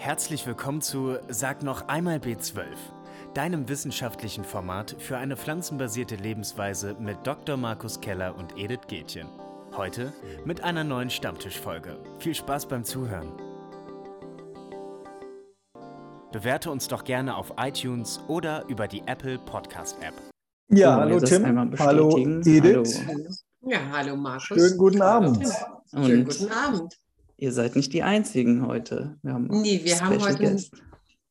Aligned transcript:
Herzlich 0.00 0.46
willkommen 0.46 0.80
zu 0.80 1.18
Sag 1.28 1.62
noch 1.62 1.88
einmal 1.88 2.16
B12, 2.16 2.64
deinem 3.34 3.68
wissenschaftlichen 3.68 4.44
Format 4.44 4.96
für 4.98 5.18
eine 5.18 5.36
pflanzenbasierte 5.36 6.16
Lebensweise 6.16 6.96
mit 6.98 7.18
Dr. 7.24 7.58
Markus 7.58 8.00
Keller 8.00 8.34
und 8.34 8.56
Edith 8.56 8.86
Gätjen. 8.88 9.28
Heute 9.76 10.14
mit 10.46 10.64
einer 10.64 10.84
neuen 10.84 11.10
Stammtischfolge. 11.10 11.98
Viel 12.18 12.34
Spaß 12.34 12.68
beim 12.68 12.82
Zuhören. 12.82 13.30
Bewerte 16.32 16.70
uns 16.70 16.88
doch 16.88 17.04
gerne 17.04 17.36
auf 17.36 17.52
iTunes 17.58 18.20
oder 18.26 18.64
über 18.68 18.88
die 18.88 19.02
Apple 19.04 19.38
Podcast 19.38 19.98
App. 20.00 20.14
Ja, 20.70 20.94
so, 20.94 21.00
hallo 21.02 21.20
Tim. 21.20 21.78
Hallo 21.78 22.16
Edith. 22.16 23.02
Hallo. 23.06 23.28
Ja, 23.66 23.80
hallo 23.92 24.16
Markus. 24.16 24.46
Schönen 24.46 24.78
guten 24.78 25.02
Abend. 25.02 25.46
Schönen 25.92 26.24
guten 26.24 26.50
Abend. 26.50 26.96
Ihr 27.40 27.52
seid 27.52 27.74
nicht 27.74 27.94
die 27.94 28.02
Einzigen 28.02 28.66
heute. 28.66 29.16
Wir 29.22 29.32
haben 29.32 29.46
nee, 29.46 29.80
wir 29.82 29.98
haben 29.98 30.20
heute 30.20 30.46
einen, 30.46 30.64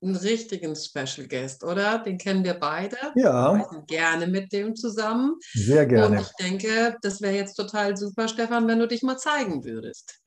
einen, 0.01 0.15
richtigen 0.15 0.75
Special 0.75 1.27
Guest, 1.27 1.63
oder? 1.63 1.99
Den 1.99 2.17
kennen 2.17 2.43
wir 2.43 2.55
beide. 2.55 2.97
Ja. 3.13 3.53
Wir 3.53 3.83
gerne 3.85 4.25
mit 4.25 4.51
dem 4.51 4.75
zusammen. 4.75 5.35
Sehr 5.53 5.85
gerne. 5.85 6.17
Und 6.17 6.21
ich 6.23 6.31
denke, 6.39 6.97
das 7.03 7.21
wäre 7.21 7.35
jetzt 7.35 7.53
total 7.53 7.95
super, 7.95 8.27
Stefan, 8.27 8.67
wenn 8.67 8.79
du 8.79 8.87
dich 8.87 9.03
mal 9.03 9.19
zeigen 9.19 9.63
würdest. 9.63 10.19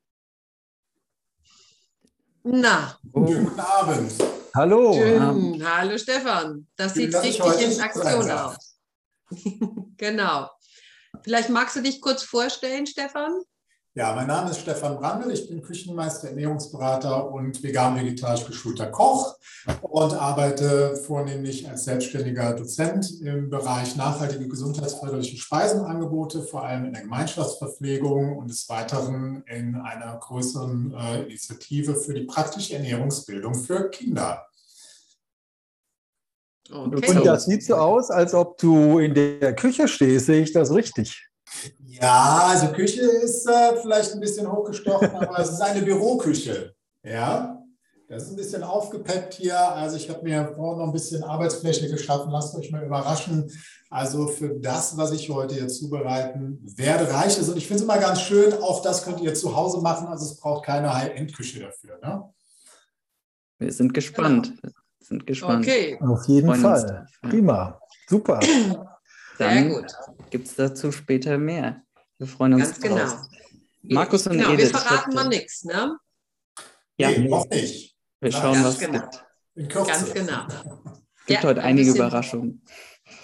Na. 2.44 2.96
Oh. 3.12 3.24
Guten 3.24 3.58
Abend. 3.58 4.12
Hallo. 4.54 4.92
Schön. 4.92 5.68
Hallo 5.68 5.98
Stefan. 5.98 6.68
Das 6.76 6.94
Schön, 6.94 7.10
sieht 7.10 7.22
richtig 7.22 7.76
in 7.76 7.80
Aktion 7.80 8.30
aus. 8.30 8.78
genau. 9.96 10.48
Vielleicht 11.24 11.50
magst 11.50 11.74
du 11.74 11.82
dich 11.82 12.00
kurz 12.00 12.22
vorstellen, 12.22 12.86
Stefan? 12.86 13.32
Ja, 13.94 14.14
mein 14.14 14.26
Name 14.26 14.50
ist 14.50 14.60
Stefan 14.60 14.96
Brandl, 14.96 15.30
ich 15.32 15.50
bin 15.50 15.60
Küchenmeister, 15.60 16.28
Ernährungsberater 16.28 17.30
und 17.30 17.62
vegan-vegetarisch 17.62 18.46
geschulter 18.46 18.86
Koch 18.86 19.36
und 19.82 20.14
arbeite 20.14 20.96
vornehmlich 20.96 21.68
als 21.68 21.84
selbstständiger 21.84 22.54
Dozent 22.54 23.20
im 23.20 23.50
Bereich 23.50 23.94
nachhaltige 23.94 24.48
gesundheitsförderliche 24.48 25.36
Speisenangebote, 25.36 26.42
vor 26.42 26.64
allem 26.64 26.86
in 26.86 26.94
der 26.94 27.02
Gemeinschaftsverpflegung 27.02 28.38
und 28.38 28.48
des 28.48 28.66
Weiteren 28.70 29.44
in 29.46 29.74
einer 29.74 30.16
größeren 30.16 30.94
äh, 30.94 31.22
Initiative 31.24 31.94
für 31.94 32.14
die 32.14 32.24
praktische 32.24 32.76
Ernährungsbildung 32.76 33.54
für 33.54 33.90
Kinder. 33.90 34.46
Okay. 36.70 37.18
Und 37.18 37.26
das 37.26 37.44
sieht 37.44 37.62
so 37.62 37.74
aus, 37.74 38.10
als 38.10 38.32
ob 38.32 38.56
du 38.56 39.00
in 39.00 39.12
der 39.12 39.54
Küche 39.54 39.86
stehst, 39.86 40.24
sehe 40.24 40.40
ich 40.40 40.52
das 40.54 40.72
richtig? 40.72 41.28
Ja, 41.86 42.48
also 42.50 42.68
Küche 42.68 43.02
ist 43.02 43.46
äh, 43.46 43.76
vielleicht 43.80 44.12
ein 44.12 44.20
bisschen 44.20 44.50
hochgestochen, 44.50 45.10
aber 45.10 45.38
es 45.38 45.50
ist 45.50 45.60
eine 45.60 45.82
Büroküche. 45.82 46.74
Ja, 47.04 47.62
das 48.12 48.24
ist 48.24 48.30
ein 48.30 48.36
bisschen 48.36 48.62
aufgepeppt 48.62 49.34
hier. 49.34 49.58
Also 49.58 49.96
ich 49.96 50.10
habe 50.10 50.22
mir 50.22 50.52
vorhin 50.54 50.80
noch 50.80 50.86
ein 50.88 50.92
bisschen 50.92 51.24
Arbeitsfläche 51.24 51.88
geschaffen. 51.88 52.30
Lasst 52.30 52.54
euch 52.54 52.70
mal 52.70 52.84
überraschen. 52.84 53.50
Also 53.88 54.26
für 54.26 54.50
das, 54.50 54.98
was 54.98 55.12
ich 55.12 55.30
heute 55.30 55.54
hier 55.54 55.68
zubereiten 55.68 56.58
werde, 56.76 57.10
reicht 57.10 57.38
es. 57.38 57.48
Und 57.48 57.56
ich 57.56 57.66
finde 57.66 57.78
es 57.78 57.84
immer 57.84 57.98
ganz 57.98 58.20
schön, 58.20 58.52
auch 58.54 58.82
das 58.82 59.04
könnt 59.04 59.20
ihr 59.20 59.32
zu 59.32 59.56
Hause 59.56 59.80
machen. 59.80 60.08
Also 60.08 60.26
es 60.26 60.36
braucht 60.36 60.66
keine 60.66 60.92
High-End-Küche 60.94 61.60
dafür. 61.60 61.98
Ne? 62.02 62.22
Wir 63.58 63.72
sind 63.72 63.94
gespannt. 63.94 64.52
Wir 64.62 64.72
sind 65.00 65.26
gespannt. 65.26 65.64
Okay. 65.64 65.98
Auf 66.00 66.26
jeden 66.28 66.48
Freuen 66.48 66.60
Fall. 66.60 67.06
Prima. 67.22 67.80
Super. 68.08 68.40
Dann 69.38 69.86
gibt 70.32 70.48
es 70.48 70.56
dazu 70.56 70.90
später 70.90 71.38
mehr. 71.38 71.82
Wir 72.18 72.26
freuen 72.26 72.54
uns 72.54 72.64
Ganz 72.64 72.80
genau. 72.80 72.96
Drauf. 72.96 73.28
Markus 73.82 74.26
und 74.26 74.38
genau, 74.38 74.52
Edith. 74.52 74.72
Wir 74.72 74.78
verraten 74.78 75.14
mal 75.14 75.28
nichts, 75.28 75.64
ne? 75.64 75.96
Ja, 76.96 77.10
nee, 77.10 77.28
noch 77.28 77.48
nicht. 77.48 77.96
Wir 78.20 78.32
schauen, 78.32 78.54
Ganz 78.54 78.66
was 78.66 78.78
genau. 78.78 79.00
Kürze. 79.68 79.90
Ganz 79.90 80.12
genau. 80.12 80.46
Es 80.48 81.26
gibt 81.26 81.42
ja, 81.42 81.48
heute 81.48 81.60
ein 81.60 81.66
einige 81.66 81.86
bisschen, 81.86 82.06
Überraschungen. 82.06 82.64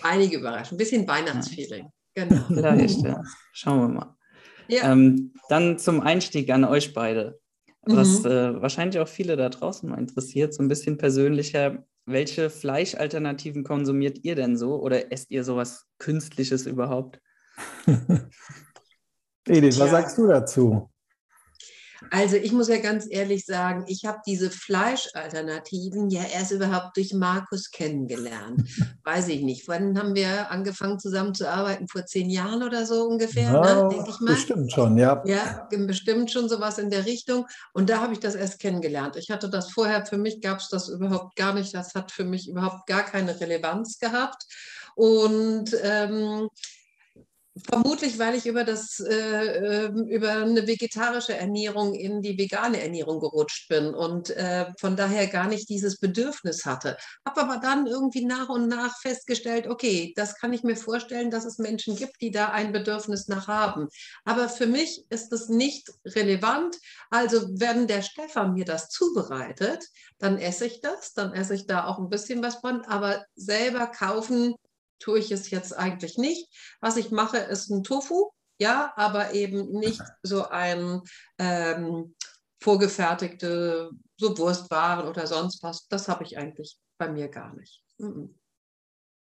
Einige 0.02 0.36
Überraschungen. 0.38 0.74
Ein 0.74 0.78
bisschen 0.78 1.08
Weihnachtsfeeling. 1.08 1.88
Genau. 2.14 2.44
Vielleicht, 2.48 3.00
ja. 3.02 3.22
Schauen 3.52 3.80
wir 3.80 3.88
mal. 3.88 4.16
Ja. 4.68 4.92
Ähm, 4.92 5.32
dann 5.48 5.78
zum 5.78 6.00
Einstieg 6.00 6.50
an 6.50 6.64
euch 6.64 6.92
beide. 6.92 7.40
Was 7.82 8.20
mhm. 8.20 8.30
äh, 8.30 8.62
wahrscheinlich 8.62 9.00
auch 9.00 9.08
viele 9.08 9.36
da 9.36 9.48
draußen 9.48 9.88
mal 9.88 9.98
interessiert, 9.98 10.52
so 10.52 10.62
ein 10.62 10.68
bisschen 10.68 10.98
persönlicher. 10.98 11.86
Welche 12.10 12.48
Fleischalternativen 12.48 13.64
konsumiert 13.64 14.20
ihr 14.22 14.34
denn 14.34 14.56
so 14.56 14.80
oder 14.80 15.12
esst 15.12 15.30
ihr 15.30 15.44
sowas 15.44 15.84
Künstliches 15.98 16.64
überhaupt? 16.64 17.20
Edith, 19.46 19.78
was 19.78 19.90
sagst 19.90 20.16
du 20.16 20.26
dazu? 20.26 20.90
Also 22.10 22.36
ich 22.36 22.52
muss 22.52 22.68
ja 22.68 22.78
ganz 22.78 23.06
ehrlich 23.08 23.44
sagen, 23.44 23.84
ich 23.88 24.04
habe 24.04 24.18
diese 24.26 24.50
Fleischalternativen 24.50 26.10
ja 26.10 26.22
erst 26.22 26.52
überhaupt 26.52 26.96
durch 26.96 27.12
Markus 27.12 27.70
kennengelernt. 27.70 28.62
Weiß 29.04 29.28
ich 29.28 29.42
nicht. 29.42 29.66
Wann 29.68 29.98
haben 29.98 30.14
wir 30.14 30.50
angefangen 30.50 30.98
zusammenzuarbeiten? 30.98 31.88
Vor 31.88 32.06
zehn 32.06 32.30
Jahren 32.30 32.62
oder 32.62 32.86
so 32.86 33.04
ungefähr, 33.04 33.52
ja, 33.52 33.82
ne? 33.82 33.88
denke 33.88 34.10
ich 34.10 34.20
mal. 34.20 34.34
Bestimmt 34.34 34.72
schon, 34.72 34.96
ja. 34.96 35.22
Ja, 35.24 35.68
bestimmt 35.70 36.30
schon 36.30 36.48
sowas 36.48 36.78
in 36.78 36.90
der 36.90 37.06
Richtung. 37.06 37.46
Und 37.72 37.90
da 37.90 38.00
habe 38.00 38.12
ich 38.12 38.20
das 38.20 38.34
erst 38.34 38.60
kennengelernt. 38.60 39.16
Ich 39.16 39.30
hatte 39.30 39.48
das 39.50 39.70
vorher, 39.70 40.06
für 40.06 40.18
mich 40.18 40.40
gab 40.40 40.58
es 40.58 40.68
das 40.68 40.88
überhaupt 40.88 41.36
gar 41.36 41.54
nicht. 41.54 41.74
Das 41.74 41.94
hat 41.94 42.12
für 42.12 42.24
mich 42.24 42.48
überhaupt 42.48 42.86
gar 42.86 43.02
keine 43.02 43.38
Relevanz 43.40 43.98
gehabt. 43.98 44.44
Und 44.94 45.70
ähm, 45.82 46.48
Vermutlich, 47.66 48.18
weil 48.18 48.34
ich 48.34 48.46
über, 48.46 48.64
das, 48.64 49.00
äh, 49.00 49.86
ähm, 49.86 50.06
über 50.06 50.32
eine 50.32 50.66
vegetarische 50.66 51.34
Ernährung 51.34 51.94
in 51.94 52.20
die 52.20 52.36
vegane 52.36 52.80
Ernährung 52.80 53.20
gerutscht 53.20 53.68
bin 53.68 53.94
und 53.94 54.30
äh, 54.30 54.66
von 54.78 54.96
daher 54.96 55.26
gar 55.28 55.48
nicht 55.48 55.68
dieses 55.68 55.98
Bedürfnis 55.98 56.66
hatte. 56.66 56.96
Habe 57.26 57.40
aber 57.42 57.56
dann 57.58 57.86
irgendwie 57.86 58.24
nach 58.24 58.48
und 58.48 58.68
nach 58.68 58.98
festgestellt, 59.00 59.66
okay, 59.66 60.12
das 60.16 60.36
kann 60.36 60.52
ich 60.52 60.62
mir 60.62 60.76
vorstellen, 60.76 61.30
dass 61.30 61.44
es 61.44 61.58
Menschen 61.58 61.96
gibt, 61.96 62.20
die 62.20 62.30
da 62.30 62.50
ein 62.50 62.72
Bedürfnis 62.72 63.28
nach 63.28 63.48
haben. 63.48 63.88
Aber 64.24 64.48
für 64.48 64.66
mich 64.66 65.04
ist 65.08 65.32
es 65.32 65.48
nicht 65.48 65.90
relevant. 66.04 66.76
Also 67.10 67.48
wenn 67.58 67.86
der 67.86 68.02
Stefan 68.02 68.54
mir 68.54 68.66
das 68.66 68.88
zubereitet, 68.88 69.84
dann 70.18 70.38
esse 70.38 70.66
ich 70.66 70.80
das, 70.80 71.14
dann 71.14 71.32
esse 71.32 71.54
ich 71.54 71.66
da 71.66 71.86
auch 71.86 71.98
ein 71.98 72.10
bisschen 72.10 72.42
was 72.42 72.56
von, 72.56 72.82
aber 72.82 73.24
selber 73.36 73.86
kaufen 73.86 74.54
tue 74.98 75.18
ich 75.18 75.30
es 75.30 75.50
jetzt 75.50 75.76
eigentlich 75.76 76.18
nicht. 76.18 76.48
Was 76.80 76.96
ich 76.96 77.10
mache, 77.10 77.38
ist 77.38 77.70
ein 77.70 77.82
Tofu, 77.82 78.30
ja, 78.60 78.92
aber 78.96 79.32
eben 79.34 79.70
nicht 79.70 80.02
so 80.22 80.48
ein 80.48 81.02
ähm, 81.38 82.14
vorgefertigte, 82.60 83.90
so 84.16 84.38
Wurstwaren 84.38 85.08
oder 85.08 85.26
sonst 85.26 85.62
was. 85.62 85.86
Das 85.88 86.08
habe 86.08 86.24
ich 86.24 86.38
eigentlich 86.38 86.76
bei 86.98 87.08
mir 87.08 87.28
gar 87.28 87.54
nicht. 87.54 87.82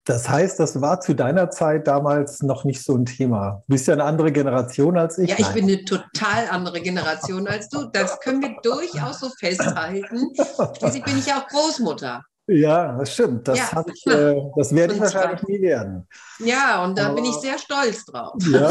Das 0.05 0.27
heißt, 0.27 0.59
das 0.59 0.81
war 0.81 0.99
zu 0.99 1.13
deiner 1.13 1.49
Zeit 1.49 1.87
damals 1.87 2.41
noch 2.41 2.65
nicht 2.65 2.83
so 2.83 2.95
ein 2.95 3.05
Thema. 3.05 3.63
Du 3.67 3.73
bist 3.73 3.87
ja 3.87 3.93
eine 3.93 4.03
andere 4.03 4.33
Generation 4.33 4.97
als 4.97 5.17
ich. 5.17 5.29
Ja, 5.29 5.37
ich 5.37 5.45
Nein. 5.45 5.53
bin 5.53 5.63
eine 5.65 5.85
total 5.85 6.49
andere 6.49 6.81
Generation 6.81 7.47
als 7.47 7.69
du. 7.69 7.85
Das 7.85 8.19
können 8.19 8.41
wir 8.41 8.57
durchaus 8.61 9.21
so 9.21 9.29
festhalten. 9.39 10.33
Schließlich 10.77 11.03
bin 11.05 11.17
ich 11.17 11.27
ja 11.27 11.41
auch 11.41 11.47
Großmutter. 11.47 12.21
Ja, 12.47 12.97
das 12.97 13.13
stimmt. 13.13 13.47
Das, 13.47 13.57
ja. 13.57 13.85
ich, 13.93 14.05
äh, 14.05 14.35
das 14.57 14.75
werde 14.75 14.93
ich 14.95 14.99
wahrscheinlich 14.99 15.43
nie 15.43 15.61
werden. 15.61 16.07
Ja, 16.39 16.83
und 16.83 16.97
da 16.97 17.05
aber, 17.05 17.15
bin 17.15 17.25
ich 17.25 17.35
sehr 17.35 17.57
stolz 17.57 18.05
drauf. 18.05 18.33
Ja, 18.51 18.69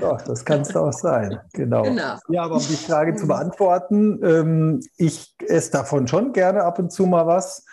doch, 0.00 0.20
das 0.26 0.44
kannst 0.44 0.74
du 0.74 0.80
auch 0.80 0.92
sein. 0.92 1.38
Genau. 1.52 1.82
genau. 1.82 2.16
Ja, 2.28 2.42
aber 2.42 2.56
um 2.56 2.66
die 2.66 2.76
Frage 2.76 3.14
zu 3.14 3.28
beantworten, 3.28 4.20
ähm, 4.24 4.80
ich 4.96 5.34
esse 5.46 5.70
davon 5.70 6.08
schon 6.08 6.32
gerne 6.32 6.64
ab 6.64 6.80
und 6.80 6.90
zu 6.90 7.06
mal 7.06 7.26
was. 7.26 7.64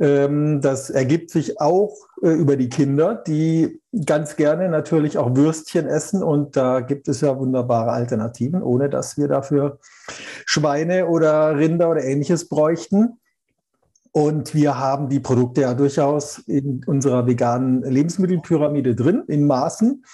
Ähm, 0.00 0.60
das 0.62 0.88
ergibt 0.88 1.30
sich 1.30 1.60
auch 1.60 1.94
äh, 2.22 2.30
über 2.30 2.56
die 2.56 2.70
Kinder, 2.70 3.14
die 3.14 3.82
ganz 4.06 4.36
gerne 4.36 4.70
natürlich 4.70 5.18
auch 5.18 5.34
Würstchen 5.34 5.86
essen. 5.86 6.22
Und 6.22 6.56
da 6.56 6.80
gibt 6.80 7.08
es 7.08 7.20
ja 7.20 7.36
wunderbare 7.36 7.90
Alternativen, 7.90 8.62
ohne 8.62 8.88
dass 8.88 9.18
wir 9.18 9.28
dafür 9.28 9.80
Schweine 10.46 11.08
oder 11.08 11.58
Rinder 11.58 11.90
oder 11.90 12.04
ähnliches 12.04 12.48
bräuchten. 12.48 13.18
Und 14.18 14.52
wir 14.52 14.76
haben 14.76 15.08
die 15.08 15.20
Produkte 15.20 15.60
ja 15.60 15.74
durchaus 15.74 16.38
in 16.38 16.82
unserer 16.86 17.28
veganen 17.28 17.82
Lebensmittelpyramide 17.82 18.96
drin, 18.96 19.22
in 19.28 19.46
Maßen. 19.46 20.04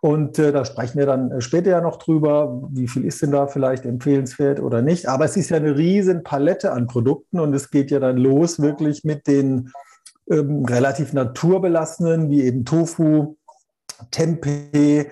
Und 0.00 0.36
äh, 0.40 0.50
da 0.50 0.64
sprechen 0.64 0.98
wir 0.98 1.06
dann 1.06 1.40
später 1.40 1.70
ja 1.70 1.80
noch 1.80 1.98
drüber, 1.98 2.60
wie 2.72 2.88
viel 2.88 3.04
ist 3.04 3.22
denn 3.22 3.30
da 3.30 3.46
vielleicht 3.46 3.86
empfehlenswert 3.86 4.58
oder 4.58 4.82
nicht. 4.82 5.06
Aber 5.06 5.26
es 5.26 5.36
ist 5.36 5.50
ja 5.50 5.58
eine 5.58 5.76
riesen 5.76 6.24
Palette 6.24 6.72
an 6.72 6.88
Produkten 6.88 7.38
und 7.38 7.54
es 7.54 7.70
geht 7.70 7.92
ja 7.92 8.00
dann 8.00 8.16
los 8.16 8.60
wirklich 8.60 9.04
mit 9.04 9.28
den 9.28 9.70
ähm, 10.28 10.64
relativ 10.64 11.12
naturbelassenen, 11.12 12.30
wie 12.30 12.42
eben 12.42 12.64
Tofu, 12.64 13.36
Tempeh 14.10 15.06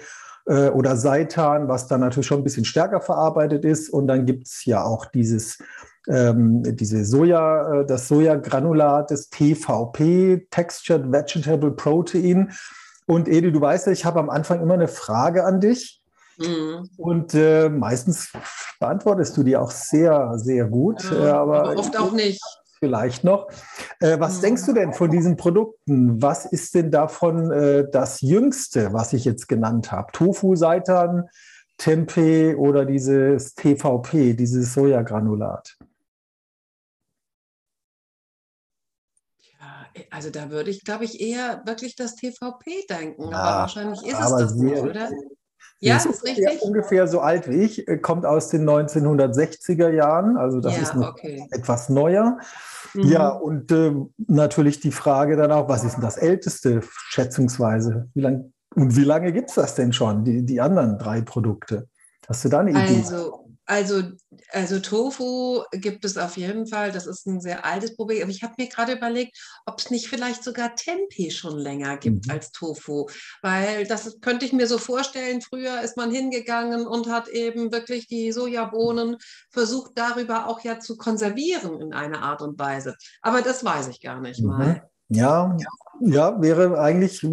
äh, 0.46 0.70
oder 0.70 0.96
Seitan, 0.96 1.68
was 1.68 1.86
dann 1.86 2.00
natürlich 2.00 2.26
schon 2.26 2.40
ein 2.40 2.44
bisschen 2.44 2.64
stärker 2.64 3.00
verarbeitet 3.00 3.64
ist. 3.64 3.90
Und 3.90 4.08
dann 4.08 4.26
gibt 4.26 4.48
es 4.48 4.64
ja 4.64 4.82
auch 4.82 5.06
dieses 5.06 5.58
ähm, 6.08 6.62
diese 6.76 7.04
Soja, 7.04 7.80
äh, 7.80 7.86
das 7.86 8.08
Sojagranulat, 8.08 9.10
das 9.10 9.28
TVP, 9.28 10.46
Textured 10.50 11.12
Vegetable 11.12 11.72
Protein. 11.72 12.52
Und 13.06 13.28
Edi, 13.28 13.52
du 13.52 13.60
weißt 13.60 13.86
ja, 13.86 13.92
ich 13.92 14.04
habe 14.04 14.20
am 14.20 14.30
Anfang 14.30 14.62
immer 14.62 14.74
eine 14.74 14.88
Frage 14.88 15.44
an 15.44 15.60
dich. 15.60 16.00
Mhm. 16.38 16.88
Und 16.96 17.34
äh, 17.34 17.68
meistens 17.68 18.32
beantwortest 18.78 19.36
du 19.36 19.42
die 19.42 19.56
auch 19.56 19.70
sehr, 19.70 20.38
sehr 20.38 20.66
gut. 20.66 21.02
Ja, 21.10 21.18
äh, 21.18 21.30
aber, 21.30 21.70
aber, 21.70 21.76
oft 21.78 21.98
auch 21.98 22.12
nicht. 22.12 22.40
Vielleicht 22.78 23.24
noch. 23.24 23.48
Äh, 24.00 24.18
was 24.20 24.38
mhm. 24.38 24.42
denkst 24.42 24.66
du 24.66 24.72
denn 24.72 24.92
von 24.94 25.10
diesen 25.10 25.36
Produkten? 25.36 26.22
Was 26.22 26.46
ist 26.46 26.74
denn 26.74 26.90
davon 26.90 27.50
äh, 27.50 27.86
das 27.90 28.22
Jüngste, 28.22 28.94
was 28.94 29.12
ich 29.12 29.26
jetzt 29.26 29.48
genannt 29.48 29.92
habe? 29.92 30.10
Tofu, 30.12 30.56
Seitan, 30.56 31.28
Tempeh 31.76 32.54
oder 32.54 32.86
dieses 32.86 33.54
TVP, 33.54 34.32
dieses 34.32 34.72
Sojagranulat? 34.72 35.76
Also 40.10 40.30
da 40.30 40.50
würde 40.50 40.70
ich, 40.70 40.84
glaube 40.84 41.04
ich, 41.04 41.20
eher 41.20 41.62
wirklich 41.66 41.96
das 41.96 42.16
TVP 42.16 42.86
denken. 42.88 43.30
Ja, 43.30 43.36
aber 43.36 43.60
wahrscheinlich 43.60 44.02
ist 44.04 44.20
es 44.20 44.30
das 44.30 44.54
nicht, 44.54 44.82
oder? 44.82 45.10
Ja, 45.80 45.96
ist, 45.96 46.06
ist 46.06 46.24
richtig. 46.24 46.60
Ungefähr 46.60 47.06
so 47.08 47.20
alt 47.20 47.48
wie 47.48 47.62
ich, 47.62 47.88
äh, 47.88 47.96
kommt 47.96 48.26
aus 48.26 48.50
den 48.50 48.68
1960er 48.68 49.88
Jahren, 49.88 50.36
also 50.36 50.60
das 50.60 50.76
ja, 50.76 50.82
ist 50.82 50.96
okay. 50.96 51.46
etwas 51.50 51.88
neuer. 51.88 52.38
Mhm. 52.94 53.02
Ja, 53.04 53.28
und 53.28 53.72
äh, 53.72 53.92
natürlich 54.26 54.80
die 54.80 54.92
Frage 54.92 55.36
dann 55.36 55.52
auch, 55.52 55.68
was 55.68 55.84
ist 55.84 55.94
denn 55.94 56.02
das 56.02 56.18
Älteste, 56.18 56.82
schätzungsweise? 57.08 58.08
Wie 58.14 58.20
lang, 58.20 58.52
und 58.74 58.96
wie 58.96 59.04
lange 59.04 59.32
gibt 59.32 59.48
es 59.48 59.54
das 59.54 59.74
denn 59.74 59.92
schon, 59.92 60.24
die, 60.24 60.44
die 60.44 60.60
anderen 60.60 60.98
drei 60.98 61.22
Produkte? 61.22 61.88
Hast 62.28 62.44
du 62.44 62.48
da 62.48 62.60
eine 62.60 62.70
Idee? 62.70 62.98
Also, 62.98 63.39
also, 63.70 64.02
also 64.50 64.80
Tofu 64.80 65.62
gibt 65.70 66.04
es 66.04 66.18
auf 66.18 66.36
jeden 66.36 66.66
Fall. 66.66 66.90
Das 66.90 67.06
ist 67.06 67.26
ein 67.26 67.40
sehr 67.40 67.64
altes 67.64 67.94
Problem. 67.94 68.22
Aber 68.22 68.30
ich 68.32 68.42
habe 68.42 68.54
mir 68.58 68.68
gerade 68.68 68.94
überlegt, 68.94 69.38
ob 69.64 69.78
es 69.78 69.90
nicht 69.90 70.08
vielleicht 70.08 70.42
sogar 70.42 70.74
Tempeh 70.74 71.30
schon 71.30 71.56
länger 71.56 71.96
gibt 71.96 72.26
mhm. 72.26 72.32
als 72.32 72.50
Tofu. 72.50 73.06
Weil 73.42 73.86
das 73.86 74.20
könnte 74.20 74.44
ich 74.44 74.52
mir 74.52 74.66
so 74.66 74.76
vorstellen. 74.76 75.40
Früher 75.40 75.82
ist 75.82 75.96
man 75.96 76.10
hingegangen 76.10 76.84
und 76.84 77.08
hat 77.08 77.28
eben 77.28 77.70
wirklich 77.70 78.08
die 78.08 78.32
Sojabohnen 78.32 79.18
versucht, 79.50 79.92
darüber 79.94 80.48
auch 80.48 80.60
ja 80.62 80.80
zu 80.80 80.96
konservieren 80.96 81.80
in 81.80 81.92
einer 81.92 82.22
Art 82.22 82.42
und 82.42 82.58
Weise. 82.58 82.96
Aber 83.22 83.40
das 83.40 83.64
weiß 83.64 83.86
ich 83.86 84.00
gar 84.00 84.20
nicht 84.20 84.40
mhm. 84.40 84.48
mal. 84.48 84.90
Ja, 85.10 85.56
ja, 86.00 86.40
wäre 86.42 86.80
eigentlich 86.80 87.22
ne? 87.22 87.30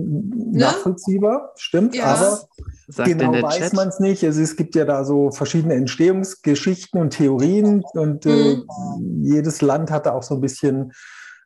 nachvollziehbar, 0.52 1.54
stimmt, 1.56 1.96
ja. 1.96 2.06
aber 2.06 2.48
Sagt 2.88 3.10
genau 3.10 3.34
weiß 3.34 3.74
man 3.74 3.90
es 3.90 4.00
nicht. 4.00 4.24
Also 4.24 4.42
es 4.42 4.56
gibt 4.56 4.74
ja 4.76 4.86
da 4.86 5.04
so 5.04 5.32
verschiedene 5.32 5.74
Entstehungsgeschichten 5.74 7.02
und 7.02 7.10
Theorien 7.12 7.84
und 7.94 8.26
äh, 8.26 8.56
mhm. 8.56 9.24
jedes 9.24 9.62
Land 9.62 9.92
hat 9.92 10.06
da 10.06 10.14
auch 10.14 10.24
so 10.24 10.36
ein 10.36 10.42
bisschen 10.42 10.94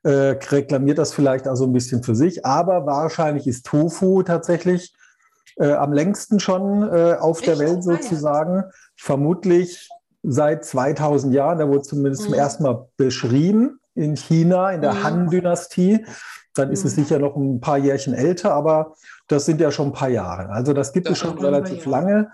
äh, 0.04 0.38
reklamiert 0.50 0.98
das 0.98 1.14
vielleicht 1.14 1.48
auch 1.48 1.56
so 1.56 1.66
ein 1.66 1.74
bisschen 1.74 2.04
für 2.04 2.16
sich, 2.16 2.46
aber 2.46 2.86
wahrscheinlich 2.86 3.48
ist 3.48 3.66
Tofu 3.66 4.24
tatsächlich 4.24 4.94
äh, 5.58 5.74
am 5.74 5.94
längsten 5.94 6.40
schon 6.40 6.84
äh, 6.84 7.16
auf 7.20 7.42
der 7.42 7.60
Welt 7.60 7.84
sozusagen. 7.84 8.64
Vermutlich 8.96 9.90
seit 10.24 10.66
2000 10.66 11.34
Jahren, 11.34 11.60
da 11.60 11.68
wurde 11.68 11.82
zumindest 11.82 12.24
mhm. 12.24 12.26
zum 12.28 12.34
ersten 12.36 12.64
Mal 12.64 12.88
beschrieben 12.98 13.80
in 13.96 14.16
China, 14.16 14.72
in 14.72 14.82
der 14.82 14.94
mhm. 14.94 15.04
Han-Dynastie. 15.04 16.06
Dann 16.54 16.72
ist 16.72 16.86
es 16.86 16.96
mhm. 16.96 17.04
sicher 17.04 17.20
noch 17.20 17.36
ein 17.36 17.62
paar 17.62 17.78
Jährchen 17.78 18.14
älter, 18.14 18.54
aber 18.54 18.94
das 19.28 19.46
sind 19.46 19.62
ja 19.62 19.72
schon 19.72 19.88
ein 19.88 19.94
paar 19.94 20.10
Jahre. 20.10 20.50
Also 20.50 20.74
das 20.74 20.94
gibt 20.94 21.08
das 21.08 21.14
es 21.14 21.20
schon 21.20 21.38
relativ 21.38 21.86
lange. 21.86 22.32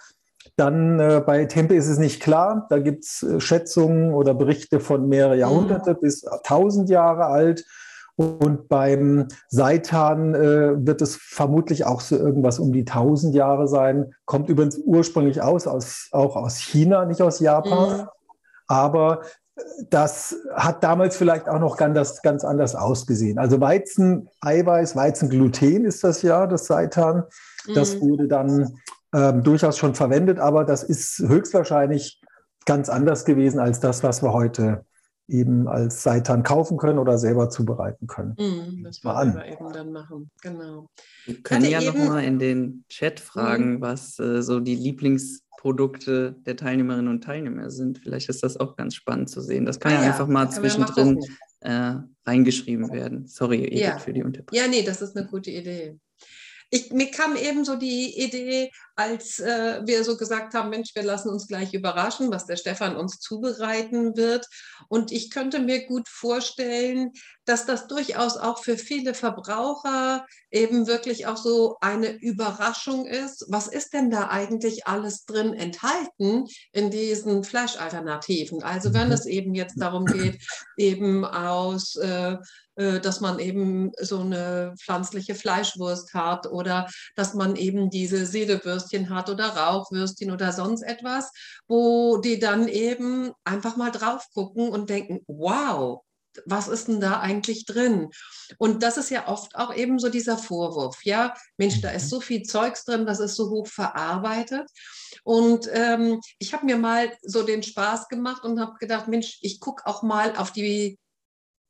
Dann 0.55 0.99
äh, 0.99 1.21
bei 1.25 1.45
Tempe 1.45 1.75
ist 1.75 1.87
es 1.87 1.99
nicht 1.99 2.21
klar. 2.21 2.65
Da 2.69 2.79
gibt 2.79 3.03
es 3.03 3.23
äh, 3.23 3.39
Schätzungen 3.39 4.13
oder 4.13 4.33
Berichte 4.33 4.79
von 4.79 5.07
mehrere 5.07 5.35
mhm. 5.35 5.39
Jahrhunderte 5.41 5.93
mhm. 5.93 5.99
bis 6.01 6.25
1000 6.25 6.89
Jahre 6.89 7.25
alt. 7.25 7.65
Und 8.15 8.67
beim 8.67 9.27
Seitan 9.47 10.33
äh, 10.33 10.85
wird 10.85 11.03
es 11.03 11.15
vermutlich 11.17 11.85
auch 11.85 12.01
so 12.01 12.17
irgendwas 12.17 12.57
um 12.57 12.73
die 12.73 12.79
1000 12.79 13.35
Jahre 13.35 13.67
sein. 13.67 14.15
Kommt 14.25 14.49
übrigens 14.49 14.79
ursprünglich 14.83 15.43
aus, 15.43 15.67
aus 15.67 16.09
auch 16.11 16.35
aus 16.35 16.57
China, 16.57 17.05
nicht 17.05 17.21
aus 17.21 17.39
Japan. 17.39 17.97
Mhm. 17.97 18.07
Aber 18.67 19.21
das 19.89 20.35
hat 20.53 20.83
damals 20.83 21.17
vielleicht 21.17 21.47
auch 21.47 21.59
noch 21.59 21.77
ganz, 21.77 22.21
ganz 22.21 22.43
anders 22.43 22.75
ausgesehen. 22.75 23.37
Also 23.37 23.59
Weizen, 23.59 24.29
Eiweiß, 24.41 24.95
Weizengluten 24.95 25.85
ist 25.85 26.03
das 26.03 26.21
ja, 26.21 26.47
das 26.47 26.65
Seitan. 26.65 27.23
Das 27.73 27.95
mhm. 27.95 28.01
wurde 28.01 28.27
dann 28.27 28.73
ähm, 29.13 29.43
durchaus 29.43 29.77
schon 29.77 29.95
verwendet, 29.95 30.39
aber 30.39 30.63
das 30.63 30.83
ist 30.83 31.19
höchstwahrscheinlich 31.19 32.21
ganz 32.65 32.89
anders 32.89 33.25
gewesen 33.25 33.59
als 33.59 33.79
das, 33.79 34.03
was 34.03 34.21
wir 34.21 34.33
heute 34.33 34.85
eben 35.29 35.67
als 35.67 36.03
Seitan 36.03 36.43
kaufen 36.43 36.77
können 36.77 36.99
oder 36.99 37.17
selber 37.17 37.49
zubereiten 37.49 38.07
können. 38.07 38.35
Mm, 38.37 38.83
das 38.83 39.03
wollen 39.03 39.35
wir 39.35 39.45
eben 39.45 39.73
dann 39.73 39.91
machen, 39.91 40.31
genau. 40.41 40.89
Wir 41.25 41.41
können 41.41 41.65
ja 41.65 41.81
nochmal 41.81 42.23
in 42.23 42.39
den 42.39 42.85
Chat 42.87 43.19
fragen, 43.19 43.79
mm. 43.79 43.81
was 43.81 44.19
äh, 44.19 44.41
so 44.41 44.59
die 44.59 44.77
Lieblings- 44.77 45.41
Produkte 45.57 46.35
der 46.45 46.55
Teilnehmerinnen 46.55 47.09
und 47.09 47.23
Teilnehmer 47.23 47.69
sind. 47.69 47.97
Vielleicht 47.97 48.29
ist 48.29 48.43
das 48.43 48.57
auch 48.57 48.77
ganz 48.77 48.95
spannend 48.95 49.29
zu 49.29 49.41
sehen. 49.41 49.65
Das 49.65 49.79
kann 49.79 49.91
ah, 49.91 49.95
ja, 49.95 50.01
einfach 50.01 50.27
mal 50.27 50.49
zwischendrin 50.49 51.19
äh, 51.61 51.95
reingeschrieben 52.25 52.91
werden. 52.91 53.27
Sorry, 53.27 53.65
Edith, 53.65 53.79
ja. 53.81 53.97
für 53.97 54.13
die 54.13 54.23
Unterbrechung. 54.23 54.63
Ja, 54.63 54.69
nee, 54.69 54.83
das 54.83 55.01
ist 55.01 55.17
eine 55.17 55.27
gute 55.27 55.51
Idee. 55.51 55.99
Ich, 56.69 56.91
mir 56.91 57.09
kam 57.11 57.35
eben 57.35 57.65
so 57.65 57.75
die 57.75 58.21
Idee, 58.21 58.71
als 58.97 59.39
äh, 59.39 59.81
wir 59.85 60.03
so 60.03 60.17
gesagt 60.17 60.55
haben, 60.55 60.71
Mensch, 60.71 60.95
wir 60.95 61.03
lassen 61.03 61.29
uns 61.29 61.47
gleich 61.47 61.73
überraschen, 61.75 62.31
was 62.31 62.47
der 62.47 62.55
Stefan 62.57 62.97
uns 62.97 63.19
zubereiten 63.19 64.17
wird. 64.17 64.47
Und 64.89 65.11
ich 65.11 65.29
könnte 65.29 65.59
mir 65.59 65.85
gut 65.85 66.09
vorstellen, 66.09 67.11
dass 67.45 67.67
das 67.67 67.87
durchaus 67.87 68.37
auch 68.37 68.63
für 68.63 68.75
viele 68.75 69.13
Verbraucher 69.13 70.25
eben 70.49 70.87
wirklich 70.87 71.27
auch 71.27 71.37
so 71.37 71.77
eine 71.79 72.09
Überraschung 72.09 73.05
ist. 73.05 73.45
Was 73.49 73.67
ist 73.67 73.93
denn 73.93 74.09
da 74.09 74.29
eigentlich 74.29 74.87
alles 74.87 75.25
drin 75.25 75.53
enthalten 75.53 76.45
in 76.71 76.89
diesen 76.89 77.43
Fleischalternativen? 77.43 78.63
Also 78.63 78.95
wenn 78.95 79.07
mhm. 79.07 79.13
es 79.13 79.27
eben 79.27 79.53
jetzt 79.53 79.79
darum 79.79 80.05
geht, 80.05 80.41
eben 80.75 81.23
aus 81.23 81.95
äh, 81.97 82.37
äh, 82.77 82.99
dass 82.99 83.21
man 83.21 83.39
eben 83.39 83.91
so 83.99 84.19
eine 84.19 84.75
pflanzliche 84.79 85.33
Fleischwurst 85.33 86.13
hat 86.13 86.45
oder 86.45 86.87
dass 87.15 87.33
man 87.33 87.55
eben 87.55 87.89
diese 87.89 88.27
Seelewürstchen 88.87 89.09
hat 89.09 89.29
oder 89.29 89.49
Rauchwürstchen 89.49 90.31
oder 90.31 90.51
sonst 90.51 90.81
etwas, 90.81 91.31
wo 91.67 92.17
die 92.17 92.39
dann 92.39 92.67
eben 92.67 93.31
einfach 93.43 93.77
mal 93.77 93.91
drauf 93.91 94.27
gucken 94.33 94.69
und 94.69 94.89
denken, 94.89 95.21
wow, 95.27 96.01
was 96.45 96.67
ist 96.67 96.87
denn 96.87 96.99
da 96.99 97.19
eigentlich 97.19 97.65
drin? 97.65 98.11
Und 98.59 98.83
das 98.83 98.97
ist 98.97 99.09
ja 99.09 99.27
oft 99.27 99.55
auch 99.55 99.73
eben 99.73 99.97
so 99.97 100.09
dieser 100.09 100.37
Vorwurf, 100.37 101.03
ja, 101.03 101.33
Mensch, 101.57 101.81
da 101.81 101.89
ist 101.89 102.05
mhm. 102.05 102.09
so 102.09 102.21
viel 102.21 102.43
Zeugs 102.43 102.85
drin, 102.85 103.07
das 103.07 103.19
ist 103.19 103.35
so 103.35 103.49
hoch 103.49 103.67
verarbeitet. 103.67 104.69
Und 105.23 105.67
ähm, 105.73 106.21
ich 106.37 106.53
habe 106.53 106.65
mir 106.65 106.77
mal 106.77 107.11
so 107.23 107.43
den 107.43 107.63
Spaß 107.63 108.07
gemacht 108.07 108.43
und 108.43 108.59
habe 108.59 108.77
gedacht, 108.79 109.07
Mensch, 109.07 109.39
ich 109.41 109.59
gucke 109.59 109.87
auch 109.87 110.03
mal 110.03 110.35
auf 110.35 110.51
die 110.51 110.99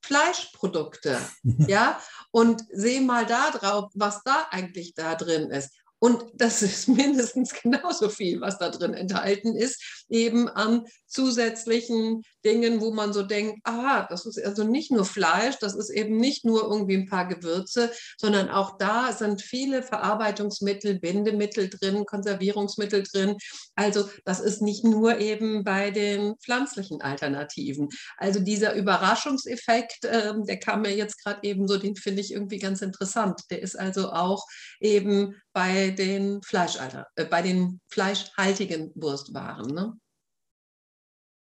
Fleischprodukte, 0.03 1.17
ja, 1.67 1.99
und 2.31 2.63
sehe 2.71 3.01
mal 3.01 3.25
da 3.25 3.51
drauf, 3.51 3.89
was 3.93 4.21
da 4.23 4.47
eigentlich 4.51 4.93
da 4.95 5.15
drin 5.15 5.49
ist. 5.49 5.71
Und 5.99 6.23
das 6.33 6.61
ist 6.61 6.87
mindestens 6.87 7.53
genauso 7.53 8.09
viel, 8.09 8.41
was 8.41 8.57
da 8.57 8.69
drin 8.69 8.93
enthalten 8.93 9.55
ist, 9.55 10.05
eben 10.09 10.47
an 10.47 10.85
zusätzlichen 11.07 12.21
Dingen, 12.45 12.81
wo 12.81 12.91
man 12.91 13.13
so 13.13 13.23
denkt, 13.23 13.59
aha, 13.63 14.07
das 14.09 14.25
ist 14.25 14.43
also 14.43 14.63
nicht 14.63 14.91
nur 14.91 15.05
Fleisch, 15.05 15.55
das 15.59 15.75
ist 15.75 15.89
eben 15.89 16.17
nicht 16.17 16.45
nur 16.45 16.63
irgendwie 16.63 16.95
ein 16.95 17.07
paar 17.07 17.27
Gewürze, 17.27 17.91
sondern 18.17 18.49
auch 18.49 18.77
da 18.77 19.11
sind 19.11 19.41
viele 19.41 19.83
Verarbeitungsmittel, 19.83 20.99
Bindemittel 20.99 21.69
drin, 21.69 22.05
Konservierungsmittel 22.05 23.03
drin. 23.03 23.37
Also 23.75 24.09
das 24.25 24.39
ist 24.39 24.61
nicht 24.61 24.83
nur 24.83 25.17
eben 25.19 25.63
bei 25.63 25.91
den 25.91 26.35
pflanzlichen 26.37 27.01
Alternativen. 27.01 27.89
Also 28.17 28.39
dieser 28.39 28.75
Überraschungseffekt, 28.75 30.05
äh, 30.05 30.33
der 30.47 30.59
kam 30.59 30.81
mir 30.81 30.95
jetzt 30.95 31.23
gerade 31.23 31.39
eben 31.43 31.67
so, 31.67 31.77
den 31.77 31.95
finde 31.95 32.21
ich 32.21 32.31
irgendwie 32.33 32.59
ganz 32.59 32.81
interessant. 32.81 33.41
Der 33.49 33.61
ist 33.61 33.77
also 33.77 34.11
auch 34.11 34.45
eben 34.79 35.35
bei 35.57 35.89
den 35.89 36.39
Fleischalter, 36.43 37.07
äh, 37.15 37.25
bei 37.25 37.41
den 37.41 37.79
fleischhaltigen 37.89 38.91
Wurstwaren. 38.93 39.73
Ne? 39.73 39.93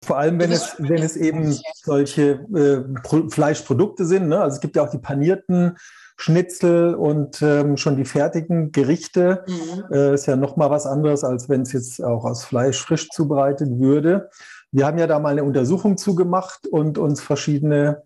Vor 0.05 0.20
allem, 0.20 0.38
wenn 0.39 0.51
es, 0.51 0.75
wenn 0.77 1.01
es 1.01 1.15
eben 1.15 1.58
solche 1.74 2.46
äh, 2.53 3.29
Fleischprodukte 3.29 4.05
sind. 4.05 4.27
Ne? 4.27 4.39
Also 4.39 4.55
es 4.55 4.62
gibt 4.62 4.75
ja 4.75 4.84
auch 4.84 4.91
die 4.91 5.00
panierten 5.00 5.77
Schnitzel 6.15 6.93
und 6.93 7.41
ähm, 7.41 7.75
schon 7.75 7.98
die 7.98 8.05
fertigen 8.05 8.72
Gerichte. 8.72 9.46
Mhm. 9.48 9.86
Äh, 9.91 10.13
ist 10.13 10.27
ja 10.27 10.36
noch 10.36 10.58
mal 10.58 10.70
was 10.70 10.86
anderes, 10.86 11.24
als 11.24 11.50
wenn 11.50 11.63
es 11.63 11.72
jetzt 11.72 12.03
auch 12.03 12.24
aus 12.24 12.46
Fleisch 12.46 12.79
frisch 12.79 13.10
zubereitet 13.10 13.79
würde. 13.79 14.29
Wir 14.72 14.86
haben 14.86 15.00
ja 15.00 15.08
da 15.08 15.17
mal 15.17 15.29
eine 15.29 15.43
Untersuchung 15.43 15.98
zugemacht 15.98 16.67
und 16.67 17.00
uns 17.00 17.20
verschiedene 17.20 18.03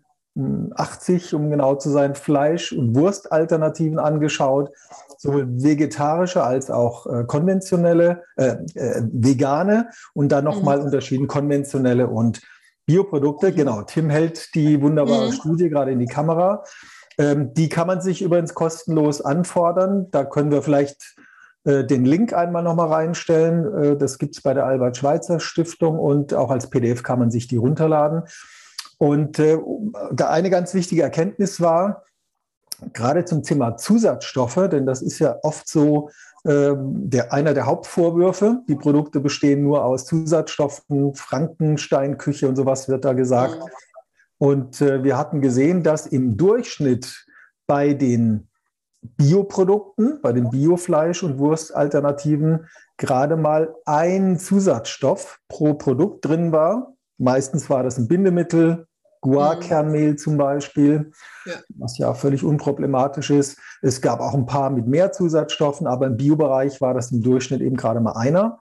80, 0.74 1.34
um 1.34 1.50
genau 1.50 1.74
zu 1.74 1.90
sein, 1.90 2.14
Fleisch- 2.14 2.72
und 2.72 2.94
Wurstalternativen 2.94 3.98
angeschaut, 3.98 4.70
sowohl 5.16 5.46
vegetarische 5.62 6.44
als 6.44 6.70
auch 6.70 7.06
äh, 7.06 7.24
konventionelle, 7.24 8.22
äh, 8.36 8.56
äh, 8.74 9.02
vegane 9.12 9.90
und 10.14 10.30
dann 10.30 10.44
nochmal 10.44 10.78
mhm. 10.78 10.86
unterschieden 10.86 11.26
konventionelle 11.26 12.06
und 12.06 12.40
Bioprodukte. 12.86 13.50
Mhm. 13.50 13.56
Genau, 13.56 13.82
Tim 13.82 14.10
hält 14.10 14.54
die 14.54 14.80
wunderbare 14.80 15.26
mhm. 15.26 15.32
Studie 15.32 15.68
gerade 15.68 15.90
in 15.90 15.98
die 15.98 16.06
Kamera. 16.06 16.62
Ähm, 17.18 17.52
die 17.54 17.68
kann 17.68 17.86
man 17.86 18.00
sich 18.00 18.22
übrigens 18.22 18.54
kostenlos 18.54 19.20
anfordern. 19.20 20.06
Da 20.12 20.24
können 20.24 20.52
wir 20.52 20.62
vielleicht 20.62 21.16
äh, 21.64 21.84
den 21.84 22.04
Link 22.04 22.32
einmal 22.32 22.62
nochmal 22.62 22.88
reinstellen. 22.88 23.82
Äh, 23.82 23.96
das 23.96 24.18
gibt 24.18 24.36
es 24.36 24.42
bei 24.42 24.54
der 24.54 24.66
Albert-Schweitzer 24.66 25.40
Stiftung 25.40 25.98
und 25.98 26.32
auch 26.32 26.50
als 26.50 26.70
PDF 26.70 27.02
kann 27.02 27.18
man 27.18 27.30
sich 27.30 27.48
die 27.48 27.56
runterladen. 27.56 28.22
Und 28.98 29.38
äh, 29.38 29.58
eine 30.18 30.50
ganz 30.50 30.74
wichtige 30.74 31.02
Erkenntnis 31.02 31.60
war, 31.60 32.04
gerade 32.92 33.24
zum 33.24 33.42
Thema 33.42 33.76
Zusatzstoffe, 33.76 34.68
denn 34.70 34.86
das 34.86 35.02
ist 35.02 35.18
ja 35.18 35.36
oft 35.42 35.68
so 35.68 36.10
ähm, 36.44 37.10
der, 37.10 37.32
einer 37.32 37.54
der 37.54 37.66
Hauptvorwürfe. 37.66 38.62
Die 38.68 38.76
Produkte 38.76 39.20
bestehen 39.20 39.62
nur 39.62 39.84
aus 39.84 40.06
Zusatzstoffen, 40.06 41.14
Frankensteinküche 41.14 42.48
und 42.48 42.56
sowas 42.56 42.88
wird 42.88 43.04
da 43.04 43.12
gesagt. 43.12 43.58
Und 44.38 44.80
äh, 44.80 45.02
wir 45.02 45.16
hatten 45.16 45.40
gesehen, 45.40 45.82
dass 45.82 46.06
im 46.06 46.36
Durchschnitt 46.36 47.26
bei 47.66 47.94
den 47.94 48.48
Bioprodukten, 49.16 50.20
bei 50.22 50.32
den 50.32 50.50
Biofleisch- 50.50 51.22
und 51.22 51.38
Wurstalternativen 51.38 52.66
gerade 52.96 53.36
mal 53.36 53.74
ein 53.84 54.38
Zusatzstoff 54.38 55.40
pro 55.48 55.74
Produkt 55.74 56.24
drin 56.24 56.50
war. 56.52 56.94
Meistens 57.16 57.68
war 57.70 57.82
das 57.82 57.98
ein 57.98 58.08
Bindemittel, 58.08 58.87
Guarkernmehl 59.20 60.16
zum 60.16 60.36
Beispiel, 60.36 61.12
ja. 61.46 61.54
was 61.76 61.98
ja 61.98 62.14
völlig 62.14 62.44
unproblematisch 62.44 63.30
ist. 63.30 63.58
Es 63.82 64.00
gab 64.00 64.20
auch 64.20 64.34
ein 64.34 64.46
paar 64.46 64.70
mit 64.70 64.86
mehr 64.86 65.12
Zusatzstoffen, 65.12 65.86
aber 65.86 66.06
im 66.06 66.16
Biobereich 66.16 66.80
war 66.80 66.94
das 66.94 67.12
im 67.12 67.22
Durchschnitt 67.22 67.60
eben 67.60 67.76
gerade 67.76 68.00
mal 68.00 68.12
einer. 68.12 68.60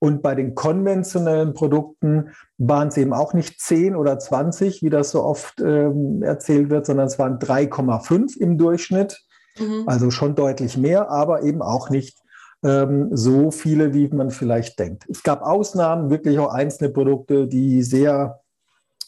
Und 0.00 0.22
bei 0.22 0.34
den 0.34 0.54
konventionellen 0.54 1.54
Produkten 1.54 2.30
waren 2.56 2.88
es 2.88 2.96
eben 2.96 3.12
auch 3.12 3.34
nicht 3.34 3.60
10 3.60 3.96
oder 3.96 4.18
20, 4.18 4.82
wie 4.82 4.90
das 4.90 5.10
so 5.10 5.24
oft 5.24 5.60
ähm, 5.60 6.22
erzählt 6.22 6.70
wird, 6.70 6.86
sondern 6.86 7.08
es 7.08 7.18
waren 7.18 7.38
3,5 7.38 8.38
im 8.38 8.58
Durchschnitt. 8.58 9.20
Mhm. 9.58 9.84
Also 9.86 10.10
schon 10.10 10.36
deutlich 10.36 10.76
mehr, 10.76 11.10
aber 11.10 11.42
eben 11.42 11.62
auch 11.62 11.90
nicht 11.90 12.16
ähm, 12.62 13.08
so 13.12 13.50
viele, 13.50 13.92
wie 13.92 14.08
man 14.08 14.30
vielleicht 14.30 14.78
denkt. 14.78 15.04
Es 15.08 15.22
gab 15.22 15.42
Ausnahmen, 15.42 16.10
wirklich 16.10 16.38
auch 16.38 16.52
einzelne 16.52 16.90
Produkte, 16.90 17.48
die 17.48 17.82
sehr 17.82 18.40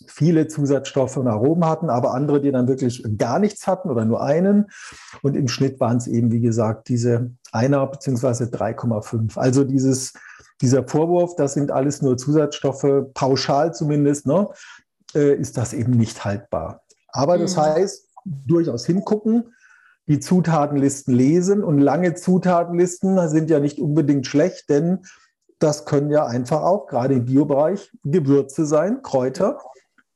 viele 0.07 0.49
Zusatzstoffe 0.49 1.17
und 1.17 1.29
Aromen 1.29 1.65
hatten, 1.65 1.91
aber 1.91 2.15
andere, 2.15 2.41
die 2.41 2.53
dann 2.53 2.69
wirklich 2.69 3.05
gar 3.19 3.39
nichts 3.39 3.67
hatten 3.67 3.91
oder 3.91 4.05
nur 4.05 4.23
einen. 4.23 4.67
Und 5.23 5.37
im 5.37 5.49
Schnitt 5.49 5.81
waren 5.81 5.99
es 5.99 6.07
eben, 6.07 6.33
wie 6.33 6.41
gesagt, 6.41 6.89
diese 6.89 7.31
einer 7.53 7.87
bzw. 7.87 8.45
3,5. 8.45 9.39
Also 9.39 9.65
dieses, 9.65 10.13
dieser 10.61 10.87
Vorwurf, 10.87 11.37
das 11.37 11.55
sind 11.55 11.71
alles 11.71 12.03
nur 12.03 12.17
Zusatzstoffe, 12.17 13.07
pauschal 13.15 13.75
zumindest, 13.75 14.27
ne, 14.27 14.49
äh, 15.15 15.35
ist 15.35 15.57
das 15.57 15.73
eben 15.73 15.93
nicht 15.93 16.25
haltbar. 16.25 16.83
Aber 17.09 17.39
das 17.39 17.57
mhm. 17.57 17.63
heißt, 17.63 18.09
durchaus 18.25 18.87
hingucken, 18.87 19.55
die 20.07 20.21
Zutatenlisten 20.21 21.15
lesen 21.15 21.63
und 21.63 21.79
lange 21.79 22.15
Zutatenlisten 22.15 23.29
sind 23.29 23.49
ja 23.49 23.61
nicht 23.61 23.79
unbedingt 23.79 24.27
schlecht, 24.27 24.69
denn 24.69 25.01
das 25.61 25.85
können 25.85 26.11
ja 26.11 26.27
einfach 26.27 26.63
auch 26.63 26.87
gerade 26.87 27.15
im 27.15 27.27
Biobereich 27.27 27.93
Gewürze 28.03 28.67
sein, 28.67 29.03
Kräuter. 29.03 29.59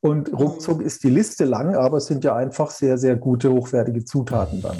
Und 0.04 0.34
ruckzuck 0.34 0.82
ist 0.82 1.02
die 1.02 1.08
Liste 1.08 1.46
lang, 1.46 1.75
aber 1.75 1.96
es 1.96 2.04
sind 2.08 2.25
ja 2.25 2.37
einfach 2.37 2.70
sehr, 2.70 2.99
sehr 2.99 3.16
gute, 3.16 3.50
hochwertige 3.50 4.04
Zutaten 4.04 4.61
dann. 4.61 4.76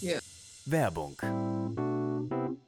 Yeah. 0.00 0.20
Werbung. 0.66 1.16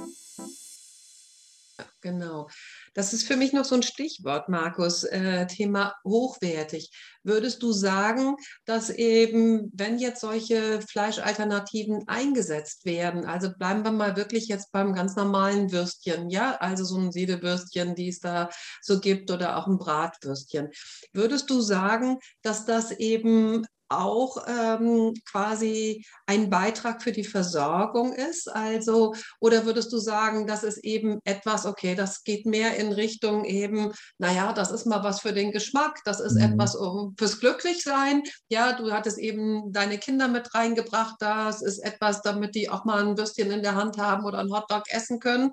Genau. 2.05 2.47
Das 2.93 3.13
ist 3.13 3.25
für 3.25 3.35
mich 3.35 3.51
noch 3.51 3.65
so 3.65 3.73
ein 3.73 3.81
Stichwort, 3.81 4.47
Markus, 4.47 5.05
äh, 5.05 5.47
Thema 5.47 5.95
hochwertig. 6.03 6.91
Würdest 7.23 7.63
du 7.63 7.71
sagen, 7.71 8.35
dass 8.65 8.91
eben, 8.91 9.71
wenn 9.73 9.97
jetzt 9.97 10.21
solche 10.21 10.81
Fleischalternativen 10.83 12.07
eingesetzt 12.07 12.85
werden, 12.85 13.25
also 13.25 13.49
bleiben 13.57 13.83
wir 13.83 13.91
mal 13.91 14.15
wirklich 14.15 14.47
jetzt 14.47 14.71
beim 14.71 14.93
ganz 14.93 15.15
normalen 15.15 15.71
Würstchen, 15.71 16.29
ja, 16.29 16.57
also 16.57 16.85
so 16.85 16.99
ein 16.99 17.11
Siedewürstchen, 17.11 17.95
die 17.95 18.09
es 18.09 18.19
da 18.19 18.51
so 18.83 18.99
gibt 18.99 19.31
oder 19.31 19.57
auch 19.57 19.65
ein 19.65 19.79
Bratwürstchen. 19.79 20.69
Würdest 21.11 21.49
du 21.49 21.59
sagen, 21.59 22.19
dass 22.43 22.65
das 22.65 22.91
eben 22.91 23.65
auch 23.89 24.45
ähm, 24.47 25.13
quasi 25.29 26.05
ein 26.25 26.49
Beitrag 26.49 27.01
für 27.01 27.11
die 27.11 27.23
Versorgung 27.23 28.13
ist? 28.13 28.47
Also, 28.53 29.13
oder 29.39 29.65
würdest 29.65 29.91
du 29.93 29.97
sagen, 29.97 30.47
das 30.47 30.63
ist 30.63 30.83
eben 30.83 31.19
etwas, 31.23 31.65
okay, 31.65 31.95
das 31.95 32.23
geht 32.23 32.45
mehr 32.45 32.77
in 32.77 32.91
Richtung 32.91 33.45
eben, 33.45 33.91
naja, 34.17 34.53
das 34.53 34.71
ist 34.71 34.85
mal 34.85 35.03
was 35.03 35.21
für 35.21 35.33
den 35.33 35.51
Geschmack, 35.51 35.99
das 36.05 36.19
ist 36.19 36.35
mhm. 36.35 36.53
etwas 36.53 36.75
um, 36.75 37.15
fürs 37.17 37.39
Glücklichsein. 37.39 38.23
Ja, 38.49 38.73
du 38.73 38.91
hattest 38.91 39.17
eben 39.17 39.71
deine 39.71 39.97
Kinder 39.97 40.27
mit 40.27 40.53
reingebracht, 40.53 41.15
das 41.19 41.61
ist 41.61 41.79
etwas, 41.79 42.21
damit 42.21 42.55
die 42.55 42.69
auch 42.69 42.85
mal 42.85 43.05
ein 43.05 43.17
Würstchen 43.17 43.51
in 43.51 43.61
der 43.61 43.75
Hand 43.75 43.97
haben 43.97 44.25
oder 44.25 44.39
ein 44.39 44.51
Hotdog 44.51 44.83
essen 44.89 45.19
können. 45.19 45.51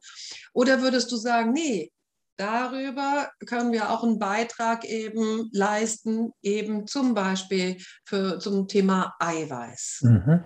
Oder 0.52 0.82
würdest 0.82 1.10
du 1.12 1.16
sagen, 1.16 1.52
nee, 1.52 1.90
darüber 2.36 3.28
können 3.46 3.72
wir 3.72 3.90
auch 3.90 4.02
einen 4.02 4.18
Beitrag 4.18 4.84
eben 4.84 5.48
leisten, 5.52 6.32
eben 6.42 6.86
zum 6.86 7.14
Beispiel 7.14 7.76
für, 8.04 8.38
zum 8.38 8.68
Thema 8.68 9.14
Eiweiß. 9.18 10.00
Mhm. 10.02 10.44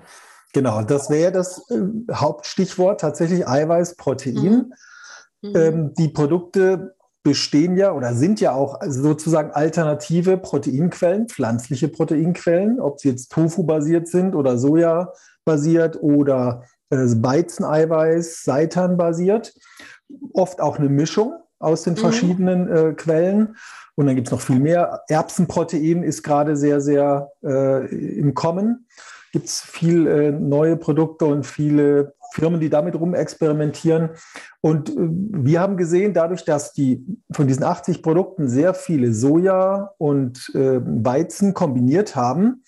Genau, 0.52 0.82
das 0.82 1.10
wäre 1.10 1.32
das 1.32 1.62
äh, 1.70 1.82
Hauptstichwort, 2.12 3.00
tatsächlich 3.00 3.46
Eiweiß, 3.46 3.96
Protein. 3.96 4.34
Mhm. 4.34 4.72
Mhm. 5.42 5.56
Ähm, 5.56 5.94
die 5.94 6.08
Produkte 6.08 6.94
bestehen 7.22 7.76
ja 7.76 7.92
oder 7.92 8.14
sind 8.14 8.40
ja 8.40 8.52
auch 8.52 8.78
sozusagen 8.86 9.50
alternative 9.50 10.38
Proteinquellen, 10.38 11.28
pflanzliche 11.28 11.88
Proteinquellen, 11.88 12.80
ob 12.80 13.00
sie 13.00 13.08
jetzt 13.10 13.32
Tofu-basiert 13.32 14.06
sind 14.06 14.34
oder 14.36 14.58
Soja-basiert 14.58 16.00
oder 16.00 16.62
äh, 16.90 16.96
Weizeneiweiß, 16.96 18.44
Seitan-basiert. 18.44 19.54
Oft 20.34 20.60
auch 20.60 20.78
eine 20.78 20.88
Mischung 20.88 21.34
aus 21.58 21.82
den 21.82 21.94
mhm. 21.94 21.98
verschiedenen 21.98 22.68
äh, 22.68 22.92
Quellen. 22.94 23.56
Und 23.94 24.06
dann 24.06 24.14
gibt 24.14 24.28
es 24.28 24.32
noch 24.32 24.40
viel 24.40 24.60
mehr. 24.60 25.02
Erbsenprotein 25.08 26.02
ist 26.02 26.22
gerade 26.22 26.56
sehr, 26.56 26.80
sehr 26.80 27.30
äh, 27.42 27.86
im 28.18 28.34
Kommen. 28.34 28.86
Gibt 29.32 29.46
es 29.46 29.60
viele 29.60 30.28
äh, 30.28 30.32
neue 30.32 30.76
Produkte 30.76 31.24
und 31.24 31.46
viele 31.46 32.14
Firmen, 32.32 32.60
die 32.60 32.68
damit 32.68 32.94
rumexperimentieren. 32.94 34.10
Und 34.60 34.90
äh, 34.90 34.94
wir 34.98 35.60
haben 35.60 35.76
gesehen, 35.76 36.12
dadurch, 36.12 36.44
dass 36.44 36.72
die 36.72 37.04
von 37.32 37.46
diesen 37.46 37.64
80 37.64 38.02
Produkten 38.02 38.48
sehr 38.48 38.74
viele 38.74 39.12
Soja 39.12 39.92
und 39.98 40.50
äh, 40.54 40.80
Weizen 40.82 41.54
kombiniert 41.54 42.16
haben, 42.16 42.62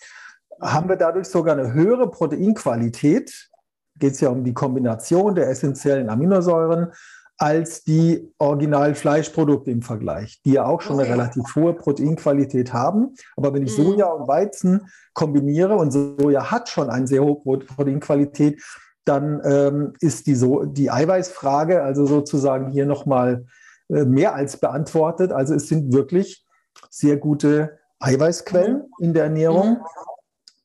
haben 0.60 0.88
wir 0.88 0.96
dadurch 0.96 1.28
sogar 1.28 1.56
eine 1.56 1.72
höhere 1.72 2.10
Proteinqualität. 2.10 3.50
Geht 3.98 4.12
es 4.12 4.20
ja 4.20 4.30
um 4.30 4.44
die 4.44 4.54
Kombination 4.54 5.34
der 5.34 5.48
essentiellen 5.48 6.08
Aminosäuren 6.08 6.92
als 7.38 7.84
die 7.84 8.32
Original-Fleischprodukte 8.38 9.70
im 9.70 9.82
Vergleich, 9.82 10.40
die 10.44 10.52
ja 10.52 10.66
auch 10.66 10.80
schon 10.80 10.98
eine 10.98 11.08
relativ 11.08 11.54
hohe 11.54 11.72
Proteinqualität 11.72 12.72
haben. 12.72 13.14
Aber 13.36 13.54
wenn 13.54 13.62
ich 13.62 13.78
mhm. 13.78 13.84
Soja 13.84 14.06
und 14.06 14.26
Weizen 14.26 14.90
kombiniere 15.14 15.76
und 15.76 15.92
Soja 15.92 16.50
hat 16.50 16.68
schon 16.68 16.90
eine 16.90 17.06
sehr 17.06 17.22
hohe 17.22 17.36
Proteinqualität, 17.36 18.60
dann 19.04 19.40
ähm, 19.44 19.92
ist 20.00 20.26
die, 20.26 20.34
so 20.34 20.64
die 20.64 20.90
Eiweißfrage 20.90 21.82
also 21.82 22.06
sozusagen 22.06 22.70
hier 22.70 22.86
nochmal 22.86 23.46
äh, 23.88 24.04
mehr 24.04 24.34
als 24.34 24.58
beantwortet. 24.58 25.32
Also 25.32 25.54
es 25.54 25.68
sind 25.68 25.92
wirklich 25.92 26.44
sehr 26.90 27.16
gute 27.16 27.78
Eiweißquellen 28.00 28.78
mhm. 28.78 29.04
in 29.04 29.14
der 29.14 29.24
Ernährung. 29.24 29.70
Mhm. 29.70 29.84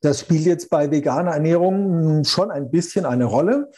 Das 0.01 0.19
spielt 0.21 0.45
jetzt 0.45 0.69
bei 0.69 0.91
veganer 0.91 1.31
Ernährung 1.31 2.25
schon 2.25 2.51
ein 2.51 2.69
bisschen 2.71 3.05
eine 3.05 3.25
Rolle. 3.25 3.71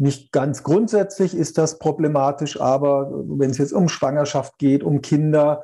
Nicht 0.00 0.32
ganz 0.32 0.62
grundsätzlich 0.62 1.36
ist 1.36 1.58
das 1.58 1.78
problematisch, 1.78 2.58
aber 2.58 3.10
wenn 3.12 3.50
es 3.50 3.58
jetzt 3.58 3.74
um 3.74 3.90
Schwangerschaft 3.90 4.56
geht, 4.56 4.82
um 4.82 5.02
Kinder, 5.02 5.62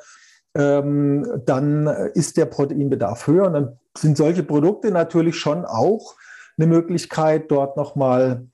ähm, 0.55 1.43
dann 1.47 1.87
ist 2.13 2.37
der 2.37 2.45
Proteinbedarf 2.45 3.27
höher. 3.27 3.47
Und 3.47 3.53
dann 3.55 3.79
sind 3.97 4.19
solche 4.19 4.43
Produkte 4.43 4.91
natürlich 4.91 5.39
schon 5.39 5.65
auch 5.65 6.17
eine 6.59 6.67
Möglichkeit, 6.67 7.51
dort 7.51 7.79
nochmal 7.79 8.47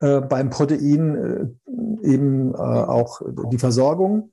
äh, 0.00 0.20
beim 0.20 0.50
Protein 0.50 1.54
äh, 2.02 2.08
eben 2.08 2.52
äh, 2.54 2.56
auch 2.56 3.22
die 3.52 3.58
Versorgung 3.58 4.32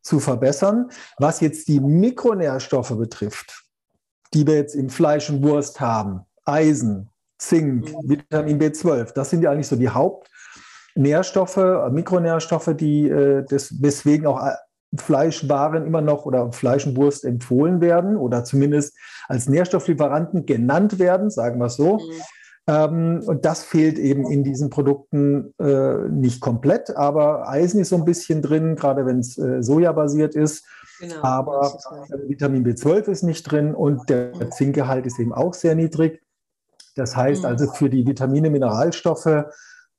zu 0.00 0.20
verbessern. 0.20 0.88
Was 1.18 1.40
jetzt 1.40 1.68
die 1.68 1.80
Mikronährstoffe 1.80 2.96
betrifft, 2.96 3.62
die 4.32 4.46
wir 4.46 4.54
jetzt 4.54 4.74
im 4.74 4.88
Fleisch 4.88 5.28
und 5.28 5.42
Wurst 5.42 5.82
haben, 5.82 6.22
Eisen, 6.46 7.10
Zink, 7.36 7.92
mhm. 7.92 8.08
Vitamin 8.08 8.58
B12, 8.58 9.12
das 9.12 9.28
sind 9.28 9.42
ja 9.42 9.50
eigentlich 9.50 9.68
so 9.68 9.76
die 9.76 9.90
Hauptnährstoffe, 10.96 11.90
Mikronährstoffe, 11.90 12.74
die 12.74 13.08
äh, 13.08 13.44
des, 13.44 13.82
weswegen 13.82 14.26
auch 14.26 14.40
Fleischwaren 14.96 15.86
immer 15.86 16.00
noch 16.00 16.24
oder 16.24 16.52
Fleisch 16.52 16.86
und 16.86 16.96
Wurst 16.96 17.24
empfohlen 17.24 17.82
werden 17.82 18.16
oder 18.16 18.44
zumindest 18.44 18.96
als 19.28 19.46
Nährstofflieferanten 19.46 20.46
genannt 20.46 20.98
werden, 20.98 21.28
sagen 21.28 21.58
wir 21.58 21.66
es 21.66 21.76
so. 21.76 21.98
Mhm. 21.98 22.12
Ähm, 22.68 23.22
und 23.26 23.44
das 23.44 23.62
fehlt 23.62 23.98
eben 23.98 24.30
in 24.30 24.42
diesen 24.42 24.70
Produkten 24.70 25.52
äh, 25.58 26.08
nicht 26.08 26.40
komplett, 26.40 26.96
aber 26.96 27.46
Eisen 27.46 27.80
ist 27.80 27.90
so 27.90 27.96
ein 27.96 28.06
bisschen 28.06 28.40
drin, 28.40 28.74
gerade 28.74 29.04
wenn 29.04 29.18
es 29.18 29.36
äh, 29.36 29.62
sojabasiert 29.62 30.34
ist. 30.34 30.64
Genau, 30.98 31.22
aber 31.22 31.78
äh, 32.08 32.28
Vitamin 32.30 32.64
B12 32.64 33.08
ist 33.08 33.22
nicht 33.22 33.42
drin 33.42 33.74
und 33.74 34.08
der 34.08 34.34
mhm. 34.34 34.50
Zinkgehalt 34.50 35.04
ist 35.04 35.18
eben 35.18 35.34
auch 35.34 35.52
sehr 35.52 35.74
niedrig. 35.74 36.22
Das 36.94 37.14
heißt 37.14 37.42
mhm. 37.42 37.48
also 37.48 37.70
für 37.70 37.90
die 37.90 38.06
Vitamine, 38.06 38.48
Mineralstoffe, 38.48 39.44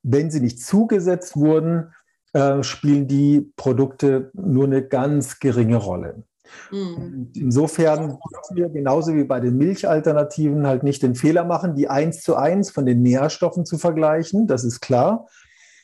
wenn 0.10 0.32
sie 0.32 0.40
nicht 0.40 0.64
zugesetzt 0.64 1.36
wurden, 1.36 1.94
äh, 2.34 2.64
spielen 2.64 3.08
die 3.08 3.52
Produkte 3.56 4.32
nur 4.34 4.66
eine 4.66 4.84
ganz 4.84 5.40
geringe 5.40 5.78
Rolle. 5.78 6.24
Mhm. 6.72 7.32
Insofern 7.36 8.18
dürfen 8.32 8.56
wir 8.56 8.70
genauso 8.70 9.14
wie 9.14 9.26
bei 9.26 9.42
den 9.42 9.58
Milchalternativen 9.58 10.66
halt 10.66 10.84
nicht 10.84 11.04
den 11.04 11.16
Fehler 11.16 11.44
machen, 11.44 11.76
die 11.76 11.90
eins 11.90 12.22
zu 12.22 12.36
eins 12.36 12.72
von 12.72 12.86
den 12.86 13.02
Nährstoffen 13.02 13.66
zu 13.66 13.78
vergleichen, 13.78 14.48
das 14.48 14.64
ist 14.64 14.80
klar, 14.80 15.28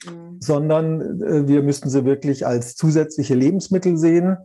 mhm. 0.05 0.37
sondern 0.39 1.21
äh, 1.21 1.47
wir 1.47 1.63
müssten 1.63 1.89
sie 1.89 2.05
wirklich 2.05 2.47
als 2.47 2.75
zusätzliche 2.75 3.35
Lebensmittel 3.35 3.97
sehen. 3.97 4.37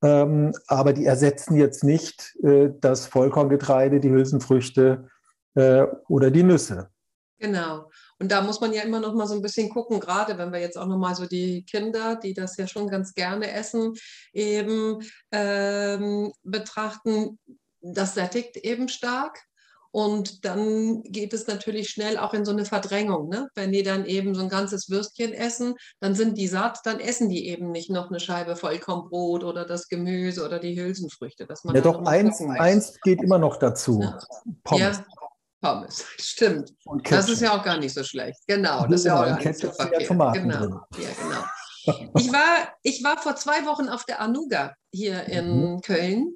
Ähm, 0.00 0.52
aber 0.68 0.92
die 0.92 1.04
ersetzen 1.04 1.56
jetzt 1.56 1.82
nicht 1.84 2.36
äh, 2.42 2.70
das 2.80 3.06
Vollkorngetreide, 3.06 4.00
die 4.00 4.10
Hülsenfrüchte 4.10 5.08
äh, 5.54 5.86
oder 6.08 6.30
die 6.30 6.44
Nüsse. 6.44 6.88
Genau. 7.38 7.90
Und 8.20 8.32
da 8.32 8.42
muss 8.42 8.60
man 8.60 8.72
ja 8.72 8.82
immer 8.82 9.00
noch 9.00 9.14
mal 9.14 9.26
so 9.26 9.34
ein 9.34 9.42
bisschen 9.42 9.68
gucken, 9.68 10.00
gerade 10.00 10.38
wenn 10.38 10.52
wir 10.52 10.60
jetzt 10.60 10.76
auch 10.76 10.86
noch 10.86 10.98
mal 10.98 11.14
so 11.14 11.26
die 11.26 11.64
Kinder, 11.64 12.16
die 12.16 12.34
das 12.34 12.56
ja 12.56 12.66
schon 12.66 12.88
ganz 12.88 13.14
gerne 13.14 13.52
essen, 13.52 13.94
eben 14.32 14.98
ähm, 15.30 16.32
betrachten, 16.42 17.38
das 17.80 18.14
sättigt 18.14 18.56
eben 18.56 18.88
stark. 18.88 19.40
Und 19.90 20.44
dann 20.44 21.02
geht 21.04 21.32
es 21.32 21.46
natürlich 21.46 21.88
schnell 21.88 22.18
auch 22.18 22.34
in 22.34 22.44
so 22.44 22.52
eine 22.52 22.66
Verdrängung. 22.66 23.30
Ne? 23.30 23.48
Wenn 23.54 23.72
die 23.72 23.82
dann 23.82 24.04
eben 24.04 24.34
so 24.34 24.42
ein 24.42 24.50
ganzes 24.50 24.90
Würstchen 24.90 25.32
essen, 25.32 25.76
dann 26.00 26.14
sind 26.14 26.36
die 26.36 26.46
satt, 26.46 26.80
dann 26.84 27.00
essen 27.00 27.30
die 27.30 27.48
eben 27.48 27.70
nicht 27.70 27.90
noch 27.90 28.10
eine 28.10 28.20
Scheibe 28.20 28.54
Vollkornbrot 28.54 29.44
oder 29.44 29.64
das 29.64 29.88
Gemüse 29.88 30.44
oder 30.44 30.58
die 30.58 30.78
Hülsenfrüchte. 30.78 31.46
Dass 31.46 31.64
man 31.64 31.74
ja, 31.74 31.80
doch, 31.80 32.04
eins, 32.04 32.40
eins 32.40 32.98
geht 33.02 33.22
immer 33.22 33.38
noch 33.38 33.56
dazu. 33.56 34.00
Ja. 34.02 34.18
Pommes. 34.62 34.98
Ja, 34.98 35.04
Pommes, 35.60 36.04
stimmt. 36.18 36.72
Das 37.04 37.28
ist 37.28 37.40
ja 37.40 37.58
auch 37.58 37.64
gar 37.64 37.78
nicht 37.78 37.94
so 37.94 38.04
schlecht. 38.04 38.40
Genau, 38.46 38.86
das 38.86 39.00
ist 39.00 39.06
ja 39.06 39.20
auch 39.20 39.24
gar 39.24 39.38
nicht 39.38 39.58
so 39.58 39.70
verkehrt. 39.70 40.08
Genau. 40.08 40.32
Ja, 40.32 41.08
genau. 41.22 41.44
Ich 42.18 42.30
war, 42.30 42.74
ich 42.82 43.02
war 43.02 43.16
vor 43.16 43.34
zwei 43.36 43.64
Wochen 43.64 43.88
auf 43.88 44.04
der 44.04 44.20
Anuga 44.20 44.74
hier 44.92 45.24
in 45.24 45.72
mhm. 45.72 45.80
Köln 45.80 46.34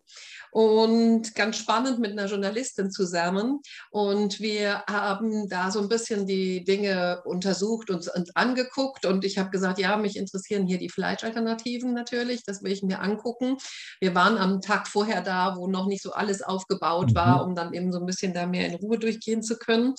und 0.52 1.34
ganz 1.34 1.56
spannend 1.56 1.98
mit 1.98 2.12
einer 2.12 2.26
Journalistin 2.26 2.90
zusammen. 2.90 3.60
Und 3.90 4.38
wir 4.38 4.84
haben 4.86 5.48
da 5.48 5.70
so 5.70 5.80
ein 5.80 5.88
bisschen 5.88 6.26
die 6.26 6.62
Dinge 6.62 7.22
untersucht 7.24 7.88
und 7.88 8.06
uns 8.06 8.36
angeguckt. 8.36 9.06
Und 9.06 9.24
ich 9.24 9.38
habe 9.38 9.48
gesagt, 9.48 9.78
ja, 9.78 9.96
mich 9.96 10.16
interessieren 10.16 10.66
hier 10.66 10.78
die 10.78 10.90
Fleischalternativen 10.90 11.94
natürlich. 11.94 12.44
Das 12.44 12.62
will 12.62 12.70
ich 12.70 12.82
mir 12.82 13.00
angucken. 13.00 13.56
Wir 13.98 14.14
waren 14.14 14.36
am 14.36 14.60
Tag 14.60 14.88
vorher 14.88 15.22
da, 15.22 15.56
wo 15.56 15.68
noch 15.68 15.86
nicht 15.86 16.02
so 16.02 16.12
alles 16.12 16.42
aufgebaut 16.42 17.14
war, 17.14 17.42
mhm. 17.42 17.48
um 17.48 17.54
dann 17.54 17.72
eben 17.72 17.90
so 17.90 17.98
ein 17.98 18.06
bisschen 18.06 18.34
da 18.34 18.46
mehr 18.46 18.66
in 18.66 18.74
Ruhe 18.74 18.98
durchgehen 18.98 19.42
zu 19.42 19.56
können. 19.56 19.94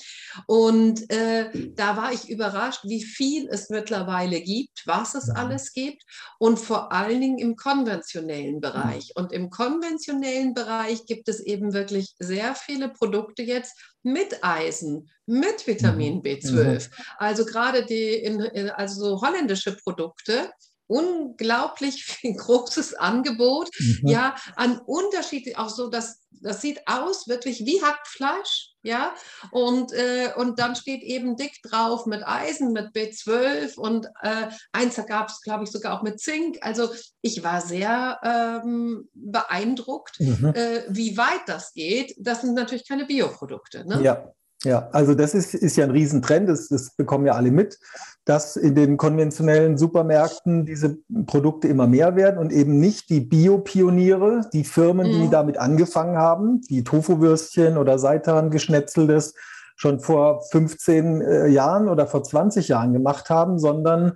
Und 0.45 1.09
äh, 1.09 1.49
da 1.73 1.97
war 1.97 2.13
ich 2.13 2.29
überrascht, 2.29 2.81
wie 2.83 3.03
viel 3.03 3.47
es 3.49 3.71
mittlerweile 3.71 4.39
gibt, 4.39 4.83
was 4.85 5.15
es 5.15 5.29
mhm. 5.29 5.35
alles 5.35 5.73
gibt 5.73 6.03
und 6.37 6.59
vor 6.59 6.91
allen 6.91 7.19
Dingen 7.19 7.39
im 7.39 7.55
konventionellen 7.55 8.61
Bereich. 8.61 9.13
Und 9.15 9.31
im 9.31 9.49
konventionellen 9.49 10.42
Bereich 10.51 11.05
gibt 11.05 11.29
es 11.29 11.39
eben 11.39 11.73
wirklich 11.73 12.13
sehr 12.19 12.55
viele 12.55 12.89
Produkte 12.89 13.43
jetzt 13.43 13.79
mit 14.03 14.43
Eisen, 14.43 15.09
mit 15.25 15.65
Vitamin 15.65 16.15
mhm. 16.15 16.21
B12. 16.21 16.89
Mhm. 16.89 17.03
Also 17.17 17.45
gerade 17.45 17.85
die 17.85 18.15
in, 18.15 18.41
also 18.71 19.21
holländische 19.21 19.77
Produkte, 19.77 20.51
unglaublich 20.93 22.05
viel 22.05 22.35
großes 22.37 22.93
Angebot, 22.93 23.69
mhm. 23.79 24.07
ja, 24.07 24.35
an 24.55 24.79
Unterschieden, 24.85 25.55
auch 25.55 25.69
so, 25.69 25.89
dass 25.89 26.19
das 26.41 26.59
sieht 26.59 26.81
aus 26.87 27.29
wirklich 27.29 27.65
wie 27.65 27.81
Hackfleisch, 27.81 28.73
ja, 28.81 29.13
und, 29.51 29.93
äh, 29.93 30.31
und 30.35 30.59
dann 30.59 30.75
steht 30.75 31.01
eben 31.01 31.37
dick 31.37 31.61
drauf 31.63 32.05
mit 32.05 32.21
Eisen, 32.27 32.73
mit 32.73 32.87
B12 32.93 33.77
und 33.77 34.07
äh, 34.21 34.47
eins 34.73 34.97
gab 35.07 35.29
es, 35.29 35.39
glaube 35.39 35.63
ich, 35.63 35.71
sogar 35.71 35.97
auch 35.97 36.03
mit 36.03 36.19
Zink. 36.19 36.57
Also 36.61 36.89
ich 37.21 37.43
war 37.43 37.61
sehr 37.61 38.19
ähm, 38.23 39.09
beeindruckt, 39.13 40.19
mhm. 40.19 40.53
äh, 40.53 40.83
wie 40.89 41.15
weit 41.15 41.43
das 41.47 41.73
geht. 41.73 42.13
Das 42.17 42.41
sind 42.41 42.55
natürlich 42.55 42.85
keine 42.85 43.05
Bioprodukte. 43.05 43.87
Ne? 43.87 44.01
Ja, 44.03 44.33
ja, 44.65 44.87
also 44.91 45.13
das 45.13 45.33
ist, 45.33 45.53
ist 45.53 45.75
ja 45.75 45.83
ein 45.83 45.91
Riesentrend, 45.91 46.47
das, 46.47 46.69
das 46.69 46.95
bekommen 46.95 47.25
ja 47.25 47.33
alle 47.33 47.51
mit, 47.51 47.79
dass 48.25 48.55
in 48.55 48.75
den 48.75 48.95
konventionellen 48.97 49.77
Supermärkten 49.77 50.65
diese 50.65 50.97
Produkte 51.25 51.67
immer 51.67 51.87
mehr 51.87 52.15
werden 52.15 52.37
und 52.37 52.53
eben 52.53 52.79
nicht 52.79 53.09
die 53.09 53.19
Biopioniere, 53.19 54.41
die 54.53 54.63
Firmen, 54.63 55.07
mhm. 55.07 55.21
die 55.21 55.29
damit 55.29 55.57
angefangen 55.57 56.17
haben, 56.17 56.61
die 56.69 56.83
Tofu-Würstchen 56.83 57.77
oder 57.77 57.99
Seitan 57.99 58.51
geschnetzeltes 58.51 59.35
schon 59.75 59.99
vor 59.99 60.41
15 60.51 61.21
äh, 61.21 61.47
Jahren 61.47 61.89
oder 61.89 62.07
vor 62.07 62.23
20 62.23 62.69
Jahren 62.69 62.93
gemacht 62.93 63.29
haben, 63.29 63.59
sondern 63.59 64.13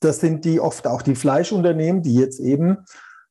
das 0.00 0.20
sind 0.20 0.44
die 0.46 0.60
oft 0.60 0.86
auch 0.86 1.02
die 1.02 1.14
Fleischunternehmen, 1.14 2.02
die 2.02 2.14
jetzt 2.14 2.40
eben 2.40 2.78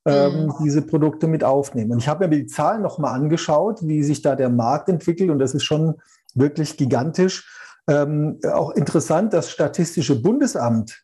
ähm, 0.05 0.45
mhm. 0.45 0.53
diese 0.63 0.83
Produkte 0.83 1.27
mit 1.27 1.43
aufnehmen. 1.43 1.93
Und 1.93 1.99
ich 1.99 2.07
habe 2.07 2.27
mir 2.27 2.35
die 2.35 2.47
Zahlen 2.47 2.81
nochmal 2.81 3.15
angeschaut, 3.15 3.79
wie 3.81 4.03
sich 4.03 4.21
da 4.21 4.35
der 4.35 4.49
Markt 4.49 4.87
entwickelt 4.89 5.29
und 5.29 5.39
das 5.39 5.55
ist 5.55 5.63
schon 5.63 5.95
wirklich 6.35 6.77
gigantisch. 6.77 7.47
Ähm, 7.87 8.39
auch 8.51 8.71
interessant, 8.71 9.33
das 9.33 9.49
Statistische 9.49 10.21
Bundesamt 10.21 11.03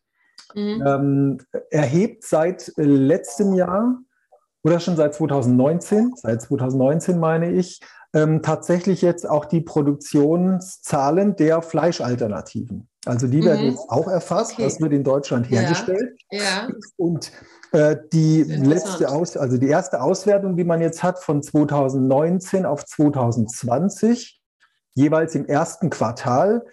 mhm. 0.54 0.84
ähm, 0.86 1.38
erhebt 1.72 2.24
seit 2.24 2.72
letztem 2.76 3.54
Jahr 3.54 3.98
oder 4.64 4.80
schon 4.80 4.96
seit 4.96 5.14
2019, 5.14 6.14
seit 6.16 6.42
2019 6.42 7.20
meine 7.20 7.52
ich, 7.52 7.80
ähm, 8.14 8.42
tatsächlich 8.42 9.02
jetzt 9.02 9.30
auch 9.30 9.46
die 9.46 9.62
Produktionszahlen 9.62 11.36
der 11.36 11.62
Fleischalternativen. 11.62 12.88
Also 13.06 13.28
die 13.28 13.42
mhm. 13.42 13.46
werden 13.46 13.66
jetzt 13.72 13.90
auch 13.90 14.08
erfasst, 14.08 14.54
okay. 14.54 14.64
das 14.64 14.80
wird 14.80 14.94
in 14.94 15.04
Deutschland 15.04 15.50
hergestellt. 15.50 16.18
Ja. 16.32 16.42
ja. 16.42 16.68
Und 16.98 17.32
äh, 17.72 17.98
die 18.14 18.44
letzte 18.44 19.10
Aus, 19.10 19.38
also 19.38 19.58
die 19.58 19.68
erste 19.68 20.02
Auswertung, 20.02 20.56
die 20.56 20.64
man 20.64 20.82
jetzt 20.82 21.04
hat 21.04 21.20
von 21.20 21.44
2019 21.44 22.66
auf 22.66 22.86
2020, 22.86 24.42
jeweils 24.96 25.36
im 25.36 25.46
ersten 25.46 25.90
Quartal 25.90 26.66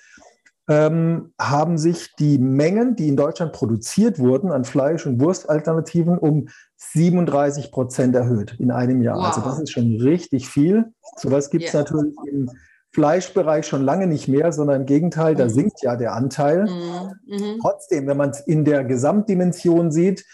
ähm, 0.69 1.33
haben 1.41 1.77
sich 1.77 2.15
die 2.17 2.39
Mengen, 2.39 2.97
die 2.97 3.09
in 3.09 3.17
Deutschland 3.17 3.53
produziert 3.53 4.19
wurden 4.19 4.51
an 4.53 4.65
Fleisch- 4.65 5.07
und 5.07 5.21
Wurstalternativen, 5.21 6.17
um 6.19 6.49
37 6.77 7.73
Prozent 7.73 8.15
erhöht 8.15 8.57
in 8.59 8.71
einem 8.71 9.03
Jahr. 9.03 9.19
Wow. 9.19 9.27
Also 9.27 9.41
das 9.41 9.61
ist 9.61 9.73
schon 9.73 9.97
richtig 10.01 10.49
viel. 10.49 10.93
Sowas 11.17 11.51
gibt 11.51 11.65
es 11.65 11.75
yeah. 11.75 11.83
natürlich 11.83 12.15
im 12.31 12.49
Fleischbereich 12.95 13.67
schon 13.67 13.83
lange 13.83 14.07
nicht 14.07 14.29
mehr, 14.29 14.53
sondern 14.53 14.83
im 14.83 14.87
Gegenteil, 14.87 15.35
da 15.35 15.45
mhm. 15.45 15.51
sinkt 15.51 15.83
ja 15.83 15.97
der 15.97 16.15
Anteil. 16.15 16.65
Mhm. 16.65 17.37
mhm. 17.37 17.59
Trotzdem, 17.61 18.07
wenn 18.07 18.17
man 18.17 18.31
es 18.31 18.41
in 18.41 18.65
der 18.65 18.85
Gesamtdimension 18.85 19.91
sieht, 19.91 20.25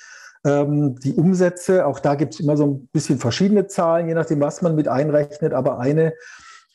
ähm, 0.44 0.96
die 1.00 1.14
Umsätze, 1.14 1.86
auch 1.86 2.00
da 2.00 2.14
gibt 2.16 2.34
es 2.34 2.40
immer 2.40 2.56
so 2.56 2.66
ein 2.66 2.88
bisschen 2.88 3.18
verschiedene 3.18 3.66
Zahlen, 3.66 4.08
je 4.08 4.14
nachdem, 4.14 4.40
was 4.40 4.62
man 4.62 4.74
mit 4.74 4.88
einrechnet, 4.88 5.52
aber 5.52 5.78
eine 5.78 6.12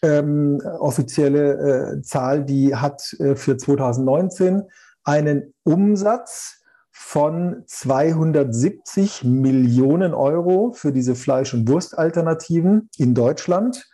ähm, 0.04 0.62
offizielle 0.80 1.96
äh, 1.98 2.02
Zahl, 2.02 2.44
die 2.44 2.76
hat 2.76 3.16
äh, 3.20 3.36
für 3.36 3.58
2019 3.58 4.64
einen 5.04 5.54
Umsatz 5.64 6.60
von 6.92 7.64
270 7.66 9.24
Millionen 9.24 10.14
Euro 10.14 10.74
für 10.74 10.92
diese 10.92 11.16
Fleisch- 11.16 11.54
und 11.54 11.68
Wurstalternativen 11.68 12.90
in 12.98 13.16
Deutschland 13.16 13.90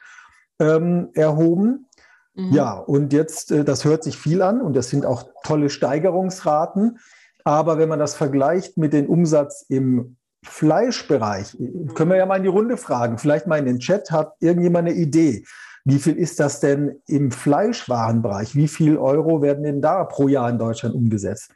ähm, 0.60 1.10
erhoben. 1.14 1.88
Mhm. 2.34 2.54
Ja, 2.54 2.74
und 2.74 3.14
jetzt, 3.14 3.52
äh, 3.52 3.64
das 3.64 3.86
hört 3.86 4.04
sich 4.04 4.18
viel 4.18 4.42
an 4.42 4.62
und 4.62 4.76
das 4.76 4.90
sind 4.90 5.06
auch 5.06 5.30
tolle 5.44 5.70
Steigerungsraten. 5.70 7.00
Aber 7.44 7.78
wenn 7.78 7.90
man 7.90 8.00
das 8.00 8.16
vergleicht 8.16 8.78
mit 8.78 8.94
dem 8.94 9.08
Umsatz 9.08 9.66
im 9.70 10.18
Fleischbereich, 10.44 11.58
können 11.94 12.12
wir 12.12 12.18
ja 12.18 12.26
mal 12.26 12.38
in 12.38 12.44
die 12.44 12.50
Runde 12.50 12.78
fragen. 12.78 13.18
Vielleicht 13.18 13.48
mal 13.48 13.60
in 13.60 13.66
den 13.66 13.80
Chat, 13.80 14.12
hat 14.12 14.34
irgendjemand 14.40 14.88
eine 14.88 14.98
Idee? 14.98 15.46
Wie 15.90 16.00
viel 16.00 16.16
ist 16.16 16.40
das 16.40 16.60
denn 16.60 17.02
im 17.08 17.32
Fleischwarenbereich? 17.32 18.56
Wie 18.56 18.68
viel 18.68 18.98
Euro 18.98 19.42
werden 19.42 19.64
denn 19.64 19.82
da 19.82 20.04
pro 20.04 20.28
Jahr 20.28 20.50
in 20.50 20.58
Deutschland 20.58 20.96
umgesetzt? 20.96 21.52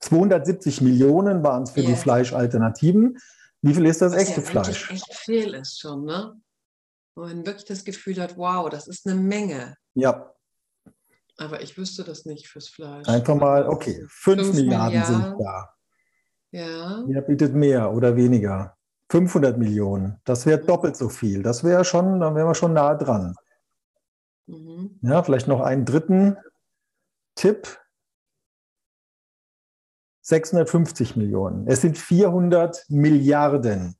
270 0.00 0.80
Millionen 0.80 1.42
waren 1.42 1.64
es 1.64 1.70
für 1.70 1.80
yeah. 1.80 1.90
die 1.90 1.96
Fleischalternativen. 1.96 3.18
Wie 3.62 3.74
viel 3.74 3.86
ist 3.86 4.00
das 4.00 4.12
Was 4.12 4.22
echte 4.22 4.40
ja 4.40 4.46
Fleisch? 4.46 4.90
Echt 4.90 5.14
viel 5.14 5.54
ist 5.54 5.80
schon, 5.80 6.04
ne? 6.04 6.34
wo 7.18 7.24
man 7.24 7.44
wirklich 7.44 7.64
das 7.64 7.84
Gefühl 7.84 8.20
hat, 8.20 8.36
wow, 8.36 8.68
das 8.70 8.86
ist 8.86 9.06
eine 9.06 9.16
Menge. 9.16 9.76
Ja. 9.94 10.32
Aber 11.36 11.60
ich 11.62 11.76
wüsste 11.76 12.04
das 12.04 12.24
nicht 12.24 12.48
fürs 12.48 12.68
Fleisch. 12.68 13.08
Einfach 13.08 13.34
mal, 13.34 13.68
okay, 13.68 14.04
5 14.08 14.54
Milliarden, 14.54 15.00
Milliarden 15.00 15.04
sind 15.04 15.40
da. 15.40 15.74
Ja. 16.50 17.04
Wer 17.06 17.22
bietet 17.22 17.54
mehr 17.54 17.92
oder 17.92 18.16
weniger? 18.16 18.76
500 19.10 19.58
Millionen. 19.58 20.20
Das 20.24 20.46
wäre 20.46 20.58
doppelt 20.58 20.96
so 20.96 21.08
viel. 21.08 21.42
Das 21.42 21.64
wäre 21.64 21.84
schon, 21.84 22.20
dann 22.20 22.34
wären 22.34 22.46
wir 22.46 22.54
schon 22.54 22.72
nah 22.72 22.94
dran. 22.94 23.34
Mhm. 24.48 24.98
Ja, 25.02 25.22
vielleicht 25.22 25.46
noch 25.46 25.60
einen 25.60 25.84
dritten 25.84 26.36
Tipp. 27.34 27.78
650 30.22 31.16
Millionen. 31.16 31.66
Es 31.68 31.80
sind 31.80 31.96
400 31.96 32.84
Milliarden. 32.88 33.96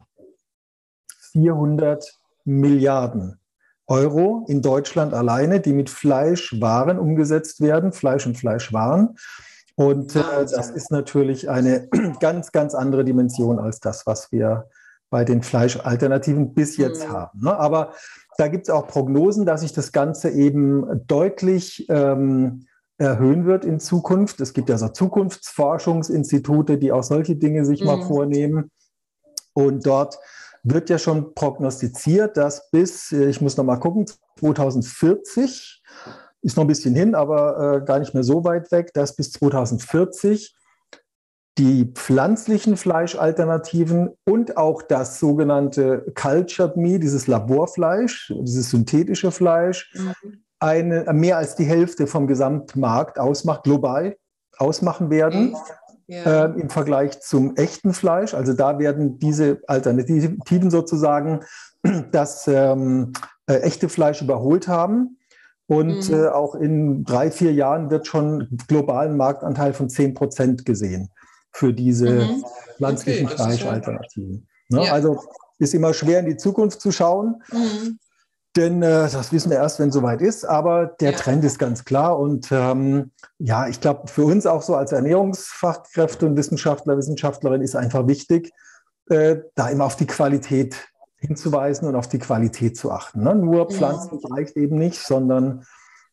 400 1.32 2.18
Milliarden 2.44 3.40
Euro 3.86 4.44
in 4.48 4.60
Deutschland 4.60 5.14
alleine, 5.14 5.60
die 5.60 5.72
mit 5.72 5.88
Fleischwaren 5.88 6.98
umgesetzt 6.98 7.62
werden, 7.62 7.92
Fleisch 7.92 8.26
und 8.26 8.36
Fleischwaren. 8.36 9.16
Und 9.74 10.16
äh, 10.16 10.44
das 10.44 10.70
ist 10.70 10.90
natürlich 10.90 11.48
eine 11.48 11.88
ganz, 12.20 12.52
ganz 12.52 12.74
andere 12.74 13.04
Dimension 13.04 13.58
als 13.58 13.80
das, 13.80 14.06
was 14.06 14.30
wir 14.30 14.68
bei 15.08 15.24
den 15.24 15.42
Fleischalternativen 15.42 16.52
bis 16.52 16.76
jetzt 16.76 17.08
mhm. 17.08 17.12
haben. 17.12 17.40
Ne? 17.40 17.56
Aber 17.56 17.94
da 18.38 18.46
gibt 18.46 18.68
es 18.68 18.70
auch 18.74 18.86
Prognosen, 18.86 19.44
dass 19.44 19.62
sich 19.62 19.72
das 19.72 19.90
Ganze 19.90 20.30
eben 20.30 21.04
deutlich 21.08 21.86
ähm, 21.88 22.66
erhöhen 22.96 23.46
wird 23.46 23.64
in 23.64 23.80
Zukunft. 23.80 24.40
Es 24.40 24.52
gibt 24.52 24.68
ja 24.68 24.78
so 24.78 24.88
Zukunftsforschungsinstitute, 24.88 26.78
die 26.78 26.92
auch 26.92 27.02
solche 27.02 27.34
Dinge 27.34 27.64
sich 27.64 27.80
mhm. 27.80 27.86
mal 27.88 28.02
vornehmen. 28.02 28.70
Und 29.54 29.84
dort 29.84 30.18
wird 30.62 30.88
ja 30.88 30.98
schon 30.98 31.34
prognostiziert, 31.34 32.36
dass 32.36 32.70
bis, 32.70 33.10
äh, 33.10 33.28
ich 33.28 33.40
muss 33.40 33.56
noch 33.56 33.64
mal 33.64 33.76
gucken, 33.76 34.06
2040, 34.38 35.82
ist 36.42 36.56
noch 36.56 36.62
ein 36.62 36.68
bisschen 36.68 36.94
hin, 36.94 37.16
aber 37.16 37.78
äh, 37.82 37.84
gar 37.84 37.98
nicht 37.98 38.14
mehr 38.14 38.22
so 38.22 38.44
weit 38.44 38.70
weg, 38.70 38.92
dass 38.94 39.16
bis 39.16 39.32
2040 39.32 40.54
die 41.58 41.90
pflanzlichen 41.92 42.76
Fleischalternativen 42.76 44.10
und 44.24 44.56
auch 44.56 44.82
das 44.82 45.18
sogenannte 45.18 46.06
Cultured 46.14 46.76
Meat, 46.76 47.02
dieses 47.02 47.26
Laborfleisch, 47.26 48.32
dieses 48.42 48.70
synthetische 48.70 49.30
Fleisch, 49.32 49.92
mhm 49.94 50.38
eine, 50.60 51.12
mehr 51.12 51.38
als 51.38 51.54
die 51.56 51.64
Hälfte 51.64 52.06
vom 52.06 52.26
Gesamtmarkt 52.26 53.18
ausmacht, 53.18 53.64
global 53.64 54.16
ausmachen 54.56 55.10
werden. 55.10 55.56
Ja. 56.10 56.46
Äh, 56.46 56.58
im 56.58 56.70
Vergleich 56.70 57.20
zum 57.20 57.54
echten 57.56 57.92
Fleisch. 57.92 58.32
Also 58.32 58.54
da 58.54 58.78
werden 58.78 59.18
diese 59.18 59.60
Alternativen 59.66 60.70
sozusagen 60.70 61.40
das 62.12 62.48
ähm, 62.48 63.12
äh, 63.46 63.58
echte 63.58 63.90
Fleisch 63.90 64.22
überholt 64.22 64.68
haben. 64.68 65.18
Und 65.66 66.08
mhm. 66.08 66.14
äh, 66.14 66.28
auch 66.28 66.54
in 66.54 67.04
drei, 67.04 67.30
vier 67.30 67.52
Jahren 67.52 67.90
wird 67.90 68.06
schon 68.06 68.48
globalen 68.68 69.18
Marktanteil 69.18 69.74
von 69.74 69.90
10 69.90 70.14
Prozent 70.14 70.64
gesehen 70.64 71.10
für 71.52 71.72
diese 71.72 72.10
mhm. 72.10 72.44
pflanzlichen 72.76 73.26
okay, 73.26 73.36
Fleischalternativen. 73.36 74.48
Ne? 74.68 74.84
Ja. 74.84 74.92
Also 74.92 75.22
ist 75.58 75.74
immer 75.74 75.92
schwer 75.94 76.20
in 76.20 76.26
die 76.26 76.36
Zukunft 76.36 76.80
zu 76.80 76.92
schauen. 76.92 77.42
Mhm. 77.52 77.98
Denn 78.56 78.82
äh, 78.82 79.08
das 79.10 79.32
wissen 79.32 79.50
wir 79.50 79.58
erst, 79.58 79.78
wenn 79.78 79.90
es 79.90 79.94
soweit 79.94 80.20
ist. 80.20 80.44
Aber 80.44 80.86
der 80.86 81.12
ja. 81.12 81.16
Trend 81.18 81.44
ist 81.44 81.58
ganz 81.58 81.84
klar. 81.84 82.18
Und 82.18 82.48
ähm, 82.50 83.12
ja, 83.38 83.68
ich 83.68 83.80
glaube, 83.80 84.08
für 84.08 84.24
uns 84.24 84.46
auch 84.46 84.62
so 84.62 84.74
als 84.74 84.92
Ernährungsfachkräfte 84.92 86.26
und 86.26 86.36
Wissenschaftler, 86.36 86.96
Wissenschaftlerin 86.96 87.62
ist 87.62 87.76
einfach 87.76 88.06
wichtig, 88.06 88.52
äh, 89.10 89.36
da 89.54 89.68
immer 89.68 89.84
auf 89.84 89.96
die 89.96 90.06
Qualität 90.06 90.88
hinzuweisen 91.18 91.88
und 91.88 91.96
auf 91.96 92.08
die 92.08 92.18
Qualität 92.18 92.76
zu 92.76 92.90
achten. 92.90 93.22
Ne? 93.22 93.34
Nur 93.34 93.70
pflanzlich 93.70 94.22
ja. 94.22 94.34
reicht 94.34 94.56
eben 94.56 94.76
nicht, 94.76 95.00
sondern 95.00 95.64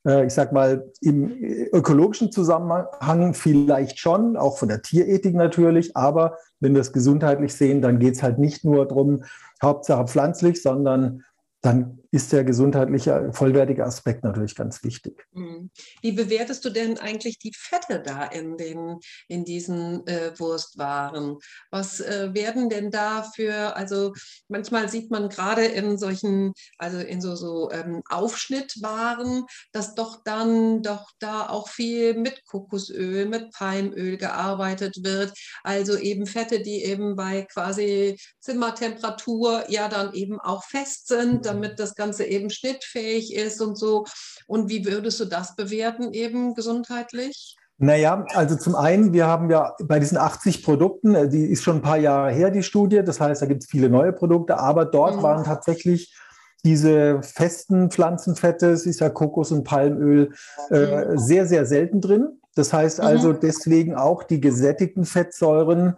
ich 0.06 0.34
sag 0.34 0.54
mal, 0.54 0.92
im 1.02 1.32
ökologischen 1.74 2.32
Zusammenhang 2.32 3.34
vielleicht 3.34 4.00
schon, 4.00 4.38
auch 4.38 4.58
von 4.58 4.70
der 4.70 4.84
Tierethik 4.84 5.34
natürlich. 5.34 5.98
Aber 5.98 6.38
wenn 6.60 6.74
wir 6.74 6.82
es 6.82 6.94
gesundheitlich 6.94 7.54
sehen, 7.56 7.82
dann 7.82 7.98
geht 7.98 8.16
es 8.16 8.24
halt 8.24 8.38
nicht 8.38 8.64
nur 8.64 8.88
darum, 8.88 9.24
Hauptsache 9.62 10.06
pflanzlich, 10.06 10.62
sondern 10.62 11.24
dann 11.62 12.00
ist 12.16 12.32
der 12.32 12.46
gesundheitliche, 12.46 13.30
vollwertige 13.34 13.86
Aspekt 13.86 14.24
natürlich 14.24 14.56
ganz 14.56 14.86
wichtig. 14.86 15.28
Mhm. 15.34 15.70
Wie 16.02 16.14
bewertest 16.14 16.64
du 16.64 16.70
denn 16.70 16.98
eigentlich 16.98 17.40
die 17.40 17.52
Fette 17.54 18.02
da 18.02 18.24
in, 18.24 18.56
den, 18.56 19.02
in 19.28 19.44
diesen 19.44 20.08
äh, 20.08 20.32
Wurstwaren? 20.38 21.38
Was 21.72 22.00
äh, 22.00 22.34
werden 22.34 22.70
denn 22.70 22.90
da 22.90 23.24
für, 23.36 23.76
also 23.76 24.14
manchmal 24.48 24.88
sieht 24.88 25.12
man 25.12 25.28
gerade 25.28 25.66
in 25.66 25.98
solchen, 25.98 26.54
also 26.78 27.00
in 27.00 27.20
so, 27.20 27.36
so 27.36 27.70
ähm, 27.72 28.02
Aufschnittwaren, 28.10 29.44
dass 29.74 29.94
doch 29.94 30.24
dann 30.24 30.84
doch 30.84 31.12
da 31.20 31.50
auch 31.50 31.68
viel 31.68 32.14
mit 32.14 32.46
Kokosöl, 32.46 33.26
mit 33.26 33.52
Palmöl 33.52 34.16
gearbeitet 34.16 35.04
wird. 35.04 35.34
Also 35.64 35.98
eben 35.98 36.28
Fette, 36.28 36.62
die 36.62 36.82
eben 36.86 37.18
bei 37.18 37.42
quasi 37.42 38.18
Zimmertemperatur 38.40 39.66
ja 39.68 39.90
dann 39.90 40.14
eben 40.14 40.40
auch 40.40 40.64
fest 40.64 41.10
sind, 41.10 41.46
damit 41.46 41.78
das 41.78 41.94
Ganze 41.94 42.05
Ganze 42.06 42.26
eben 42.26 42.50
schnittfähig 42.50 43.34
ist 43.34 43.62
und 43.62 43.78
so. 43.78 44.06
Und 44.48 44.70
wie 44.70 44.86
würdest 44.86 45.20
du 45.20 45.26
das 45.26 45.56
bewerten, 45.56 46.14
eben 46.14 46.54
gesundheitlich? 46.54 47.58
Naja, 47.78 48.26
also 48.34 48.56
zum 48.56 48.76
einen, 48.76 49.12
wir 49.12 49.28
haben 49.28 49.50
ja 49.50 49.74
bei 49.84 50.00
diesen 50.00 50.18
80 50.18 50.64
Produkten, 50.64 51.16
äh, 51.16 51.28
die 51.28 51.46
ist 51.46 51.64
schon 51.64 51.78
ein 51.78 51.82
paar 51.82 51.98
Jahre 51.98 52.32
her, 52.32 52.52
die 52.52 52.64
Studie, 52.64 53.02
das 53.04 53.20
heißt, 53.20 53.42
da 53.42 53.48
gibt 53.48 53.64
es 53.64 53.70
viele 53.70 53.90
neue 53.90 54.14
Produkte, 54.14 54.58
aber 54.58 54.86
dort 54.86 55.18
mhm. 55.18 55.24
waren 55.24 55.44
tatsächlich 55.44 56.16
diese 56.64 57.22
festen 57.22 57.92
Pflanzenfette, 57.92 58.72
es 58.72 58.86
ist 58.86 59.02
ja 59.02 59.10
Kokos 59.10 59.52
und 59.52 59.66
Palmöl, 59.66 60.32
äh, 60.72 61.06
mhm. 61.06 61.18
sehr, 61.18 61.46
sehr 61.48 61.66
selten 61.66 62.02
drin. 62.02 62.40
Das 62.56 62.72
heißt 62.72 63.02
also 63.02 63.34
mhm. 63.34 63.40
deswegen 63.42 63.96
auch 63.96 64.24
die 64.24 64.40
gesättigten 64.40 65.04
Fettsäuren 65.04 65.96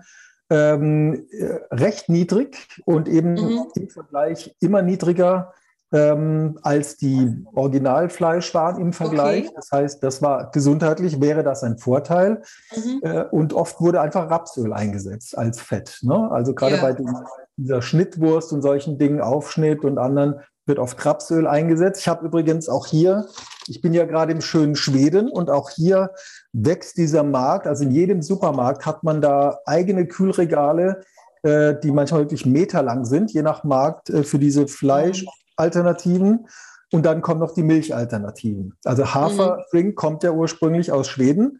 ähm, 0.49 1.27
äh, 1.31 1.59
recht 1.71 2.09
niedrig 2.09 2.57
und 2.85 3.07
eben 3.07 3.33
mhm. 3.33 3.67
im 3.75 3.89
Vergleich 3.89 4.55
immer 4.59 4.81
niedriger 4.81 5.53
ähm, 5.91 6.59
als 6.63 6.97
die 6.97 7.45
Originalfleischwaren 7.53 8.81
im 8.81 8.93
Vergleich. 8.93 9.45
Okay. 9.45 9.53
Das 9.55 9.71
heißt, 9.71 10.03
das 10.03 10.21
war 10.21 10.51
gesundheitlich, 10.51 11.21
wäre 11.21 11.43
das 11.43 11.63
ein 11.63 11.77
Vorteil. 11.77 12.41
Mhm. 12.75 12.99
Äh, 13.03 13.23
und 13.31 13.53
oft 13.53 13.79
wurde 13.79 14.01
einfach 14.01 14.29
Rapsöl 14.29 14.73
eingesetzt 14.73 15.37
als 15.37 15.61
Fett. 15.61 15.99
Ne? 16.01 16.29
Also 16.31 16.53
gerade 16.53 16.75
ja. 16.75 16.81
bei 16.81 16.93
den, 16.93 17.07
dieser 17.55 17.81
Schnittwurst 17.81 18.51
und 18.51 18.61
solchen 18.61 18.97
Dingen, 18.97 19.21
Aufschnitt 19.21 19.85
und 19.85 19.97
anderen, 19.97 20.41
wird 20.65 20.79
oft 20.79 21.03
Rapsöl 21.05 21.47
eingesetzt. 21.47 22.01
Ich 22.01 22.09
habe 22.09 22.25
übrigens 22.25 22.67
auch 22.67 22.87
hier, 22.87 23.27
ich 23.67 23.79
bin 23.81 23.93
ja 23.93 24.05
gerade 24.05 24.33
im 24.33 24.41
schönen 24.41 24.75
Schweden 24.75 25.29
und 25.29 25.49
auch 25.49 25.69
hier 25.69 26.11
wächst 26.51 26.97
dieser 26.97 27.23
Markt. 27.23 27.67
Also 27.67 27.85
in 27.85 27.91
jedem 27.91 28.21
Supermarkt 28.21 28.85
hat 28.85 29.03
man 29.03 29.21
da 29.21 29.59
eigene 29.65 30.05
Kühlregale, 30.05 31.01
äh, 31.43 31.75
die 31.81 31.91
manchmal 31.91 32.21
wirklich 32.21 32.45
meterlang 32.45 33.05
sind, 33.05 33.31
je 33.31 33.43
nach 33.43 33.63
Markt, 33.63 34.09
äh, 34.09 34.23
für 34.23 34.39
diese 34.39 34.67
Fleisch- 34.67 35.23
mhm. 35.23 35.29
Alternativen. 35.57 36.47
Und 36.91 37.05
dann 37.05 37.21
kommen 37.21 37.41
noch 37.41 37.53
die 37.53 37.63
Milchalternativen. 37.63 38.77
Also 38.85 39.13
Haferdrink 39.13 39.89
mhm. 39.89 39.95
kommt 39.95 40.23
ja 40.23 40.31
ursprünglich 40.31 40.91
aus 40.91 41.09
Schweden. 41.09 41.59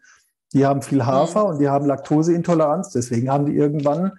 Die 0.54 0.64
haben 0.64 0.80
viel 0.80 1.04
Hafer 1.04 1.44
mhm. 1.44 1.50
und 1.50 1.58
die 1.58 1.68
haben 1.68 1.86
Laktoseintoleranz. 1.86 2.90
Deswegen 2.92 3.30
haben 3.30 3.44
die 3.44 3.54
irgendwann 3.54 4.18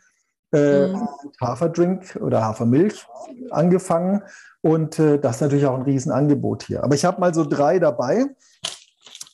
äh, 0.51 0.87
mhm. 0.87 1.07
Haferdrink 1.41 2.17
oder 2.21 2.43
Hafermilch 2.43 3.07
angefangen. 3.49 4.21
Und 4.61 4.99
äh, 4.99 5.19
das 5.19 5.37
ist 5.37 5.41
natürlich 5.41 5.65
auch 5.65 5.75
ein 5.75 5.83
Riesenangebot 5.83 6.63
hier. 6.63 6.83
Aber 6.83 6.93
ich 6.93 7.05
habe 7.05 7.19
mal 7.19 7.33
so 7.33 7.43
drei 7.43 7.79
dabei. 7.79 8.25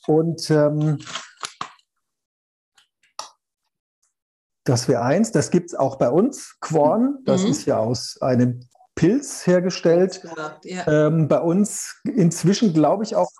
Und 0.06 0.50
ähm, 0.50 0.98
das 4.64 4.88
wäre 4.88 5.02
eins. 5.02 5.32
Das 5.32 5.50
gibt 5.50 5.70
es 5.70 5.74
auch 5.74 5.96
bei 5.96 6.08
uns. 6.08 6.56
Quorn, 6.60 7.18
das 7.24 7.42
mhm. 7.42 7.50
ist 7.50 7.66
ja 7.66 7.78
aus 7.78 8.20
einem 8.22 8.60
Pilz 8.96 9.46
hergestellt. 9.46 10.22
Ja. 10.64 11.06
Ähm, 11.06 11.28
bei 11.28 11.40
uns 11.40 12.00
inzwischen, 12.04 12.72
glaube 12.72 13.04
ich, 13.04 13.14
auch, 13.14 13.30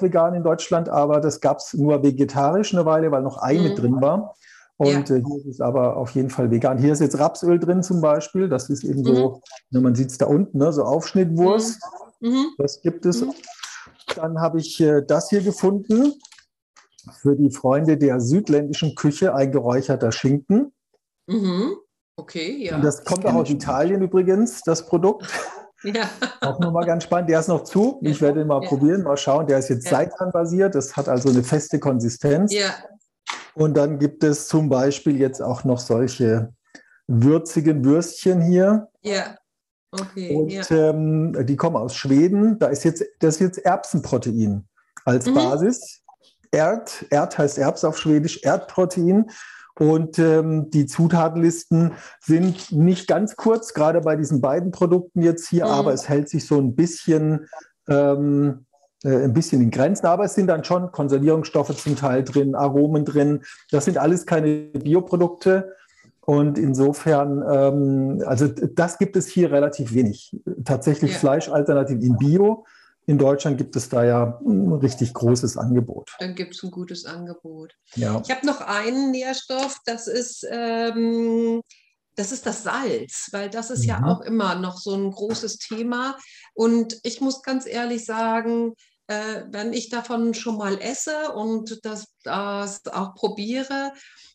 vegan 0.00 0.34
in 0.34 0.42
Deutschland, 0.42 0.88
aber 0.88 1.20
das 1.20 1.42
gab 1.42 1.58
es 1.58 1.74
nur 1.74 2.02
vegetarisch 2.02 2.72
eine 2.72 2.86
Weile, 2.86 3.10
weil 3.10 3.22
noch 3.22 3.42
Ei 3.42 3.58
mhm. 3.58 3.62
mit 3.62 3.78
drin 3.78 4.00
war. 4.00 4.34
Und 4.78 5.10
ja. 5.10 5.16
äh, 5.16 5.22
hier 5.22 5.36
ist 5.36 5.46
es 5.46 5.60
aber 5.60 5.96
auf 5.96 6.10
jeden 6.12 6.30
Fall 6.30 6.50
vegan. 6.50 6.78
Hier 6.78 6.92
ist 6.92 7.00
jetzt 7.00 7.18
Rapsöl 7.18 7.58
drin 7.58 7.82
zum 7.82 8.00
Beispiel. 8.00 8.48
Das 8.48 8.70
ist 8.70 8.84
eben 8.84 9.02
mhm. 9.02 9.14
so, 9.14 9.40
ne, 9.70 9.80
man 9.80 9.94
sieht 9.94 10.10
es 10.10 10.18
da 10.18 10.26
unten, 10.26 10.58
ne, 10.58 10.72
so 10.72 10.82
Aufschnittwurst. 10.84 11.78
Mhm. 12.20 12.30
mhm. 12.30 12.46
Das 12.56 12.80
gibt 12.80 13.04
es. 13.04 13.20
Mhm. 13.20 13.34
Dann 14.16 14.40
habe 14.40 14.58
ich 14.58 14.80
äh, 14.80 15.02
das 15.06 15.28
hier 15.28 15.42
gefunden. 15.42 16.14
Für 17.20 17.34
die 17.34 17.50
Freunde 17.50 17.98
der 17.98 18.20
südländischen 18.20 18.94
Küche 18.94 19.34
ein 19.34 19.50
geräucherter 19.50 20.12
Schinken. 20.12 20.72
Mhm. 21.26 21.76
Okay, 22.16 22.66
ja. 22.66 22.76
Und 22.76 22.84
das 22.84 23.04
kommt 23.04 23.24
auch 23.26 23.34
aus 23.34 23.50
Italien 23.50 24.02
übrigens, 24.02 24.62
das 24.62 24.86
Produkt. 24.86 25.26
Ja. 25.84 26.08
Auch 26.40 26.60
nochmal 26.60 26.86
ganz 26.86 27.02
spannend. 27.02 27.28
Der 27.28 27.40
ist 27.40 27.48
noch 27.48 27.64
zu. 27.64 27.98
Ich 28.02 28.20
werde 28.20 28.42
ihn 28.42 28.46
mal 28.46 28.62
ja. 28.62 28.68
probieren, 28.68 29.02
mal 29.02 29.16
schauen. 29.16 29.48
Der 29.48 29.58
ist 29.58 29.68
jetzt 29.68 29.86
ja. 29.86 29.96
Seitan-basiert. 29.96 30.76
Das 30.76 30.96
hat 30.96 31.08
also 31.08 31.28
eine 31.28 31.42
feste 31.42 31.80
Konsistenz. 31.80 32.54
Ja. 32.54 32.72
Und 33.54 33.76
dann 33.76 33.98
gibt 33.98 34.22
es 34.22 34.46
zum 34.46 34.68
Beispiel 34.68 35.18
jetzt 35.18 35.40
auch 35.42 35.64
noch 35.64 35.80
solche 35.80 36.52
würzigen 37.08 37.84
Würstchen 37.84 38.40
hier. 38.42 38.90
Ja. 39.00 39.36
Okay, 39.90 40.34
und 40.34 40.50
ja. 40.50 40.64
ähm, 40.70 41.36
die 41.46 41.56
kommen 41.56 41.76
aus 41.76 41.94
Schweden. 41.94 42.58
Da 42.58 42.68
ist 42.68 42.84
jetzt, 42.84 43.04
das 43.18 43.34
ist 43.34 43.40
jetzt 43.40 43.58
Erbsenprotein 43.58 44.66
als 45.04 45.26
mhm. 45.26 45.34
Basis. 45.34 46.00
Erd, 46.50 47.06
Erd 47.10 47.36
heißt 47.36 47.58
Erbs 47.58 47.84
auf 47.84 47.98
Schwedisch, 47.98 48.40
Erdprotein. 48.42 49.30
Und 49.78 50.18
ähm, 50.18 50.70
die 50.70 50.86
Zutatenlisten 50.86 51.92
sind 52.20 52.72
nicht 52.72 53.08
ganz 53.08 53.36
kurz, 53.36 53.72
gerade 53.72 54.00
bei 54.02 54.16
diesen 54.16 54.40
beiden 54.40 54.70
Produkten 54.70 55.22
jetzt 55.22 55.48
hier, 55.48 55.64
mhm. 55.64 55.70
aber 55.70 55.92
es 55.92 56.08
hält 56.08 56.28
sich 56.28 56.46
so 56.46 56.58
ein 56.58 56.74
bisschen, 56.74 57.46
ähm, 57.88 58.66
äh, 59.02 59.24
ein 59.24 59.32
bisschen 59.32 59.62
in 59.62 59.70
Grenzen. 59.70 60.06
Aber 60.06 60.24
es 60.24 60.34
sind 60.34 60.46
dann 60.46 60.64
schon 60.64 60.92
Konservierungsstoffe 60.92 61.74
zum 61.76 61.96
Teil 61.96 62.22
drin, 62.22 62.54
Aromen 62.54 63.04
drin. 63.04 63.42
Das 63.70 63.86
sind 63.86 63.98
alles 63.98 64.26
keine 64.26 64.70
Bioprodukte. 64.72 65.74
Und 66.24 66.56
insofern, 66.56 67.42
ähm, 67.50 68.22
also 68.26 68.46
das 68.46 68.98
gibt 68.98 69.16
es 69.16 69.26
hier 69.26 69.50
relativ 69.50 69.92
wenig. 69.92 70.36
Tatsächlich 70.64 71.12
ja. 71.14 71.18
Fleischalternativen 71.18 72.02
in 72.02 72.16
Bio 72.16 72.64
in 73.06 73.18
Deutschland 73.18 73.58
gibt 73.58 73.74
es 73.76 73.88
da 73.88 74.04
ja 74.04 74.40
ein 74.44 74.72
richtig 74.74 75.12
großes 75.12 75.56
Angebot. 75.56 76.10
Dann 76.20 76.34
gibt 76.34 76.54
es 76.54 76.62
ein 76.62 76.70
gutes 76.70 77.04
Angebot. 77.04 77.74
Ja. 77.94 78.22
Ich 78.24 78.30
habe 78.30 78.46
noch 78.46 78.60
einen 78.60 79.10
Nährstoff, 79.10 79.78
das 79.84 80.06
ist, 80.06 80.46
ähm, 80.48 81.62
das 82.14 82.30
ist 82.30 82.46
das 82.46 82.62
Salz, 82.62 83.28
weil 83.32 83.50
das 83.50 83.70
ist 83.70 83.82
mhm. 83.82 83.88
ja 83.88 84.06
auch 84.06 84.20
immer 84.20 84.54
noch 84.54 84.78
so 84.78 84.94
ein 84.94 85.10
großes 85.10 85.58
Thema. 85.58 86.16
Und 86.54 86.98
ich 87.02 87.20
muss 87.20 87.42
ganz 87.42 87.66
ehrlich 87.66 88.04
sagen, 88.04 88.74
äh, 89.08 89.42
wenn 89.50 89.72
ich 89.72 89.88
davon 89.88 90.32
schon 90.34 90.56
mal 90.56 90.80
esse 90.80 91.32
und 91.32 91.84
das, 91.84 92.06
das 92.22 92.86
auch 92.86 93.14
probiere, 93.14 93.92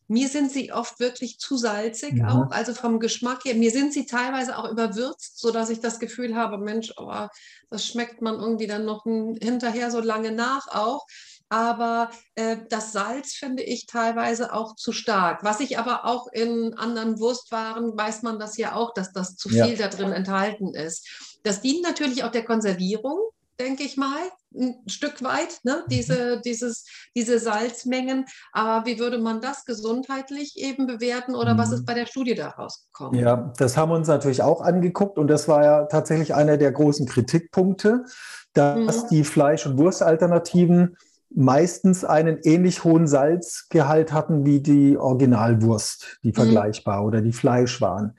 mir 0.07 0.29
sind 0.29 0.51
sie 0.51 0.71
oft 0.71 0.99
wirklich 0.99 1.39
zu 1.39 1.57
salzig 1.57 2.13
mhm. 2.13 2.25
auch, 2.25 2.51
also 2.51 2.73
vom 2.73 2.99
Geschmack 2.99 3.43
her. 3.45 3.55
Mir 3.55 3.71
sind 3.71 3.93
sie 3.93 4.05
teilweise 4.05 4.57
auch 4.57 4.69
überwürzt, 4.69 5.39
sodass 5.39 5.69
ich 5.69 5.81
das 5.81 5.99
Gefühl 5.99 6.35
habe, 6.35 6.57
Mensch, 6.57 6.93
oh, 6.97 7.27
das 7.69 7.85
schmeckt 7.85 8.21
man 8.21 8.35
irgendwie 8.35 8.67
dann 8.67 8.85
noch 8.85 9.03
hinterher 9.03 9.91
so 9.91 9.99
lange 9.99 10.31
nach 10.31 10.67
auch. 10.69 11.05
Aber 11.49 12.09
äh, 12.35 12.57
das 12.69 12.91
Salz 12.91 13.33
finde 13.33 13.63
ich 13.63 13.85
teilweise 13.85 14.53
auch 14.53 14.75
zu 14.75 14.91
stark. 14.91 15.43
Was 15.43 15.59
ich 15.59 15.77
aber 15.77 16.05
auch 16.05 16.27
in 16.31 16.73
anderen 16.73 17.19
Wurstwaren 17.19 17.97
weiß 17.97 18.23
man 18.23 18.39
das 18.39 18.57
ja 18.57 18.75
auch, 18.75 18.93
dass 18.93 19.13
das 19.13 19.35
zu 19.35 19.49
viel 19.49 19.59
ja. 19.59 19.75
da 19.75 19.87
drin 19.87 20.11
enthalten 20.11 20.73
ist. 20.73 21.07
Das 21.43 21.61
dient 21.61 21.83
natürlich 21.83 22.23
auch 22.23 22.31
der 22.31 22.43
Konservierung 22.43 23.19
denke 23.59 23.83
ich 23.83 23.97
mal, 23.97 24.19
ein 24.55 24.75
Stück 24.87 25.23
weit, 25.23 25.59
ne? 25.63 25.83
Mhm. 25.85 25.89
diese, 25.89 26.41
dieses, 26.41 26.85
diese 27.15 27.39
Salzmengen. 27.39 28.25
Aber 28.53 28.85
wie 28.85 28.99
würde 28.99 29.17
man 29.17 29.41
das 29.41 29.65
gesundheitlich 29.65 30.57
eben 30.57 30.87
bewerten 30.87 31.35
oder 31.35 31.57
was 31.57 31.71
ist 31.71 31.81
mhm. 31.81 31.85
bei 31.85 31.93
der 31.93 32.05
Studie 32.05 32.35
daraus 32.35 32.85
gekommen? 32.85 33.19
Ja, 33.19 33.53
das 33.57 33.77
haben 33.77 33.91
wir 33.91 33.95
uns 33.95 34.07
natürlich 34.07 34.41
auch 34.41 34.61
angeguckt 34.61 35.17
und 35.17 35.27
das 35.27 35.47
war 35.47 35.63
ja 35.63 35.85
tatsächlich 35.85 36.33
einer 36.33 36.57
der 36.57 36.71
großen 36.71 37.05
Kritikpunkte, 37.07 38.05
dass 38.53 39.03
mhm. 39.03 39.07
die 39.09 39.23
Fleisch- 39.23 39.65
und 39.65 39.77
Wurstalternativen 39.77 40.97
meistens 41.29 42.05
einen 42.05 42.39
ähnlich 42.43 42.83
hohen 42.83 43.05
Salzgehalt 43.07 44.13
hatten 44.13 44.45
wie 44.45 44.61
die 44.61 44.97
Originalwurst, 44.97 46.19
die 46.23 46.29
mhm. 46.29 46.35
vergleichbar 46.35 47.05
oder 47.05 47.21
die 47.21 47.33
Fleischwaren 47.33 48.15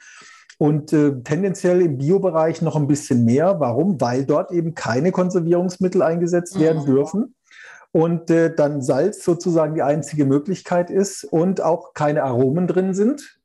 und 0.59 0.93
äh, 0.93 1.23
tendenziell 1.23 1.81
im 1.81 1.99
Biobereich 1.99 2.63
noch 2.63 2.77
ein 2.77 2.89
bisschen 2.89 3.25
mehr. 3.25 3.61
Warum? 3.61 4.01
Weil 4.01 4.25
dort 4.25 4.53
eben 4.53 4.75
keine 4.75 5.13
Konservierungsmittel 5.13 6.03
eingesetzt 6.03 6.57
mhm. 6.57 6.61
werden 6.61 6.85
dürfen 6.85 7.35
und 7.93 8.31
äh, 8.31 8.55
dann 8.55 8.83
Salz 8.83 9.25
sozusagen 9.25 9.75
die 9.75 9.83
einzige 9.83 10.27
Möglichkeit 10.27 10.91
ist 10.91 11.25
und 11.25 11.63
auch 11.63 11.95
keine 11.95 12.25
Aromen 12.25 12.67
drin 12.67 12.93
sind. 12.93 13.39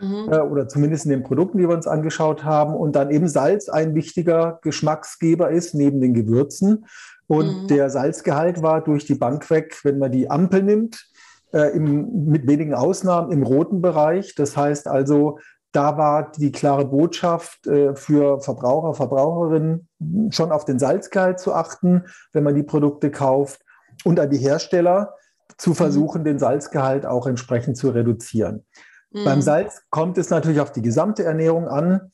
Mhm. 0.00 0.28
Äh, 0.30 0.40
oder 0.40 0.68
zumindest 0.68 1.04
in 1.06 1.10
den 1.10 1.22
Produkten, 1.22 1.58
die 1.58 1.68
wir 1.68 1.74
uns 1.74 1.86
angeschaut 1.86 2.44
haben. 2.44 2.74
Und 2.74 2.94
dann 2.94 3.10
eben 3.10 3.28
Salz 3.28 3.68
ein 3.68 3.94
wichtiger 3.94 4.60
Geschmacksgeber 4.62 5.50
ist, 5.50 5.74
neben 5.74 6.00
den 6.00 6.14
Gewürzen. 6.14 6.86
Und 7.26 7.64
mhm. 7.64 7.66
der 7.68 7.90
Salzgehalt 7.90 8.62
war 8.62 8.82
durch 8.82 9.04
die 9.04 9.14
Bank 9.14 9.50
weg, 9.50 9.78
wenn 9.82 9.98
man 9.98 10.12
die 10.12 10.30
Ampel 10.30 10.62
nimmt, 10.62 11.08
äh, 11.52 11.74
im, 11.74 12.26
mit 12.26 12.46
wenigen 12.46 12.74
Ausnahmen 12.74 13.32
im 13.32 13.42
roten 13.42 13.82
Bereich. 13.82 14.34
Das 14.34 14.56
heißt 14.56 14.86
also, 14.86 15.38
da 15.72 15.96
war 15.98 16.32
die 16.32 16.52
klare 16.52 16.86
Botschaft 16.86 17.66
äh, 17.66 17.94
für 17.94 18.40
Verbraucher, 18.40 18.94
Verbraucherinnen, 18.94 19.88
schon 20.30 20.52
auf 20.52 20.64
den 20.64 20.78
Salzgehalt 20.78 21.38
zu 21.38 21.54
achten, 21.54 22.04
wenn 22.32 22.44
man 22.44 22.54
die 22.54 22.62
Produkte 22.62 23.10
kauft 23.10 23.60
und 24.04 24.18
an 24.18 24.30
die 24.30 24.38
Hersteller 24.38 25.14
zu 25.56 25.70
mhm. 25.70 25.74
versuchen, 25.74 26.20
mhm. 26.22 26.26
den 26.26 26.38
Salzgehalt 26.38 27.06
auch 27.06 27.26
entsprechend 27.26 27.76
zu 27.76 27.90
reduzieren. 27.90 28.64
Mhm. 29.10 29.24
Beim 29.24 29.42
Salz 29.42 29.82
kommt 29.90 30.18
es 30.18 30.30
natürlich 30.30 30.60
auf 30.60 30.72
die 30.72 30.82
gesamte 30.82 31.24
Ernährung 31.24 31.68
an. 31.68 32.12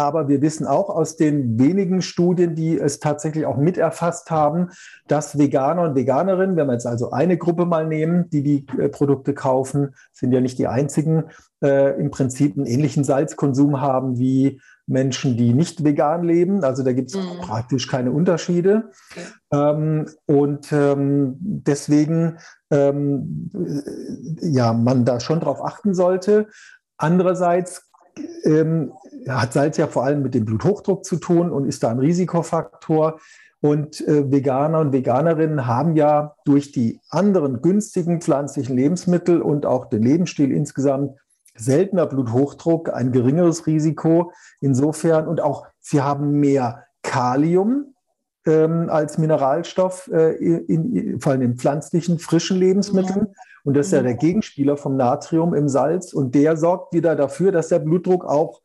Aber 0.00 0.28
wir 0.28 0.40
wissen 0.40 0.66
auch 0.66 0.88
aus 0.88 1.16
den 1.16 1.58
wenigen 1.58 2.00
Studien, 2.00 2.54
die 2.54 2.78
es 2.78 3.00
tatsächlich 3.00 3.44
auch 3.44 3.58
mit 3.58 3.76
erfasst 3.76 4.30
haben, 4.30 4.70
dass 5.06 5.38
Veganer 5.38 5.82
und 5.82 5.94
Veganerinnen, 5.94 6.56
wenn 6.56 6.68
wir 6.68 6.72
jetzt 6.72 6.86
also 6.86 7.10
eine 7.10 7.36
Gruppe 7.36 7.66
mal 7.66 7.86
nehmen, 7.86 8.30
die 8.30 8.42
die 8.42 8.66
äh, 8.78 8.88
Produkte 8.88 9.34
kaufen, 9.34 9.94
sind 10.10 10.32
ja 10.32 10.40
nicht 10.40 10.58
die 10.58 10.68
einzigen, 10.68 11.24
äh, 11.62 12.00
im 12.00 12.10
Prinzip 12.10 12.56
einen 12.56 12.64
ähnlichen 12.64 13.04
Salzkonsum 13.04 13.82
haben 13.82 14.18
wie 14.18 14.62
Menschen, 14.86 15.36
die 15.36 15.52
nicht 15.52 15.84
vegan 15.84 16.24
leben. 16.24 16.64
Also 16.64 16.82
da 16.82 16.94
gibt 16.94 17.10
es 17.10 17.16
mhm. 17.16 17.42
praktisch 17.42 17.86
keine 17.86 18.10
Unterschiede. 18.10 18.90
Okay. 19.10 19.26
Ähm, 19.52 20.06
und 20.24 20.72
ähm, 20.72 21.36
deswegen 21.40 22.38
ähm, 22.70 23.50
äh, 23.54 24.48
ja, 24.48 24.72
man 24.72 25.04
da 25.04 25.20
schon 25.20 25.40
drauf 25.40 25.62
achten 25.62 25.92
sollte. 25.92 26.48
Andererseits 26.96 27.89
ähm, 28.44 28.92
hat 29.28 29.52
Salz 29.52 29.76
ja 29.76 29.86
vor 29.86 30.04
allem 30.04 30.22
mit 30.22 30.34
dem 30.34 30.44
Bluthochdruck 30.44 31.04
zu 31.04 31.16
tun 31.16 31.50
und 31.50 31.66
ist 31.66 31.82
da 31.82 31.90
ein 31.90 31.98
Risikofaktor. 31.98 33.20
Und 33.60 34.00
äh, 34.08 34.30
Veganer 34.30 34.80
und 34.80 34.92
Veganerinnen 34.92 35.66
haben 35.66 35.94
ja 35.94 36.34
durch 36.44 36.72
die 36.72 36.98
anderen 37.10 37.60
günstigen 37.60 38.20
pflanzlichen 38.20 38.76
Lebensmittel 38.76 39.42
und 39.42 39.66
auch 39.66 39.86
den 39.86 40.02
Lebensstil 40.02 40.50
insgesamt 40.50 41.18
seltener 41.54 42.06
Bluthochdruck, 42.06 42.92
ein 42.92 43.12
geringeres 43.12 43.66
Risiko 43.66 44.32
insofern 44.60 45.28
und 45.28 45.42
auch 45.42 45.66
sie 45.78 46.00
haben 46.00 46.40
mehr 46.40 46.84
Kalium 47.02 47.94
ähm, 48.46 48.88
als 48.88 49.18
Mineralstoff, 49.18 50.08
äh, 50.12 50.32
in, 50.36 50.94
in, 50.94 51.20
vor 51.20 51.32
allem 51.32 51.42
in 51.42 51.56
pflanzlichen, 51.56 52.18
frischen 52.18 52.58
Lebensmitteln. 52.58 53.20
Mhm. 53.20 53.34
Und 53.64 53.76
das 53.76 53.86
ist 53.86 53.92
ja 53.92 54.00
mhm. 54.00 54.06
der 54.06 54.14
Gegenspieler 54.14 54.76
vom 54.76 54.96
Natrium 54.96 55.54
im 55.54 55.68
Salz. 55.68 56.12
Und 56.12 56.34
der 56.34 56.56
sorgt 56.56 56.94
wieder 56.94 57.16
dafür, 57.16 57.52
dass 57.52 57.68
der 57.68 57.78
Blutdruck 57.78 58.24
auch 58.24 58.62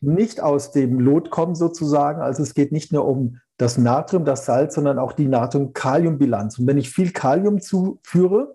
nicht 0.00 0.40
aus 0.40 0.72
dem 0.72 0.98
Lot 0.98 1.30
kommt 1.30 1.58
sozusagen. 1.58 2.22
Also 2.22 2.42
es 2.42 2.54
geht 2.54 2.72
nicht 2.72 2.92
nur 2.92 3.06
um 3.06 3.38
das 3.58 3.76
Natrium, 3.76 4.24
das 4.24 4.46
Salz, 4.46 4.74
sondern 4.74 4.98
auch 4.98 5.12
die 5.12 5.28
Natrium-Kalium-Bilanz. 5.28 6.58
Und 6.58 6.66
wenn 6.66 6.78
ich 6.78 6.88
viel 6.90 7.12
Kalium 7.12 7.60
zuführe, 7.60 8.54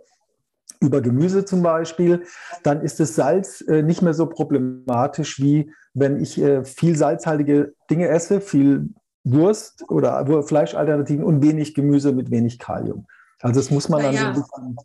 über 0.81 1.01
Gemüse 1.01 1.45
zum 1.45 1.61
Beispiel, 1.61 2.23
dann 2.63 2.81
ist 2.81 2.99
das 2.99 3.15
Salz 3.15 3.61
äh, 3.61 3.81
nicht 3.81 4.01
mehr 4.01 4.13
so 4.13 4.25
problematisch, 4.25 5.39
wie 5.39 5.71
wenn 5.93 6.19
ich 6.19 6.41
äh, 6.41 6.65
viel 6.65 6.97
salzhaltige 6.97 7.73
Dinge 7.89 8.09
esse, 8.09 8.41
viel 8.41 8.89
Wurst 9.25 9.83
oder 9.89 10.43
Fleischalternativen 10.43 11.25
und 11.25 11.41
wenig 11.43 11.73
Gemüse 11.73 12.13
mit 12.13 12.31
wenig 12.31 12.59
Kalium. 12.59 13.07
Also 13.41 13.59
das 13.59 13.71
muss 13.71 13.89
man 13.89 14.03
dann 14.03 14.13
ja. 14.13 14.21
so 14.21 14.27
ein 14.27 14.33
bisschen 14.33 14.77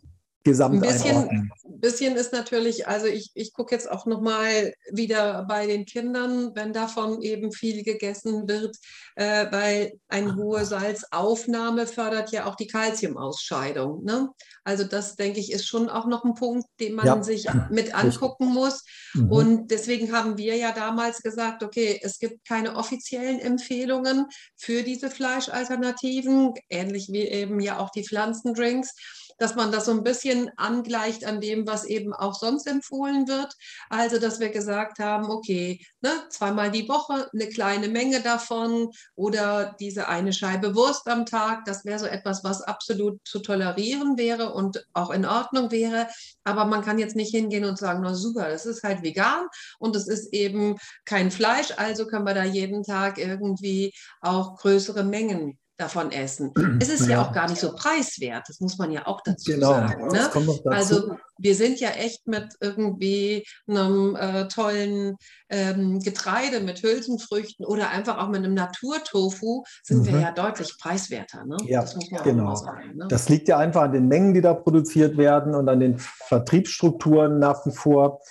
gesamt 0.43 0.75
ein 0.75 0.81
bisschen, 0.81 1.51
bisschen 1.63 2.15
ist 2.15 2.33
natürlich, 2.33 2.87
also 2.87 3.05
ich, 3.05 3.31
ich 3.35 3.53
gucke 3.53 3.75
jetzt 3.75 3.89
auch 3.89 4.05
nochmal 4.05 4.73
wieder 4.91 5.45
bei 5.47 5.67
den 5.67 5.85
Kindern, 5.85 6.51
wenn 6.55 6.73
davon 6.73 7.21
eben 7.21 7.51
viel 7.51 7.83
gegessen 7.83 8.47
wird, 8.47 8.77
äh, 9.15 9.45
weil 9.51 9.93
eine 10.07 10.35
hohe 10.35 10.65
Salzaufnahme 10.65 11.85
fördert 11.85 12.31
ja 12.31 12.45
auch 12.45 12.55
die 12.55 12.67
Kalziumausscheidung. 12.67 14.03
Ne? 14.03 14.29
Also 14.63 14.83
das, 14.83 15.15
denke 15.15 15.39
ich, 15.39 15.51
ist 15.51 15.67
schon 15.67 15.89
auch 15.89 16.07
noch 16.07 16.23
ein 16.23 16.33
Punkt, 16.33 16.67
den 16.79 16.95
man 16.95 17.05
ja. 17.05 17.23
sich 17.23 17.47
mit 17.69 17.93
angucken 17.93 18.47
muss. 18.47 18.83
Mhm. 19.13 19.31
Und 19.31 19.71
deswegen 19.71 20.11
haben 20.11 20.37
wir 20.37 20.55
ja 20.55 20.71
damals 20.71 21.21
gesagt, 21.21 21.61
okay, 21.61 21.99
es 22.01 22.17
gibt 22.17 22.47
keine 22.47 22.75
offiziellen 22.75 23.39
Empfehlungen 23.39 24.25
für 24.57 24.81
diese 24.81 25.11
Fleischalternativen, 25.11 26.53
ähnlich 26.69 27.09
wie 27.11 27.27
eben 27.27 27.59
ja 27.59 27.79
auch 27.79 27.91
die 27.91 28.03
Pflanzendrinks 28.03 28.95
dass 29.41 29.55
man 29.55 29.71
das 29.71 29.85
so 29.85 29.91
ein 29.91 30.03
bisschen 30.03 30.51
angleicht 30.55 31.25
an 31.25 31.41
dem, 31.41 31.65
was 31.65 31.85
eben 31.85 32.13
auch 32.13 32.35
sonst 32.35 32.67
empfohlen 32.67 33.27
wird. 33.27 33.55
Also, 33.89 34.19
dass 34.19 34.39
wir 34.39 34.49
gesagt 34.49 34.99
haben, 34.99 35.31
okay, 35.31 35.83
ne, 36.01 36.11
zweimal 36.29 36.69
die 36.69 36.87
Woche 36.87 37.27
eine 37.33 37.49
kleine 37.49 37.87
Menge 37.87 38.21
davon 38.21 38.91
oder 39.15 39.75
diese 39.79 40.07
eine 40.07 40.31
Scheibe 40.31 40.75
Wurst 40.75 41.07
am 41.07 41.25
Tag, 41.25 41.65
das 41.65 41.85
wäre 41.85 41.97
so 41.97 42.05
etwas, 42.05 42.43
was 42.43 42.61
absolut 42.61 43.19
zu 43.25 43.39
tolerieren 43.39 44.15
wäre 44.15 44.53
und 44.53 44.85
auch 44.93 45.09
in 45.09 45.25
Ordnung 45.25 45.71
wäre. 45.71 46.07
Aber 46.43 46.65
man 46.65 46.83
kann 46.83 46.99
jetzt 46.99 47.15
nicht 47.15 47.31
hingehen 47.31 47.65
und 47.65 47.79
sagen, 47.79 48.01
na 48.03 48.13
super, 48.13 48.47
das 48.47 48.67
ist 48.67 48.83
halt 48.83 49.01
vegan 49.01 49.47
und 49.79 49.95
es 49.95 50.07
ist 50.07 50.31
eben 50.33 50.77
kein 51.05 51.31
Fleisch, 51.31 51.71
also 51.77 52.05
können 52.05 52.27
wir 52.27 52.35
da 52.35 52.43
jeden 52.43 52.83
Tag 52.83 53.17
irgendwie 53.17 53.91
auch 54.21 54.55
größere 54.57 55.03
Mengen 55.03 55.57
davon 55.81 56.11
essen. 56.11 56.53
Es 56.81 56.89
ist 56.89 57.07
ja. 57.07 57.11
ja. 57.11 57.21
auch 57.21 57.31
gar 57.33 57.49
nicht 57.49 57.59
so 57.59 57.73
preiswert, 57.73 58.43
das 58.47 58.59
muss 58.59 58.77
man 58.77 58.91
ja 58.91 59.07
auch 59.07 59.21
dazu 59.21 59.51
genau, 59.51 59.71
sagen. 59.71 60.07
Ne? 60.07 60.19
Dazu. 60.33 60.61
Also 60.65 61.15
wir 61.37 61.55
sind 61.55 61.79
ja 61.79 61.89
echt 61.89 62.27
mit 62.27 62.53
irgendwie 62.59 63.45
einem 63.67 64.15
äh, 64.15 64.47
tollen 64.47 65.17
ähm, 65.49 65.99
Getreide, 65.99 66.61
mit 66.61 66.81
Hülsenfrüchten 66.81 67.65
oder 67.65 67.89
einfach 67.89 68.17
auch 68.17 68.29
mit 68.29 68.43
einem 68.43 68.53
Naturtofu 68.53 69.63
sind 69.83 70.01
mhm. 70.01 70.05
wir 70.05 70.19
ja 70.19 70.31
deutlich 70.31 70.77
preiswerter. 70.79 71.45
Ne? 71.45 71.57
Ja, 71.65 71.81
das 71.81 71.97
genau. 72.23 72.55
Sagen, 72.55 72.95
ne? 72.95 73.07
Das 73.09 73.29
liegt 73.29 73.47
ja 73.47 73.57
einfach 73.57 73.83
an 73.83 73.91
den 73.91 74.07
Mengen, 74.07 74.33
die 74.33 74.41
da 74.41 74.53
produziert 74.53 75.17
werden 75.17 75.55
und 75.55 75.67
an 75.67 75.79
den 75.79 75.97
Vertriebsstrukturen 75.97 77.39
nach 77.39 77.65
wie 77.65 77.71
vor. 77.71 78.21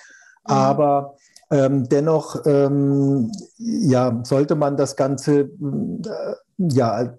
Mhm. 0.46 0.54
Aber 0.54 1.16
ähm, 1.50 1.88
dennoch 1.88 2.46
ähm, 2.46 3.30
ja, 3.58 4.20
sollte 4.24 4.54
man 4.54 4.76
das 4.76 4.94
Ganze 4.94 5.40
äh, 5.40 6.34
ja, 6.58 7.16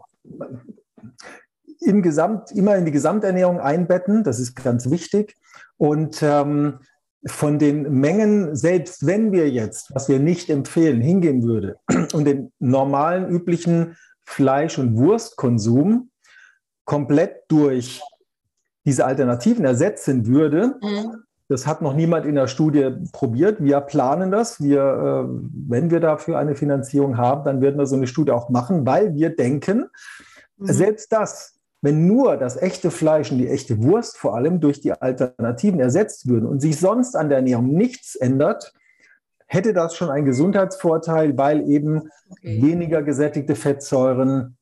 im 1.80 2.02
Gesamt, 2.02 2.52
immer 2.52 2.76
in 2.76 2.86
die 2.86 2.92
Gesamternährung 2.92 3.60
einbetten. 3.60 4.24
Das 4.24 4.40
ist 4.40 4.56
ganz 4.56 4.90
wichtig. 4.90 5.38
Und 5.78 6.22
ähm, 6.22 6.80
von 7.26 7.60
den 7.60 8.00
Mengen, 8.00 8.56
selbst 8.56 9.06
wenn 9.06 9.32
wir 9.32 9.50
jetzt, 9.50 9.94
was 9.94 10.10
wir 10.10 10.20
nicht 10.20 10.50
empfehlen, 10.50 11.02
hingehen 11.02 11.44
würde 11.44 11.78
und 12.14 12.26
den 12.26 12.52
normalen, 12.60 13.30
üblichen 13.30 13.98
Fleisch- 14.24 14.80
und 14.80 14.98
Wurstkonsum 14.98 16.12
komplett 16.86 17.44
durch 17.48 18.02
diese 18.86 19.06
Alternativen 19.06 19.66
ersetzen 19.66 20.26
würde, 20.26 20.76
mhm. 20.82 21.24
Das 21.52 21.68
hat 21.68 21.82
noch 21.82 21.94
niemand 21.94 22.26
in 22.26 22.36
der 22.36 22.48
Studie 22.48 22.92
probiert. 23.12 23.62
Wir 23.62 23.82
planen 23.82 24.32
das. 24.32 24.62
Wir, 24.62 24.82
äh, 24.82 25.42
wenn 25.68 25.92
wir 25.92 26.00
dafür 26.00 26.38
eine 26.38 26.56
Finanzierung 26.56 27.18
haben, 27.18 27.44
dann 27.44 27.60
werden 27.60 27.78
wir 27.78 27.86
so 27.88 27.98
eine 27.98 28.08
Studie 28.08 28.32
auch 28.32 28.50
machen, 28.50 28.86
weil 28.86 29.16
wir 29.16 29.36
denken, 29.36 29.90
mhm. 30.58 30.66
selbst 30.66 31.12
das, 31.12 31.60
wenn 31.82 32.08
nur 32.08 32.38
das 32.38 32.56
echte 32.56 32.90
Fleisch 32.90 33.34
und 33.34 33.40
die 33.40 33.50
echte 33.50 33.84
Wurst 33.84 34.18
vor 34.18 34.36
allem 34.36 34.62
durch 34.62 34.80
die 34.80 34.94
Alternativen 34.94 35.82
ersetzt 35.82 36.30
würden 36.30 36.48
und 36.48 36.62
sich 36.62 36.80
sonst 36.80 37.18
an 37.18 37.28
der 37.28 37.40
Ernährung 37.40 37.68
nichts 37.68 38.16
ändert, 38.16 38.74
hätte 39.46 39.74
das 39.74 39.98
schon 39.98 40.10
einen 40.10 40.26
Gesundheitsvorteil, 40.26 41.38
weil 41.38 41.68
eben 41.70 42.10
okay. 42.30 42.62
weniger 42.62 43.04
gesättigte 43.04 43.56
Fettsäuren, 43.56 44.56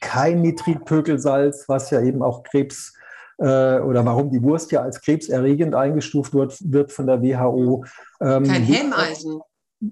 kein 0.00 0.40
Nitritpökelsalz, 0.40 1.68
was 1.68 1.90
ja 1.90 2.00
eben 2.00 2.22
auch 2.22 2.42
Krebs 2.42 2.94
äh, 3.42 3.80
oder 3.80 4.04
warum 4.06 4.30
die 4.30 4.42
Wurst 4.42 4.70
ja 4.70 4.82
als 4.82 5.00
krebserregend 5.00 5.74
eingestuft 5.74 6.32
wird, 6.32 6.56
wird 6.64 6.92
von 6.92 7.06
der 7.08 7.22
WHO. 7.22 7.84
Ähm, 8.20 8.44
Kein 8.44 8.62
Hemmeisen. 8.62 9.40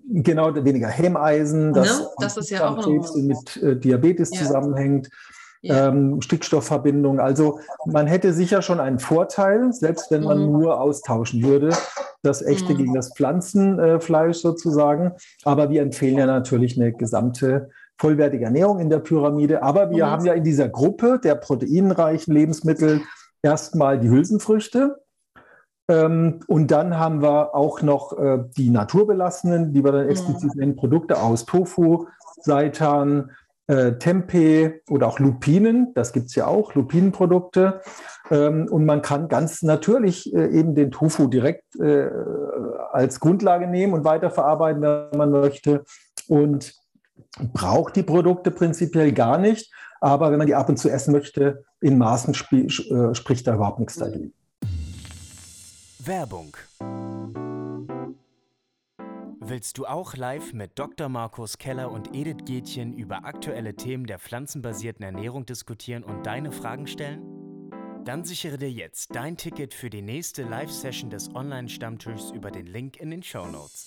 Genau, 0.09 0.55
weniger 0.55 0.87
Hemmeisen, 0.87 1.73
das, 1.73 1.99
ne? 1.99 2.07
das 2.19 2.37
ist 2.37 2.51
ja 2.51 2.69
auch 2.69 2.81
Krebs 2.81 3.13
mit 3.17 3.57
äh, 3.57 3.77
Diabetes 3.77 4.31
ja. 4.33 4.43
zusammenhängt. 4.43 5.09
Ja. 5.63 5.89
Ähm, 5.89 6.23
Stickstoffverbindung. 6.23 7.21
Also 7.21 7.59
man 7.85 8.07
hätte 8.07 8.33
sicher 8.33 8.63
schon 8.63 8.81
einen 8.81 8.99
Vorteil, 8.99 9.73
selbst 9.75 10.11
wenn 10.11 10.23
man 10.23 10.47
mhm. 10.47 10.53
nur 10.53 10.81
austauschen 10.81 11.43
würde, 11.43 11.71
das 12.23 12.41
echte 12.41 12.73
mhm. 12.73 12.79
gegen 12.79 12.95
das 12.95 13.13
Pflanzenfleisch 13.15 14.39
sozusagen. 14.39 15.13
Aber 15.45 15.69
wir 15.69 15.83
empfehlen 15.83 16.17
ja 16.17 16.25
natürlich 16.25 16.81
eine 16.81 16.93
gesamte 16.93 17.69
vollwertige 17.99 18.47
Ernährung 18.47 18.79
in 18.79 18.89
der 18.89 19.01
Pyramide. 19.01 19.63
Aber 19.63 19.91
wir 19.91 20.07
mhm. 20.07 20.11
haben 20.11 20.25
ja 20.25 20.33
in 20.33 20.45
dieser 20.45 20.71
Gruppe 20.71 21.21
der 21.23 21.35
proteinreichen 21.35 22.33
Lebensmittel 22.33 23.03
erstmal 23.43 23.99
die 23.99 24.09
Hülsenfrüchte. 24.09 25.03
Ähm, 25.89 26.41
und 26.47 26.71
dann 26.71 26.99
haben 26.99 27.23
wir 27.23 27.55
auch 27.55 27.83
noch 27.83 28.17
äh, 28.19 28.45
die 28.57 28.71
naturbelassenen, 28.71 29.73
die 29.73 29.85
wir 29.85 29.93
dann 29.93 30.09
explizit 30.09 30.55
nennen, 30.55 30.77
Produkte 30.77 31.21
aus 31.21 31.47
Tofu, 31.47 32.07
Seitan, 32.43 33.33
äh, 33.67 33.99
Tempeh 33.99 34.81
oder 34.89 35.07
auch 35.07 35.19
Lupinen. 35.19 35.93
Das 35.95 36.13
gibt 36.13 36.27
es 36.27 36.35
ja 36.35 36.47
auch, 36.47 36.75
Lupinenprodukte. 36.75 37.81
Ähm, 38.31 38.69
und 38.71 38.85
man 38.85 39.03
kann 39.03 39.29
ganz 39.29 39.63
natürlich 39.63 40.35
äh, 40.35 40.47
eben 40.49 40.75
den 40.75 40.91
Tofu 40.91 41.27
direkt 41.27 41.77
äh, 41.81 42.09
als 42.93 43.21
Grundlage 43.21 43.67
nehmen 43.67 43.93
und 43.93 44.05
weiterverarbeiten, 44.05 44.83
wenn 44.83 45.19
man 45.19 45.31
möchte. 45.31 45.85
Und 46.29 46.75
braucht 47.53 47.97
die 47.97 48.03
Produkte 48.03 48.51
prinzipiell 48.51 49.13
gar 49.13 49.39
nicht. 49.39 49.73
Aber 50.01 50.31
wenn 50.31 50.39
man 50.39 50.47
die 50.47 50.55
ab 50.55 50.69
und 50.69 50.79
zu 50.79 50.89
essen 50.89 51.13
möchte, 51.13 51.65
in 51.81 51.99
Maßen 51.99 52.33
sp 52.35 52.67
äh, 52.67 53.15
spricht 53.15 53.47
da 53.47 53.55
überhaupt 53.55 53.79
nichts 53.79 53.97
dagegen. 53.97 54.33
Werbung. 55.99 56.57
Willst 59.43 59.79
du 59.79 59.87
auch 59.87 60.17
live 60.17 60.53
mit 60.53 60.79
Dr. 60.79 61.09
Markus 61.09 61.59
Keller 61.59 61.91
und 61.91 62.15
Edith 62.15 62.45
Gätchen 62.45 62.95
über 62.95 63.25
aktuelle 63.25 63.75
Themen 63.75 64.07
der 64.07 64.19
pflanzenbasierten 64.19 65.05
Ernährung 65.05 65.45
diskutieren 65.45 66.05
und 66.05 66.25
deine 66.25 66.53
Fragen 66.53 66.87
stellen? 66.87 67.23
Dann 68.05 68.25
sichere 68.25 68.57
dir 68.57 68.71
jetzt 68.71 69.15
dein 69.15 69.37
Ticket 69.37 69.75
für 69.75 69.91
die 69.91 70.03
nächste 70.03 70.43
Live-Session 70.43 71.11
des 71.11 71.35
Online-Stammtischs 71.35 72.31
über 72.31 72.51
den 72.51 72.67
Link 72.67 72.97
in 72.97 73.11
den 73.11 73.23
Show 73.23 73.47
Notes. 73.47 73.87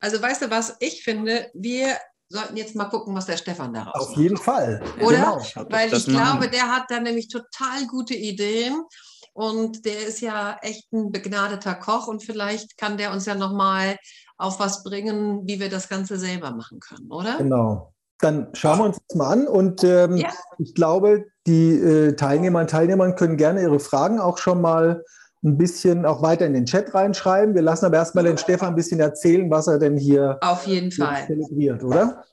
Also 0.00 0.22
weißt 0.22 0.42
du 0.42 0.50
was, 0.50 0.76
ich 0.80 1.04
finde, 1.04 1.50
wir 1.54 1.96
sollten 2.32 2.56
jetzt 2.56 2.74
mal 2.74 2.86
gucken, 2.86 3.14
was 3.14 3.26
der 3.26 3.36
Stefan 3.36 3.72
daraus 3.72 3.94
Auf 3.94 4.08
macht. 4.08 4.18
jeden 4.18 4.36
Fall. 4.36 4.82
Oder? 5.00 5.40
Genau. 5.54 5.70
Weil 5.70 5.92
ich 5.92 6.06
glaube, 6.06 6.48
der 6.48 6.68
hat 6.68 6.84
da 6.88 7.00
nämlich 7.00 7.28
total 7.28 7.86
gute 7.88 8.14
Ideen 8.14 8.82
und 9.34 9.84
der 9.84 10.06
ist 10.06 10.20
ja 10.20 10.56
echt 10.62 10.92
ein 10.92 11.12
begnadeter 11.12 11.74
Koch 11.74 12.06
und 12.06 12.22
vielleicht 12.22 12.76
kann 12.76 12.96
der 12.96 13.12
uns 13.12 13.26
ja 13.26 13.34
nochmal 13.34 13.96
auf 14.36 14.58
was 14.58 14.82
bringen, 14.82 15.46
wie 15.46 15.60
wir 15.60 15.68
das 15.68 15.88
Ganze 15.88 16.16
selber 16.18 16.50
machen 16.50 16.80
können, 16.80 17.10
oder? 17.10 17.36
Genau. 17.38 17.92
Dann 18.18 18.48
schauen 18.54 18.78
wir 18.78 18.84
uns 18.84 18.98
das 19.08 19.16
mal 19.16 19.32
an 19.32 19.48
und 19.48 19.82
ähm, 19.84 20.16
ja. 20.16 20.30
ich 20.58 20.74
glaube, 20.74 21.26
die 21.46 21.72
äh, 21.72 22.14
Teilnehmer 22.14 22.60
und 22.60 22.70
Teilnehmer 22.70 23.12
können 23.12 23.36
gerne 23.36 23.62
ihre 23.62 23.80
Fragen 23.80 24.20
auch 24.20 24.38
schon 24.38 24.60
mal 24.60 25.04
ein 25.44 25.58
bisschen 25.58 26.06
auch 26.06 26.22
weiter 26.22 26.46
in 26.46 26.54
den 26.54 26.66
Chat 26.66 26.94
reinschreiben. 26.94 27.54
Wir 27.54 27.62
lassen 27.62 27.86
aber 27.86 27.96
erstmal 27.96 28.24
den 28.24 28.38
Stefan 28.38 28.68
ein 28.68 28.76
bisschen 28.76 29.00
erzählen, 29.00 29.50
was 29.50 29.66
er 29.66 29.78
denn 29.78 29.96
hier 29.96 30.38
auf 30.40 30.66
jeden 30.66 30.92
Fall 30.92 31.26
zelebriert, 31.26 31.82
oder? 31.82 32.24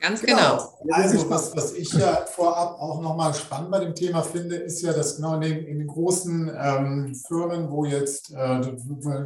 Ganz 0.00 0.22
genau. 0.22 0.76
genau. 0.82 0.94
Also 0.94 1.28
was, 1.28 1.56
was 1.56 1.72
ich 1.74 1.92
ja 1.92 2.24
vorab 2.26 2.80
auch 2.80 3.00
nochmal 3.00 3.34
spannend 3.34 3.70
bei 3.70 3.80
dem 3.80 3.94
Thema 3.94 4.22
finde, 4.22 4.56
ist 4.56 4.80
ja, 4.82 4.92
dass 4.92 5.16
genau 5.16 5.34
in 5.34 5.40
den, 5.40 5.66
in 5.66 5.78
den 5.78 5.88
großen 5.88 6.50
ähm, 6.56 7.14
Firmen, 7.26 7.70
wo 7.70 7.84
jetzt 7.84 8.32
äh, 8.32 8.60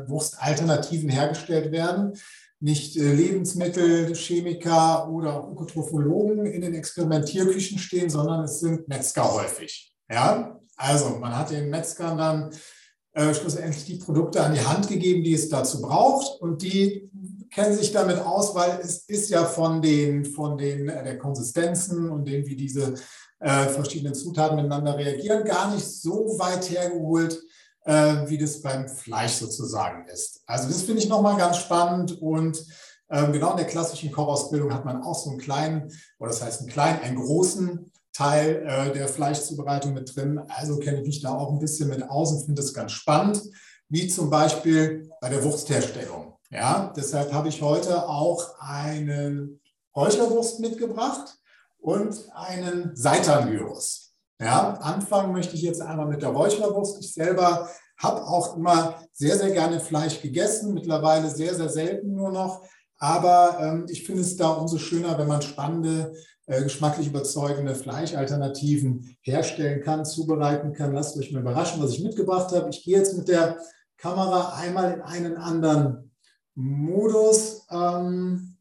Wurstalternativen 0.09 1.11
hergestellt 1.11 1.73
werden, 1.73 2.15
nicht 2.61 2.97
äh, 2.97 3.13
Lebensmittel, 3.13 4.15
Chemiker 4.15 5.11
oder 5.11 5.49
Ökotrophologen 5.51 6.47
in 6.47 6.63
den 6.63 6.75
Experimentierküchen 6.75 7.79
stehen, 7.79 8.09
sondern 8.09 8.45
es 8.45 8.61
sind 8.61 8.89
Metzger 8.89 9.31
häufig. 9.31 9.93
Ja, 10.11 10.59
also 10.77 11.19
man 11.19 11.37
hat 11.37 11.51
den 11.51 11.69
Metzgern 11.69 12.17
dann 12.17 12.51
äh, 13.15 13.35
schlussendlich 13.35 13.85
die 13.85 13.97
Produkte 13.97 14.43
an 14.43 14.55
die 14.55 14.65
Hand 14.65 14.89
gegeben, 14.89 15.23
die 15.23 15.35
es 15.35 15.49
dazu 15.49 15.83
braucht. 15.83 16.41
Und 16.41 16.63
die 16.63 17.11
kennen 17.51 17.77
sich 17.77 17.93
damit 17.93 18.19
aus, 18.19 18.55
weil 18.55 18.81
es 18.83 19.05
ist 19.09 19.31
ja 19.31 19.45
von 19.45 19.83
den, 19.83 20.25
von 20.25 20.57
den 20.57 20.89
äh, 20.89 21.05
der 21.05 21.19
Konsistenzen 21.19 22.11
und 22.11 22.27
dem, 22.27 22.47
wie 22.47 22.57
diese 22.57 22.95
äh, 23.41 23.69
verschiedenen 23.69 24.15
Zutaten 24.15 24.57
miteinander 24.57 24.97
reagieren, 24.97 25.45
gar 25.45 25.75
nicht 25.75 25.85
so 25.85 26.39
weit 26.39 26.71
hergeholt, 26.71 27.43
äh, 27.85 28.29
wie 28.29 28.39
das 28.39 28.63
beim 28.63 28.89
Fleisch 28.89 29.33
sozusagen 29.33 30.07
ist. 30.09 30.43
Also 30.47 30.69
das 30.69 30.83
finde 30.83 31.03
ich 31.03 31.09
nochmal 31.09 31.37
ganz 31.37 31.59
spannend 31.59 32.21
und 32.23 32.65
ähm, 33.11 33.33
genau 33.33 33.51
in 33.51 33.59
der 33.59 33.67
klassischen 33.67 34.11
Kochausbildung 34.11 34.73
hat 34.73 34.87
man 34.87 35.03
auch 35.03 35.19
so 35.19 35.31
einen 35.31 35.39
kleinen, 35.39 35.93
oder 36.19 36.31
das 36.31 36.43
heißt 36.43 36.61
einen 36.61 36.71
kleinen, 36.71 37.01
einen 37.01 37.17
großen 37.17 37.93
Teil 38.13 38.65
äh, 38.67 38.93
der 38.93 39.09
Fleischzubereitung 39.09 39.95
mit 39.95 40.15
drin. 40.15 40.41
Also 40.49 40.79
kenne 40.79 41.01
ich 41.01 41.07
mich 41.07 41.23
da 41.23 41.35
auch 41.35 41.51
ein 41.51 41.59
bisschen 41.59 41.89
mit 41.89 42.09
aus 42.09 42.33
und 42.33 42.45
finde 42.45 42.63
es 42.63 42.75
ganz 42.75 42.93
spannend, 42.93 43.43
wie 43.89 44.09
zum 44.09 44.31
Beispiel 44.31 45.11
bei 45.21 45.29
der 45.29 45.43
Wurstherstellung. 45.45 46.35
Ja, 46.51 46.93
deshalb 46.97 47.33
habe 47.33 47.49
ich 47.49 47.63
heute 47.63 48.07
auch 48.07 48.59
einen 48.59 49.61
Räucherwurst 49.97 50.61
mitgebracht 50.61 51.39
und 51.79 52.15
einen 52.35 52.95
Seitangyros. 52.95 54.15
Ja, 54.41 54.75
anfangen 54.75 55.33
möchte 55.33 55.55
ich 55.55 55.63
jetzt 55.63 55.81
einmal 55.81 56.07
mit 56.07 56.23
der 56.23 56.31
Räucherwurst. 56.31 56.99
Ich 57.01 57.15
selber 57.15 57.71
habe 57.99 58.27
auch 58.27 58.57
immer 58.57 58.97
sehr, 59.13 59.39
sehr 59.39 59.51
gerne 59.51 59.81
Fleisch 59.81 60.21
gegessen, 60.21 60.75
mittlerweile 60.75 61.31
sehr, 61.31 61.55
sehr 61.55 61.69
selten 61.69 62.15
nur 62.15 62.33
noch. 62.33 62.63
Aber 62.99 63.59
ähm, 63.61 63.87
ich 63.89 64.05
finde 64.05 64.23
es 64.23 64.37
da 64.37 64.51
umso 64.51 64.79
schöner, 64.79 65.19
wenn 65.19 65.29
man 65.29 65.43
spannende 65.43 66.13
geschmacklich 66.61 67.07
überzeugende 67.07 67.75
Fleischalternativen 67.75 69.17
herstellen 69.23 69.83
kann, 69.83 70.05
zubereiten 70.05 70.73
kann. 70.73 70.93
Lasst 70.93 71.17
euch 71.17 71.33
mal 71.33 71.41
überraschen, 71.41 71.83
was 71.83 71.93
ich 71.93 72.03
mitgebracht 72.03 72.53
habe. 72.53 72.71
Ich 72.71 72.85
gehe 72.85 72.99
jetzt 72.99 73.17
mit 73.17 73.29
der 73.29 73.59
Kamera 73.97 74.57
einmal 74.57 74.93
in 74.93 75.01
einen 75.01 75.37
anderen 75.37 76.13
Modus. 76.55 77.67
Ähm, 77.71 78.57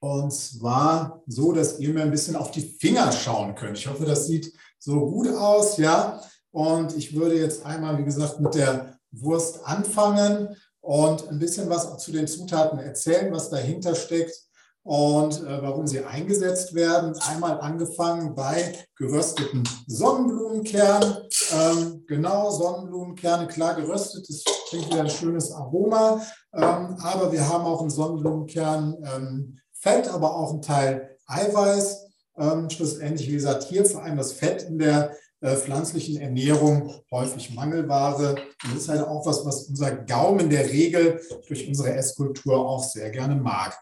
und 0.00 0.32
zwar 0.32 1.22
so, 1.26 1.52
dass 1.52 1.78
ihr 1.78 1.92
mir 1.92 2.02
ein 2.02 2.10
bisschen 2.10 2.36
auf 2.36 2.50
die 2.50 2.60
Finger 2.60 3.10
schauen 3.12 3.54
könnt. 3.54 3.78
Ich 3.78 3.86
hoffe, 3.86 4.04
das 4.04 4.26
sieht 4.26 4.52
so 4.78 5.06
gut 5.06 5.28
aus, 5.28 5.76
ja. 5.78 6.20
Und 6.50 6.96
ich 6.96 7.14
würde 7.14 7.38
jetzt 7.38 7.64
einmal, 7.64 7.98
wie 7.98 8.04
gesagt, 8.04 8.40
mit 8.40 8.54
der 8.54 8.98
Wurst 9.10 9.64
anfangen 9.64 10.56
und 10.80 11.28
ein 11.28 11.38
bisschen 11.38 11.70
was 11.70 11.96
zu 11.98 12.12
den 12.12 12.26
Zutaten 12.26 12.78
erzählen, 12.78 13.32
was 13.32 13.50
dahinter 13.50 13.94
steckt. 13.94 14.43
Und 14.84 15.42
äh, 15.42 15.62
warum 15.62 15.86
sie 15.86 16.04
eingesetzt 16.04 16.74
werden. 16.74 17.14
Einmal 17.28 17.58
angefangen 17.60 18.34
bei 18.34 18.74
gerösteten 18.96 19.64
Sonnenblumenkernen. 19.86 21.16
Ähm, 21.52 22.04
genau, 22.06 22.50
Sonnenblumenkerne, 22.50 23.48
klar 23.48 23.74
geröstet, 23.74 24.28
das 24.28 24.44
bringt 24.70 24.86
wieder 24.90 25.00
ein 25.00 25.10
schönes 25.10 25.50
Aroma. 25.52 26.20
Ähm, 26.52 26.96
aber 27.00 27.32
wir 27.32 27.48
haben 27.48 27.64
auch 27.64 27.82
in 27.82 27.90
Sonnenblumenkern 27.90 28.96
ähm, 29.16 29.58
Fett, 29.72 30.06
aber 30.08 30.36
auch 30.36 30.52
einen 30.52 30.62
Teil 30.62 31.16
Eiweiß. 31.26 32.04
Ähm, 32.36 32.68
schlussendlich, 32.68 33.28
wie 33.28 33.34
gesagt, 33.34 33.64
hier 33.64 33.86
vor 33.86 34.02
allem 34.02 34.18
das 34.18 34.32
Fett 34.32 34.64
in 34.64 34.78
der 34.78 35.12
äh, 35.40 35.56
pflanzlichen 35.56 36.20
Ernährung 36.20 36.92
häufig 37.10 37.54
Mangelware. 37.54 38.30
Und 38.64 38.74
das 38.74 38.82
ist 38.82 38.88
halt 38.88 39.02
auch 39.02 39.24
was, 39.24 39.46
was 39.46 39.64
unser 39.64 39.92
Gaumen 39.92 40.50
der 40.50 40.68
Regel 40.68 41.20
durch 41.48 41.66
unsere 41.68 41.94
Esskultur 41.94 42.68
auch 42.68 42.82
sehr 42.82 43.10
gerne 43.10 43.36
mag. 43.36 43.78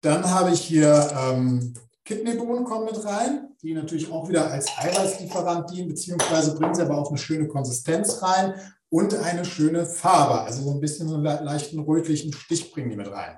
Dann 0.00 0.30
habe 0.30 0.50
ich 0.52 0.60
hier 0.60 1.10
ähm, 1.18 1.74
Kidneybohnen 2.04 2.64
kommen 2.64 2.84
mit 2.84 3.04
rein, 3.04 3.48
die 3.62 3.74
natürlich 3.74 4.10
auch 4.12 4.28
wieder 4.28 4.50
als 4.50 4.68
Eiweißlieferant 4.78 5.70
dienen, 5.70 5.88
beziehungsweise 5.88 6.54
bringen 6.54 6.74
sie 6.74 6.82
aber 6.82 6.98
auch 6.98 7.08
eine 7.08 7.18
schöne 7.18 7.48
Konsistenz 7.48 8.22
rein 8.22 8.54
und 8.88 9.14
eine 9.14 9.44
schöne 9.44 9.84
Farbe, 9.84 10.42
also 10.42 10.62
so 10.62 10.70
ein 10.70 10.80
bisschen 10.80 11.08
so 11.08 11.16
einen 11.16 11.24
leichten 11.24 11.80
rötlichen 11.80 12.32
Stich 12.32 12.72
bringen 12.72 12.90
die 12.90 12.96
mit 12.96 13.10
rein. 13.10 13.36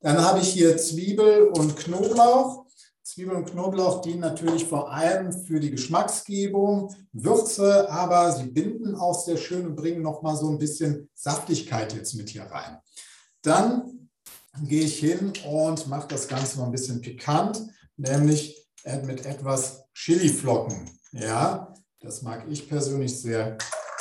Dann 0.00 0.22
habe 0.22 0.40
ich 0.40 0.48
hier 0.48 0.76
Zwiebel 0.76 1.48
und 1.48 1.76
Knoblauch. 1.76 2.66
Zwiebel 3.02 3.34
und 3.34 3.50
Knoblauch 3.50 4.02
dienen 4.02 4.20
natürlich 4.20 4.66
vor 4.66 4.92
allem 4.92 5.32
für 5.32 5.58
die 5.58 5.70
Geschmacksgebung, 5.70 6.94
Würze, 7.12 7.90
aber 7.90 8.32
sie 8.32 8.50
binden 8.50 8.94
auch 8.94 9.18
sehr 9.24 9.36
schön 9.36 9.66
und 9.66 9.76
bringen 9.76 10.02
nochmal 10.02 10.36
so 10.36 10.48
ein 10.48 10.58
bisschen 10.58 11.08
Saftigkeit 11.14 11.92
jetzt 11.94 12.14
mit 12.14 12.28
hier 12.28 12.44
rein. 12.44 12.78
Dann 13.42 13.99
gehe 14.64 14.84
ich 14.84 14.98
hin 14.98 15.32
und 15.48 15.86
mache 15.88 16.08
das 16.08 16.28
Ganze 16.28 16.58
noch 16.58 16.66
ein 16.66 16.72
bisschen 16.72 17.00
pikant, 17.00 17.60
nämlich 17.96 18.68
mit 19.04 19.26
etwas 19.26 19.84
Chiliflocken. 19.94 20.90
Ja, 21.12 21.74
das 22.00 22.22
mag 22.22 22.46
ich 22.48 22.68
persönlich 22.68 23.20
sehr 23.20 23.58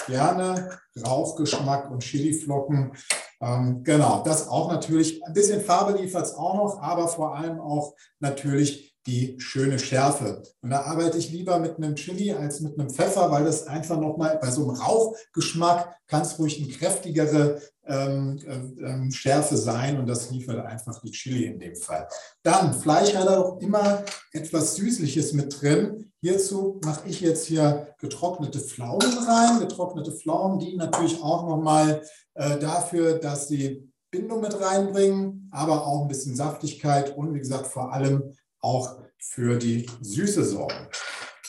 gerne. 0.07 0.79
Rauchgeschmack 1.05 1.91
und 1.91 2.01
Chiliflocken. 2.01 2.93
Ähm, 3.41 3.83
genau, 3.83 4.23
das 4.23 4.47
auch 4.47 4.71
natürlich. 4.71 5.23
Ein 5.25 5.33
bisschen 5.33 5.61
Farbe 5.61 5.99
liefert 5.99 6.25
es 6.25 6.33
auch 6.33 6.55
noch, 6.55 6.81
aber 6.81 7.07
vor 7.07 7.35
allem 7.35 7.59
auch 7.59 7.95
natürlich 8.19 8.88
die 9.09 9.35
schöne 9.39 9.79
Schärfe. 9.79 10.43
Und 10.61 10.69
da 10.69 10.81
arbeite 10.83 11.17
ich 11.17 11.31
lieber 11.31 11.57
mit 11.59 11.77
einem 11.77 11.95
Chili 11.95 12.31
als 12.31 12.59
mit 12.59 12.79
einem 12.79 12.89
Pfeffer, 12.89 13.31
weil 13.31 13.43
das 13.43 13.65
einfach 13.65 13.99
nochmal 13.99 14.37
bei 14.39 14.51
so 14.51 14.61
einem 14.61 14.79
Rauchgeschmack 14.79 15.97
kann 16.07 16.21
es 16.21 16.37
ruhig 16.37 16.61
eine 16.61 16.71
kräftigere 16.71 17.59
ähm, 17.85 18.39
ähm, 18.47 19.11
Schärfe 19.11 19.57
sein 19.57 19.99
und 19.99 20.07
das 20.07 20.29
liefert 20.29 20.63
einfach 20.63 21.01
die 21.01 21.11
Chili 21.11 21.45
in 21.45 21.59
dem 21.59 21.75
Fall. 21.75 22.07
Dann, 22.43 22.73
Fleisch 22.73 23.15
hat 23.15 23.27
auch 23.27 23.59
immer 23.59 24.03
etwas 24.31 24.75
Süßliches 24.75 25.33
mit 25.33 25.59
drin. 25.59 26.11
Hierzu 26.21 26.79
mache 26.83 27.09
ich 27.09 27.21
jetzt 27.21 27.45
hier 27.45 27.87
getrocknete 27.99 28.59
Pflaumen 28.59 29.17
rein. 29.25 29.59
Getrocknete 29.59 30.11
Pflaumen, 30.11 30.59
die 30.59 30.75
natürlich 30.75 31.21
auch 31.23 31.47
nochmal 31.47 32.03
äh, 32.35 32.59
dafür, 32.59 33.17
dass 33.17 33.47
sie 33.47 33.91
Bindung 34.11 34.41
mit 34.41 34.59
reinbringen, 34.59 35.49
aber 35.51 35.85
auch 35.85 36.01
ein 36.01 36.07
bisschen 36.07 36.35
Saftigkeit 36.35 37.15
und 37.15 37.33
wie 37.33 37.39
gesagt 37.39 37.67
vor 37.67 37.93
allem 37.93 38.35
auch 38.61 38.99
für 39.17 39.57
die 39.57 39.89
Süße 40.01 40.43
sorgen. 40.43 40.87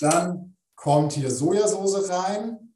Dann 0.01 0.57
kommt 0.75 1.13
hier 1.13 1.31
Sojasauce 1.31 2.09
rein. 2.09 2.75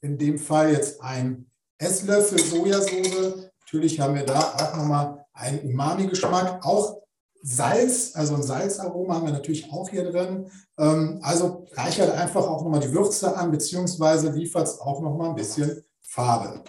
In 0.00 0.18
dem 0.18 0.38
Fall 0.38 0.72
jetzt 0.72 1.00
ein 1.00 1.50
Esslöffel 1.78 2.38
Sojasauce. 2.38 3.50
Natürlich 3.60 4.00
haben 4.00 4.14
wir 4.14 4.24
da 4.24 4.38
auch 4.38 4.76
nochmal 4.76 5.24
einen 5.32 5.60
Umami-Geschmack. 5.60 6.64
Auch 6.64 6.98
Salz, 7.42 8.12
also 8.14 8.34
ein 8.34 8.42
Salzaroma 8.42 9.14
haben 9.14 9.26
wir 9.26 9.32
natürlich 9.32 9.70
auch 9.72 9.88
hier 9.88 10.10
drin. 10.10 10.50
Ähm, 10.76 11.20
also 11.22 11.66
reichert 11.72 12.12
einfach 12.12 12.42
auch 12.42 12.62
nochmal 12.62 12.80
die 12.80 12.92
Würze 12.92 13.36
an, 13.36 13.50
beziehungsweise 13.50 14.30
liefert 14.30 14.66
es 14.66 14.80
auch 14.80 15.00
nochmal 15.00 15.30
ein 15.30 15.36
bisschen 15.36 15.84
Farbe. 16.02 16.64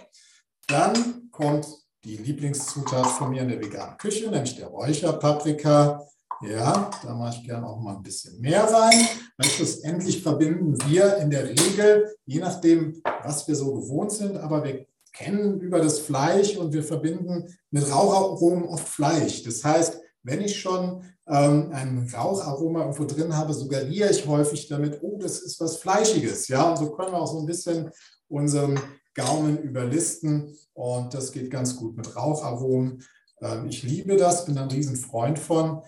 Dann 0.67 1.29
kommt 1.31 1.67
die 2.03 2.17
Lieblingszutat 2.17 3.07
von 3.07 3.31
mir 3.31 3.41
in 3.41 3.49
der 3.49 3.59
veganen 3.59 3.97
Küche, 3.97 4.29
nämlich 4.29 4.55
der 4.55 4.67
Räucherpaprika. 4.67 6.05
Ja, 6.41 6.89
da 7.03 7.15
mache 7.15 7.37
ich 7.37 7.45
gerne 7.45 7.67
auch 7.67 7.79
mal 7.81 7.97
ein 7.97 8.03
bisschen 8.03 8.39
mehr 8.39 8.63
rein. 8.63 9.07
Weil 9.37 9.49
schlussendlich 9.49 10.23
verbinden 10.23 10.77
wir 10.87 11.17
in 11.17 11.29
der 11.29 11.49
Regel, 11.49 12.15
je 12.25 12.39
nachdem, 12.39 13.01
was 13.23 13.47
wir 13.47 13.55
so 13.55 13.73
gewohnt 13.73 14.11
sind, 14.11 14.37
aber 14.37 14.63
wir 14.63 14.85
kennen 15.11 15.59
über 15.59 15.79
das 15.79 15.99
Fleisch 15.99 16.55
und 16.55 16.71
wir 16.71 16.83
verbinden 16.83 17.45
mit 17.71 17.91
Raucharomen 17.91 18.65
oft 18.65 18.87
Fleisch. 18.87 19.43
Das 19.43 19.63
heißt, 19.65 19.99
wenn 20.23 20.41
ich 20.41 20.59
schon 20.59 21.03
ähm, 21.27 21.71
ein 21.73 22.09
Raucharoma 22.13 22.81
irgendwo 22.81 23.05
drin 23.05 23.35
habe, 23.35 23.53
suggeriere 23.53 24.09
ich 24.09 24.25
häufig 24.25 24.67
damit, 24.67 24.99
oh, 25.01 25.17
das 25.21 25.39
ist 25.39 25.59
was 25.59 25.77
Fleischiges. 25.77 26.47
Ja, 26.47 26.69
und 26.69 26.77
so 26.77 26.91
können 26.91 27.11
wir 27.11 27.21
auch 27.21 27.31
so 27.31 27.39
ein 27.39 27.45
bisschen 27.45 27.89
unseren 28.29 28.79
Gaumen 29.13 29.57
überlisten 29.61 30.55
und 30.73 31.13
das 31.13 31.31
geht 31.31 31.51
ganz 31.51 31.75
gut 31.75 31.97
mit 31.97 32.15
Raucharomen. 32.15 33.03
Ähm, 33.41 33.67
ich 33.67 33.83
liebe 33.83 34.17
das, 34.17 34.45
bin 34.45 34.57
ein 34.57 34.69
Riesenfreund 34.69 35.39
von. 35.39 35.81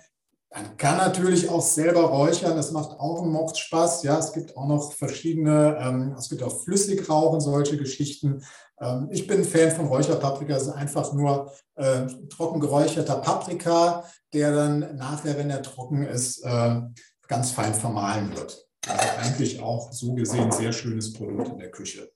Man 0.54 0.76
kann 0.76 0.98
natürlich 0.98 1.48
auch 1.50 1.62
selber 1.62 2.02
räuchern, 2.02 2.58
das 2.58 2.72
macht 2.72 3.00
auch 3.00 3.22
einen 3.22 3.32
Mordspaß. 3.32 4.04
Ja, 4.04 4.20
es 4.20 4.34
gibt 4.34 4.58
auch 4.58 4.68
noch 4.68 4.92
verschiedene, 4.92 5.78
ähm, 5.80 6.14
es 6.18 6.30
gibt 6.30 6.44
auch 6.44 6.64
Flüssigrauchen, 6.64 7.40
solche 7.40 7.78
Geschichten. 7.78 8.44
Ähm, 8.82 9.08
ich 9.12 9.28
bin 9.28 9.46
Fan 9.46 9.72
von 9.72 9.88
Räucherpaprika, 9.88 10.54
das 10.54 10.64
ist 10.64 10.74
einfach 10.74 11.14
nur 11.14 11.54
äh, 11.76 12.02
trocken 12.30 12.60
geräucherter 12.60 13.16
Paprika, 13.16 14.04
der 14.34 14.54
dann 14.54 14.98
nachher, 14.98 15.38
wenn 15.38 15.50
er 15.50 15.62
trocken 15.62 16.04
ist, 16.04 16.44
äh, 16.44 16.82
ganz 17.30 17.52
fein 17.52 17.74
vermahlen 17.74 18.36
wird. 18.36 18.68
Also 18.86 19.08
eigentlich 19.20 19.62
auch 19.62 19.94
so 19.94 20.14
gesehen 20.16 20.52
sehr 20.52 20.74
schönes 20.74 21.14
Produkt 21.14 21.48
in 21.48 21.60
der 21.60 21.72
Küche. 21.72 22.12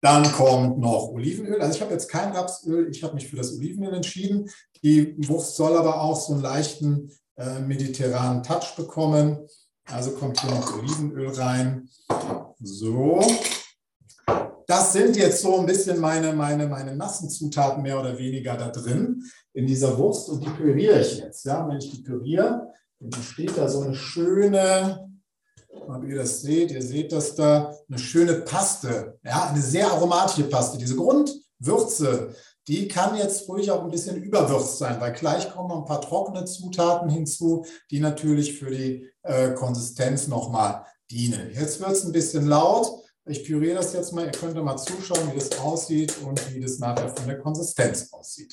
Dann 0.00 0.30
kommt 0.32 0.78
noch 0.78 1.08
Olivenöl. 1.08 1.60
Also 1.60 1.74
ich 1.74 1.82
habe 1.82 1.92
jetzt 1.92 2.08
kein 2.08 2.32
Rapsöl, 2.32 2.88
ich 2.90 3.02
habe 3.02 3.14
mich 3.14 3.28
für 3.28 3.36
das 3.36 3.52
Olivenöl 3.56 3.94
entschieden. 3.94 4.48
Die 4.82 5.16
Wurst 5.28 5.56
soll 5.56 5.76
aber 5.76 6.00
auch 6.00 6.20
so 6.20 6.34
einen 6.34 6.42
leichten 6.42 7.10
äh, 7.36 7.58
mediterranen 7.60 8.42
Touch 8.42 8.76
bekommen. 8.76 9.38
Also 9.86 10.12
kommt 10.12 10.40
hier 10.40 10.50
noch 10.50 10.78
Olivenöl 10.78 11.30
rein. 11.30 11.88
So. 12.60 13.20
Das 14.66 14.92
sind 14.92 15.16
jetzt 15.16 15.40
so 15.40 15.58
ein 15.58 15.66
bisschen 15.66 15.98
meine, 15.98 16.34
meine, 16.34 16.68
meine 16.68 16.94
nassen 16.94 17.30
Zutaten 17.30 17.82
mehr 17.82 17.98
oder 17.98 18.18
weniger 18.18 18.54
da 18.54 18.68
drin 18.68 19.24
in 19.54 19.66
dieser 19.66 19.96
Wurst 19.96 20.28
und 20.28 20.44
die 20.44 20.50
püriere 20.50 21.00
ich 21.00 21.18
jetzt. 21.18 21.46
Ja, 21.46 21.66
wenn 21.66 21.78
ich 21.78 21.90
die 21.90 22.02
püriere, 22.02 22.68
dann 23.00 23.22
steht 23.22 23.56
da 23.56 23.66
so 23.68 23.80
eine 23.80 23.94
schöne, 23.94 25.07
ob 25.68 26.04
ihr 26.04 26.16
das 26.16 26.42
seht, 26.42 26.70
ihr 26.70 26.82
seht 26.82 27.12
das 27.12 27.34
da, 27.34 27.74
eine 27.88 27.98
schöne 27.98 28.34
Paste, 28.34 29.18
ja, 29.24 29.50
eine 29.50 29.62
sehr 29.62 29.90
aromatische 29.90 30.44
Paste. 30.44 30.78
Diese 30.78 30.96
Grundwürze, 30.96 32.34
die 32.66 32.88
kann 32.88 33.16
jetzt 33.16 33.48
ruhig 33.48 33.70
auch 33.70 33.82
ein 33.82 33.90
bisschen 33.90 34.22
überwürzt 34.22 34.78
sein, 34.78 35.00
weil 35.00 35.12
gleich 35.12 35.50
kommen 35.52 35.68
noch 35.68 35.78
ein 35.78 35.84
paar 35.86 36.02
trockene 36.02 36.44
Zutaten 36.44 37.08
hinzu, 37.08 37.64
die 37.90 38.00
natürlich 38.00 38.58
für 38.58 38.70
die 38.70 39.08
äh, 39.22 39.52
Konsistenz 39.52 40.26
nochmal 40.26 40.84
dienen. 41.10 41.50
Jetzt 41.54 41.80
wird 41.80 41.92
es 41.92 42.04
ein 42.04 42.12
bisschen 42.12 42.46
laut. 42.46 42.88
Ich 43.26 43.44
püriere 43.44 43.76
das 43.76 43.92
jetzt 43.92 44.12
mal. 44.12 44.26
Ihr 44.26 44.32
könnt 44.32 44.62
mal 44.62 44.76
zuschauen, 44.76 45.30
wie 45.32 45.38
das 45.38 45.58
aussieht 45.58 46.14
und 46.24 46.54
wie 46.54 46.60
das 46.60 46.78
nachher 46.78 47.08
von 47.08 47.26
der 47.26 47.38
Konsistenz 47.38 48.12
aussieht. 48.12 48.52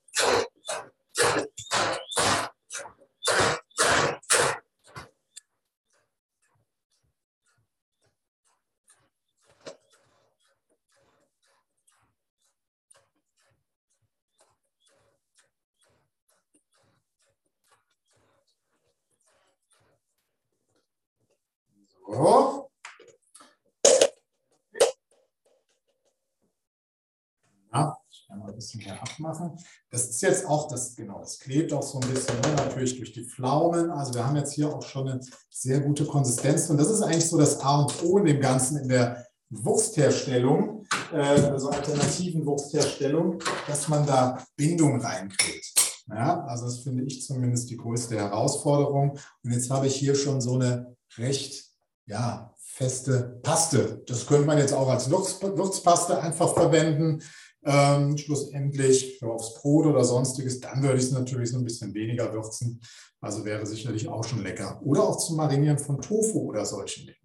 hier 28.91 29.01
abmachen. 29.01 29.57
Das 29.89 30.09
ist 30.09 30.21
jetzt 30.21 30.45
auch 30.45 30.67
das, 30.67 30.95
genau, 30.95 31.19
das 31.19 31.39
klebt 31.39 31.73
auch 31.73 31.83
so 31.83 31.99
ein 31.99 32.13
bisschen 32.13 32.39
ne, 32.41 32.53
natürlich 32.55 32.97
durch 32.97 33.13
die 33.13 33.25
Pflaumen. 33.25 33.89
Also 33.91 34.13
wir 34.13 34.25
haben 34.25 34.35
jetzt 34.35 34.53
hier 34.53 34.73
auch 34.73 34.83
schon 34.83 35.07
eine 35.07 35.19
sehr 35.49 35.79
gute 35.81 36.05
Konsistenz. 36.05 36.69
Und 36.69 36.77
das 36.77 36.89
ist 36.89 37.01
eigentlich 37.01 37.29
so 37.29 37.37
das 37.37 37.59
A 37.61 37.81
und 37.81 38.03
O 38.03 38.17
in 38.17 38.25
dem 38.25 38.41
Ganzen 38.41 38.77
in 38.77 38.89
der 38.89 39.25
Wurstherstellung, 39.49 40.85
äh, 41.13 41.17
also 41.17 41.69
alternativen 41.69 42.45
Wurstherstellung, 42.45 43.39
dass 43.67 43.87
man 43.87 44.05
da 44.05 44.43
Bindung 44.55 45.01
reinkriegt. 45.01 45.73
Ja, 46.07 46.43
also 46.45 46.65
das 46.65 46.79
finde 46.79 47.03
ich 47.03 47.23
zumindest 47.25 47.69
die 47.69 47.77
größte 47.77 48.15
Herausforderung. 48.17 49.17
Und 49.43 49.51
jetzt 49.51 49.69
habe 49.69 49.87
ich 49.87 49.95
hier 49.95 50.15
schon 50.15 50.41
so 50.41 50.55
eine 50.55 50.95
recht 51.17 51.71
ja, 52.05 52.53
feste 52.57 53.39
Paste. 53.43 54.03
Das 54.07 54.25
könnte 54.25 54.45
man 54.45 54.57
jetzt 54.57 54.73
auch 54.73 54.89
als 54.89 55.09
Würzpaste 55.09 56.19
einfach 56.21 56.53
verwenden. 56.53 57.21
Ähm, 57.63 58.17
schlussendlich 58.17 59.21
aufs 59.23 59.53
Brot 59.55 59.85
oder 59.85 60.03
sonstiges, 60.03 60.59
dann 60.59 60.81
würde 60.81 60.97
ich 60.97 61.05
es 61.05 61.11
natürlich 61.11 61.51
so 61.51 61.57
ein 61.57 61.63
bisschen 61.63 61.93
weniger 61.93 62.33
würzen. 62.33 62.81
Also 63.19 63.45
wäre 63.45 63.65
sicherlich 63.67 64.07
auch 64.07 64.23
schon 64.23 64.41
lecker. 64.41 64.81
Oder 64.83 65.03
auch 65.03 65.17
zum 65.17 65.37
Marinieren 65.37 65.77
von 65.77 66.01
Tofu 66.01 66.49
oder 66.49 66.65
solchen 66.65 67.05
Dingen. 67.05 67.17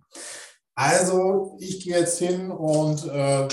Also 0.75 1.57
ich 1.59 1.83
gehe 1.83 1.99
jetzt 1.99 2.19
hin 2.19 2.51
und 2.51 3.07
äh, 3.07 3.49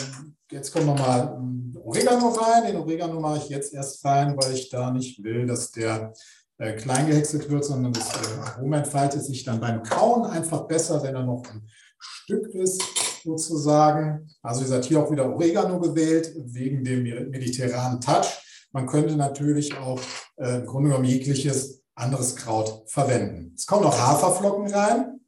jetzt 0.51 0.73
kommt 0.73 0.87
nochmal 0.87 1.39
Oregano 1.81 2.29
rein. 2.29 2.65
Den 2.65 2.75
Oregano 2.77 3.19
mache 3.19 3.37
ich 3.37 3.49
jetzt 3.49 3.73
erst 3.73 4.03
rein, 4.03 4.35
weil 4.37 4.53
ich 4.53 4.69
da 4.69 4.91
nicht 4.91 5.23
will, 5.23 5.45
dass 5.45 5.71
der 5.71 6.13
äh, 6.57 6.73
klein 6.73 7.07
gehäckselt 7.07 7.49
wird, 7.49 7.63
sondern 7.63 7.93
das 7.93 8.09
äh, 8.09 8.39
Aroma 8.39 8.77
entfaltet 8.77 9.23
sich 9.23 9.43
dann 9.43 9.59
beim 9.59 9.83
Kauen 9.83 10.25
einfach 10.25 10.67
besser, 10.67 11.01
wenn 11.01 11.15
er 11.15 11.23
noch 11.23 11.43
ein 11.49 11.67
Stück 11.97 12.47
ist, 12.53 12.83
sozusagen. 13.23 14.29
Also 14.41 14.61
ihr 14.61 14.67
seid 14.67 14.85
hier 14.85 15.01
auch 15.01 15.11
wieder 15.11 15.31
Oregano 15.31 15.79
gewählt, 15.79 16.33
wegen 16.37 16.83
dem 16.83 17.03
mediterranen 17.03 18.01
Touch. 18.01 18.27
Man 18.71 18.87
könnte 18.87 19.15
natürlich 19.15 19.77
auch 19.77 19.99
äh, 20.37 20.57
im 20.57 20.65
Grunde 20.65 20.89
genommen 20.89 21.05
jegliches 21.05 21.83
anderes 21.95 22.35
Kraut 22.35 22.83
verwenden. 22.87 23.53
Es 23.55 23.65
kommen 23.65 23.83
noch 23.83 23.97
Haferflocken 23.97 24.73
rein. 24.73 25.19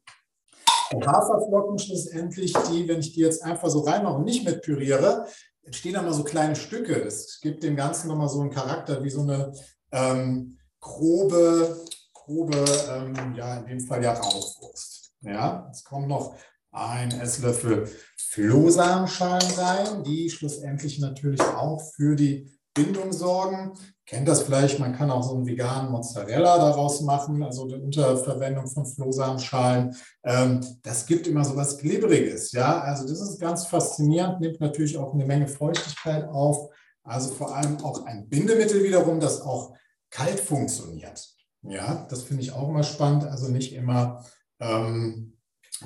Die 0.92 1.06
Haferflocken 1.06 1.80
schlussendlich, 1.80 2.54
die, 2.72 2.88
wenn 2.88 3.00
ich 3.00 3.14
die 3.14 3.22
jetzt 3.22 3.44
einfach 3.44 3.70
so 3.70 3.82
reinmache 3.82 4.16
und 4.16 4.26
nicht 4.26 4.46
mit 4.46 4.62
püriere, 4.62 5.28
entstehen 5.64 5.94
dann 5.94 6.06
mal 6.06 6.14
so 6.14 6.24
kleine 6.24 6.56
Stücke. 6.56 7.04
Das 7.04 7.40
gibt 7.42 7.64
dem 7.64 7.76
Ganzen 7.76 8.08
nochmal 8.08 8.30
so 8.30 8.42
einen 8.42 8.52
Charakter 8.52 9.04
wie 9.04 9.10
so 9.10 9.22
eine 9.22 9.52
ähm, 9.92 10.58
grobe, 10.80 11.84
grobe 12.14 12.64
ähm, 12.90 13.36
ja, 13.36 13.58
in 13.58 13.66
dem 13.66 13.80
Fall 13.80 14.04
ja 14.04 14.14
Rauchwurst. 14.14 15.14
Ja, 15.22 15.68
es 15.72 15.84
kommt 15.84 16.08
noch 16.08 16.36
ein 16.76 17.12
Esslöffel 17.12 17.90
Flohsamenschalen 18.18 19.52
rein, 19.58 20.04
die 20.04 20.30
schlussendlich 20.30 21.00
natürlich 21.00 21.42
auch 21.42 21.82
für 21.96 22.16
die 22.16 22.52
Bindung 22.74 23.14
sorgen. 23.14 23.74
Kennt 24.06 24.28
das 24.28 24.44
vielleicht, 24.44 24.80
man 24.80 24.94
kann 24.94 25.10
auch 25.10 25.24
so 25.24 25.36
einen 25.36 25.48
veganen 25.48 25.92
Mozzarella 25.92 26.58
daraus 26.58 27.02
machen, 27.02 27.42
also 27.42 27.64
unter 27.64 28.18
Verwendung 28.18 28.68
von 28.68 28.86
Flohsamenschalen. 28.86 29.96
Ähm, 30.24 30.60
das 30.84 31.06
gibt 31.06 31.26
immer 31.28 31.44
so 31.46 31.56
was 31.56 31.78
Glibberiges, 31.78 32.52
ja. 32.52 32.82
Also 32.82 33.08
das 33.08 33.22
ist 33.22 33.40
ganz 33.40 33.66
faszinierend, 33.66 34.42
nimmt 34.42 34.60
natürlich 34.60 34.98
auch 34.98 35.14
eine 35.14 35.26
Menge 35.26 35.48
Feuchtigkeit 35.48 36.28
auf. 36.28 36.70
Also 37.04 37.34
vor 37.34 37.56
allem 37.56 37.78
auch 37.84 38.06
ein 38.06 38.28
Bindemittel 38.28 38.84
wiederum, 38.84 39.20
das 39.20 39.42
auch 39.42 39.74
kalt 40.10 40.40
funktioniert. 40.40 41.34
Ja, 41.62 42.06
das 42.10 42.24
finde 42.24 42.44
ich 42.44 42.52
auch 42.52 42.70
immer 42.70 42.84
spannend. 42.84 43.24
Also 43.24 43.48
nicht 43.48 43.74
immer 43.74 44.24
ähm, 44.60 45.35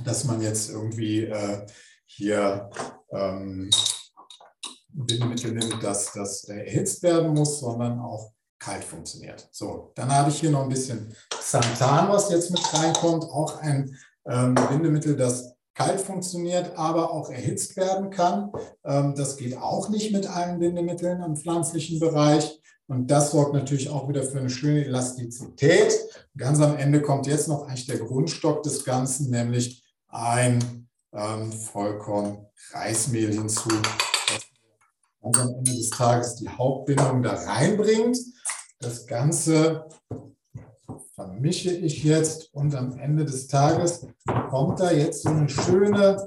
dass 0.04 0.24
man 0.24 0.42
jetzt 0.42 0.70
irgendwie 0.70 1.26
äh, 1.26 1.66
hier 2.06 2.70
ähm, 3.12 3.70
Bindemittel 4.90 5.52
nimmt, 5.52 5.84
dass 5.84 6.12
das 6.14 6.44
erhitzt 6.46 7.04
werden 7.04 7.34
muss, 7.34 7.60
sondern 7.60 8.00
auch 8.00 8.34
kalt 8.60 8.84
funktioniert. 8.84 9.48
So, 9.52 9.92
dann 9.96 10.12
habe 10.12 10.30
ich 10.30 10.40
hier 10.40 10.52
noch 10.52 10.64
ein 10.64 10.70
bisschen 10.70 11.16
Xanthan, 11.30 12.10
was 12.10 12.30
jetzt 12.30 12.52
mit 12.52 12.74
reinkommt, 12.74 13.24
auch 13.24 13.62
ein 13.62 13.96
ähm, 14.30 14.56
Bindemittel, 14.56 15.16
das 15.16 15.56
kalt 15.74 16.02
funktioniert, 16.02 16.78
aber 16.78 17.12
auch 17.12 17.30
erhitzt 17.30 17.78
werden 17.78 18.10
kann. 18.10 18.52
Ähm, 18.84 19.16
das 19.16 19.38
geht 19.38 19.58
auch 19.58 19.90
nicht 19.90 20.12
mit 20.12 20.28
allen 20.28 20.60
Bindemitteln 20.60 21.24
im 21.24 21.38
pflanzlichen 21.38 22.00
Bereich. 22.00 22.62
Und 22.90 23.12
das 23.12 23.32
sorgt 23.32 23.54
natürlich 23.54 23.88
auch 23.90 24.10
wieder 24.10 24.24
für 24.24 24.40
eine 24.40 24.50
schöne 24.50 24.84
Elastizität. 24.84 25.94
Ganz 26.36 26.60
am 26.60 26.76
Ende 26.76 27.04
kommt 27.04 27.28
jetzt 27.28 27.48
noch 27.48 27.68
eigentlich 27.68 27.86
der 27.86 28.00
Grundstock 28.00 28.64
des 28.64 28.84
Ganzen, 28.84 29.30
nämlich 29.30 29.84
ein 30.08 30.88
ähm, 31.14 31.52
Vollkorn-Reismehl 31.52 33.32
hinzu, 33.32 33.70
das 34.28 34.48
ganz 35.22 35.40
am 35.40 35.54
Ende 35.54 35.72
des 35.72 35.92
Tages 35.92 36.36
die 36.38 36.50
Hauptbindung 36.50 37.22
da 37.22 37.36
reinbringt. 37.36 38.18
Das 38.80 39.06
Ganze 39.06 39.86
vermische 41.14 41.72
ich 41.72 42.04
jetzt 42.04 42.52
und 42.56 42.74
am 42.74 42.98
Ende 42.98 43.24
des 43.24 43.48
Tages 43.48 44.08
kommt 44.50 44.80
da 44.80 44.92
jetzt 44.92 45.22
so 45.22 45.30
eine 45.30 45.48
schöne 45.48 46.26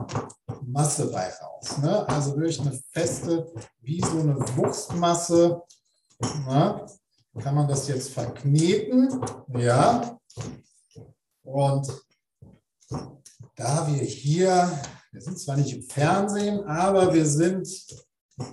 Masse 0.64 1.10
bei 1.10 1.28
raus. 1.28 1.78
Ne? 1.78 2.08
Also 2.08 2.36
wirklich 2.36 2.60
eine 2.60 2.78
feste, 2.92 3.52
wie 3.80 4.00
so 4.00 4.20
eine 4.20 4.36
Wurstmasse. 4.56 5.60
Na, 6.46 6.86
kann 7.40 7.54
man 7.54 7.68
das 7.68 7.88
jetzt 7.88 8.10
verkneten. 8.10 9.08
Ja. 9.58 10.18
Und 11.42 11.88
da 13.56 13.86
wir 13.88 14.02
hier, 14.02 14.70
wir 15.10 15.20
sind 15.20 15.38
zwar 15.38 15.56
nicht 15.56 15.74
im 15.74 15.82
Fernsehen, 15.82 16.64
aber 16.64 17.12
wir 17.12 17.26
sind 17.26 17.68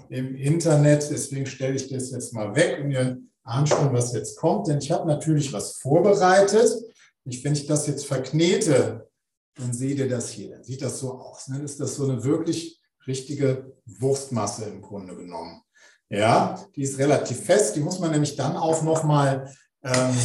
im 0.09 0.35
Internet, 0.35 1.09
deswegen 1.09 1.45
stelle 1.45 1.75
ich 1.75 1.89
das 1.89 2.11
jetzt 2.11 2.33
mal 2.33 2.55
weg 2.55 2.83
und 2.83 2.91
ihr 2.91 3.17
ahnt 3.43 3.69
schon, 3.69 3.93
was 3.93 4.13
jetzt 4.13 4.37
kommt, 4.37 4.67
denn 4.67 4.79
ich 4.79 4.91
habe 4.91 5.07
natürlich 5.07 5.51
was 5.53 5.77
vorbereitet. 5.77 6.71
Und 7.25 7.43
wenn 7.43 7.53
ich 7.53 7.65
das 7.65 7.87
jetzt 7.87 8.05
verknete, 8.05 9.09
dann 9.55 9.73
seht 9.73 9.97
ihr 9.97 10.09
das 10.09 10.29
hier, 10.29 10.51
dann 10.51 10.63
sieht 10.63 10.81
das 10.81 10.99
so 10.99 11.13
aus. 11.13 11.45
Dann 11.47 11.63
ist 11.63 11.79
das 11.79 11.95
so 11.95 12.05
eine 12.09 12.23
wirklich 12.23 12.81
richtige 13.07 13.73
Wurstmasse 13.85 14.65
im 14.65 14.81
Grunde 14.81 15.15
genommen. 15.15 15.61
Ja, 16.09 16.59
die 16.75 16.81
ist 16.81 16.97
relativ 16.97 17.45
fest. 17.45 17.75
Die 17.75 17.81
muss 17.81 17.99
man 17.99 18.11
nämlich 18.11 18.35
dann 18.35 18.57
auch 18.57 18.81
nochmal 18.81 19.51
ähm, 19.83 20.15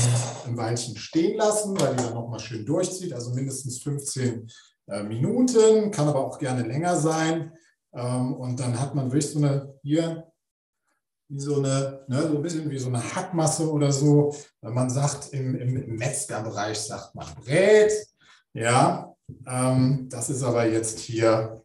ein 0.47 0.57
Weilchen 0.57 0.97
stehen 0.97 1.37
lassen, 1.37 1.79
weil 1.79 1.95
die 1.95 2.03
dann 2.03 2.15
nochmal 2.15 2.41
schön 2.41 2.65
durchzieht. 2.65 3.13
Also 3.13 3.35
mindestens 3.35 3.83
15 3.83 4.51
äh, 4.89 5.03
Minuten, 5.03 5.91
kann 5.91 6.09
aber 6.09 6.25
auch 6.25 6.39
gerne 6.39 6.63
länger 6.63 6.97
sein. 6.97 7.53
Ähm, 7.93 8.35
und 8.35 8.59
dann 8.59 8.81
hat 8.81 8.95
man 8.95 9.13
wirklich 9.13 9.31
so 9.31 9.39
eine, 9.39 9.75
hier, 9.83 10.27
wie 11.29 11.41
so 11.41 11.57
eine, 11.57 12.05
ne, 12.09 12.29
so 12.29 12.37
ein 12.37 12.43
bisschen 12.43 12.71
wie 12.71 12.79
so 12.79 12.89
eine 12.89 13.15
Hackmasse 13.15 13.71
oder 13.71 13.93
so. 13.93 14.35
Man 14.61 14.91
sagt 14.91 15.33
im, 15.33 15.55
im 15.55 15.97
Metzgerbereich, 15.97 16.79
sagt 16.79 17.15
man 17.15 17.27
Brät. 17.35 17.93
Ja, 18.53 19.15
ähm, 19.47 20.09
das 20.11 20.31
ist 20.31 20.43
aber 20.43 20.67
jetzt 20.67 20.99
hier 20.99 21.63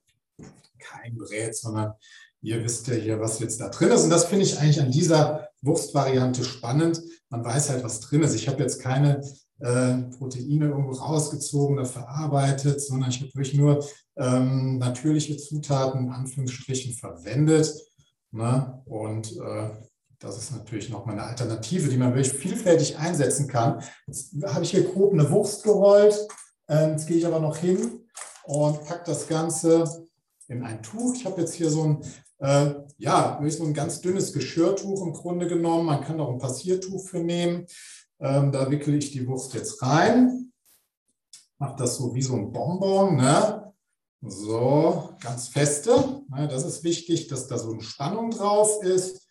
kein 0.78 1.18
Brät, 1.18 1.56
sondern 1.56 1.94
Ihr 2.42 2.64
wisst 2.64 2.88
ja 2.88 2.94
hier, 2.94 3.20
was 3.20 3.40
jetzt 3.40 3.60
da 3.60 3.70
drin 3.70 3.90
ist. 3.90 4.04
Und 4.04 4.10
das 4.10 4.26
finde 4.26 4.46
ich 4.46 4.60
eigentlich 4.60 4.82
an 4.82 4.92
dieser 4.92 5.50
Wurstvariante 5.62 6.44
spannend. 6.44 7.02
Man 7.30 7.44
weiß 7.44 7.70
halt, 7.70 7.84
was 7.84 8.00
drin 8.00 8.22
ist. 8.22 8.36
Ich 8.36 8.48
habe 8.48 8.62
jetzt 8.62 8.82
keine 8.82 9.22
äh, 9.60 9.98
Proteine 10.18 10.68
irgendwo 10.68 10.92
rausgezogen 10.92 11.78
oder 11.78 11.86
verarbeitet, 11.86 12.82
sondern 12.82 13.10
ich 13.10 13.18
habe 13.18 13.34
wirklich 13.36 13.56
nur 13.56 13.84
ähm, 14.18 14.78
natürliche 14.78 15.36
Zutaten 15.38 16.06
in 16.06 16.12
Anführungsstrichen 16.12 16.94
verwendet. 16.94 17.74
Ne? 18.32 18.82
Und 18.86 19.36
äh, 19.38 19.70
das 20.20 20.38
ist 20.38 20.52
natürlich 20.52 20.90
nochmal 20.90 21.16
eine 21.16 21.28
Alternative, 21.28 21.90
die 21.90 21.98
man 21.98 22.14
wirklich 22.14 22.34
vielfältig 22.34 22.98
einsetzen 22.98 23.48
kann. 23.48 23.82
Jetzt 24.08 24.34
habe 24.46 24.64
ich 24.64 24.72
hier 24.72 24.84
grob 24.84 25.14
eine 25.14 25.30
Wurst 25.30 25.64
gerollt. 25.64 26.18
Ähm, 26.68 26.92
jetzt 26.92 27.08
gehe 27.08 27.18
ich 27.18 27.26
aber 27.26 27.40
noch 27.40 27.58
hin 27.58 28.02
und 28.44 28.86
packe 28.86 29.04
das 29.06 29.28
Ganze 29.28 30.08
in 30.48 30.64
ein 30.64 30.82
Tuch. 30.84 31.16
Ich 31.16 31.26
habe 31.26 31.42
jetzt 31.42 31.54
hier 31.54 31.70
so 31.70 31.84
ein 31.84 32.02
äh, 32.40 32.74
ja, 32.98 33.42
so 33.50 33.64
ein 33.64 33.74
ganz 33.74 34.02
dünnes 34.02 34.34
Geschirrtuch 34.34 35.06
im 35.06 35.14
Grunde 35.14 35.48
genommen. 35.48 35.86
Man 35.86 36.04
kann 36.04 36.20
auch 36.20 36.32
ein 36.32 36.40
Passiertuch 36.40 37.08
für 37.08 37.20
nehmen. 37.20 37.66
Ähm, 38.20 38.52
da 38.52 38.70
wickele 38.70 38.98
ich 38.98 39.12
die 39.12 39.28
Wurst 39.28 39.54
jetzt 39.54 39.82
rein. 39.82 40.52
Mache 41.58 41.76
das 41.78 41.98
so 41.98 42.14
wie 42.16 42.22
so 42.22 42.36
ein 42.36 42.52
Bonbon. 42.52 43.18
Ne? 43.18 43.74
So, 44.22 45.16
ganz 45.22 45.50
feste. 45.50 46.24
Ne? 46.30 46.48
Das 46.48 46.66
ist 46.66 46.84
wichtig, 46.84 47.28
dass 47.28 47.48
da 47.48 47.58
so 47.58 47.72
eine 47.72 47.82
Spannung 47.82 48.32
drauf 48.32 48.84
ist. 48.84 49.28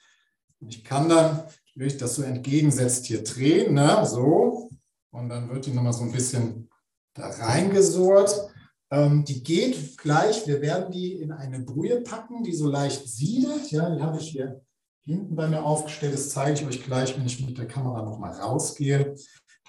Ich 0.60 0.84
kann 0.84 1.08
dann 1.08 1.44
wirklich 1.74 1.98
das 1.98 2.16
so 2.16 2.22
entgegensetzt 2.22 3.06
hier 3.06 3.22
drehen. 3.22 3.74
Ne? 3.74 4.04
So. 4.06 4.70
Und 5.10 5.28
dann 5.30 5.48
wird 5.48 5.66
die 5.66 5.72
nochmal 5.72 5.92
so 5.92 6.04
ein 6.04 6.12
bisschen 6.12 6.68
da 7.14 7.28
reingesurrt. 7.28 8.47
Ähm, 8.90 9.24
die 9.24 9.42
geht 9.42 9.98
gleich, 9.98 10.46
wir 10.46 10.62
werden 10.62 10.90
die 10.90 11.14
in 11.14 11.32
eine 11.32 11.60
Brühe 11.60 12.00
packen, 12.00 12.42
die 12.42 12.54
so 12.54 12.68
leicht 12.68 13.06
siedet. 13.06 13.70
Ja, 13.70 13.94
die 13.94 14.02
habe 14.02 14.18
ich 14.18 14.30
hier 14.30 14.62
hinten 15.04 15.36
bei 15.36 15.48
mir 15.48 15.64
aufgestellt. 15.64 16.14
Das 16.14 16.30
zeige 16.30 16.60
ich 16.60 16.66
euch 16.66 16.84
gleich, 16.84 17.16
wenn 17.16 17.26
ich 17.26 17.44
mit 17.44 17.58
der 17.58 17.66
Kamera 17.66 18.02
nochmal 18.02 18.32
rausgehe. 18.32 19.14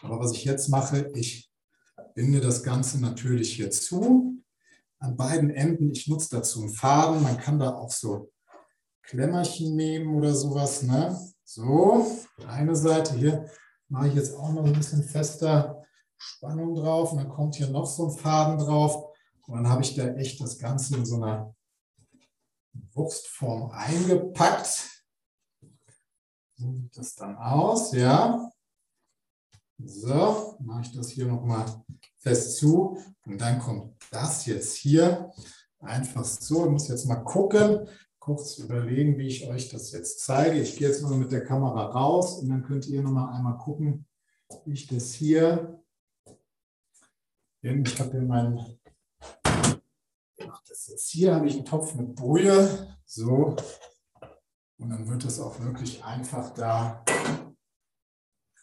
Aber 0.02 0.20
was 0.20 0.32
ich 0.34 0.46
jetzt 0.46 0.70
mache, 0.70 1.12
ich 1.16 1.52
binde 2.16 2.42
das 2.42 2.64
Ganze 2.64 3.00
natürlich 3.00 3.54
hier 3.54 3.72
zu. 3.72 4.42
An 5.00 5.16
beiden 5.16 5.50
Enden, 5.50 5.92
ich 5.92 6.08
nutze 6.08 6.36
dazu 6.38 6.62
einen 6.62 6.70
Faden. 6.70 7.24
Man 7.24 7.38
kann 7.38 7.60
da 7.60 7.76
auch 7.76 7.92
so 7.92 8.32
Klemmerchen 9.04 9.76
nehmen 9.76 10.16
oder 10.16 10.34
sowas. 10.34 10.84
Ne? 10.84 11.18
So, 11.44 12.06
eine 12.48 12.76
Seite 12.76 13.16
hier 13.16 13.50
mache 13.88 14.10
ich 14.10 14.16
jetzt 14.16 14.36
auch 14.36 14.52
noch 14.52 14.66
ein 14.66 14.74
bisschen 14.74 15.04
fester 15.04 15.84
Spannung 16.18 16.76
drauf. 16.76 17.12
Und 17.12 17.20
dann 17.20 17.30
kommt 17.30 17.56
hier 17.56 17.70
noch 17.70 17.86
so 17.86 18.08
ein 18.08 18.18
Faden 18.18 18.60
drauf. 18.60 19.09
Und 19.50 19.64
dann 19.64 19.70
habe 19.70 19.82
ich 19.82 19.96
da 19.96 20.08
echt 20.10 20.40
das 20.42 20.60
Ganze 20.60 20.96
in 20.96 21.06
so 21.06 21.16
einer 21.16 21.56
Wurstform 22.94 23.72
eingepackt. 23.72 25.04
So 26.56 26.72
sieht 26.72 26.96
das 26.96 27.16
dann 27.16 27.36
aus, 27.36 27.92
ja. 27.94 28.52
So, 29.84 30.56
mache 30.60 30.82
ich 30.82 30.92
das 30.92 31.10
hier 31.10 31.26
nochmal 31.26 31.66
fest 32.18 32.58
zu. 32.58 33.02
Und 33.26 33.42
dann 33.42 33.58
kommt 33.60 33.96
das 34.12 34.46
jetzt 34.46 34.76
hier 34.76 35.32
einfach 35.80 36.26
so. 36.26 36.66
Ich 36.66 36.72
muss 36.72 36.88
jetzt 36.88 37.08
mal 37.08 37.24
gucken, 37.24 37.88
kurz 38.20 38.60
überlegen, 38.60 39.18
wie 39.18 39.28
ich 39.28 39.48
euch 39.48 39.70
das 39.70 39.92
jetzt 39.94 40.20
zeige. 40.20 40.62
Ich 40.62 40.78
gehe 40.78 40.90
jetzt 40.90 41.02
mal 41.02 41.18
mit 41.18 41.32
der 41.32 41.44
Kamera 41.44 41.86
raus 41.86 42.40
und 42.40 42.50
dann 42.50 42.62
könnt 42.62 42.86
ihr 42.86 43.02
noch 43.02 43.12
mal 43.12 43.34
einmal 43.34 43.58
gucken, 43.58 44.06
wie 44.66 44.74
ich 44.74 44.86
das 44.86 45.14
hier. 45.14 45.82
Ich 47.62 48.00
habe 48.00 48.12
hier 48.12 48.22
meinen, 48.22 48.79
das 50.70 50.88
jetzt 50.88 51.10
hier 51.10 51.36
habe 51.36 51.48
ich 51.48 51.56
einen 51.56 51.66
Topf 51.66 51.96
mit 51.96 52.16
Brühe, 52.16 52.96
so. 53.06 53.56
Und 54.78 54.90
dann 54.90 55.08
wird 55.10 55.26
das 55.26 55.40
auch 55.40 55.60
wirklich 55.60 56.04
einfach 56.04 56.54
da 56.54 57.04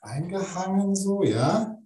reingehangen, 0.03 0.95
so, 0.95 1.23
ja. 1.23 1.79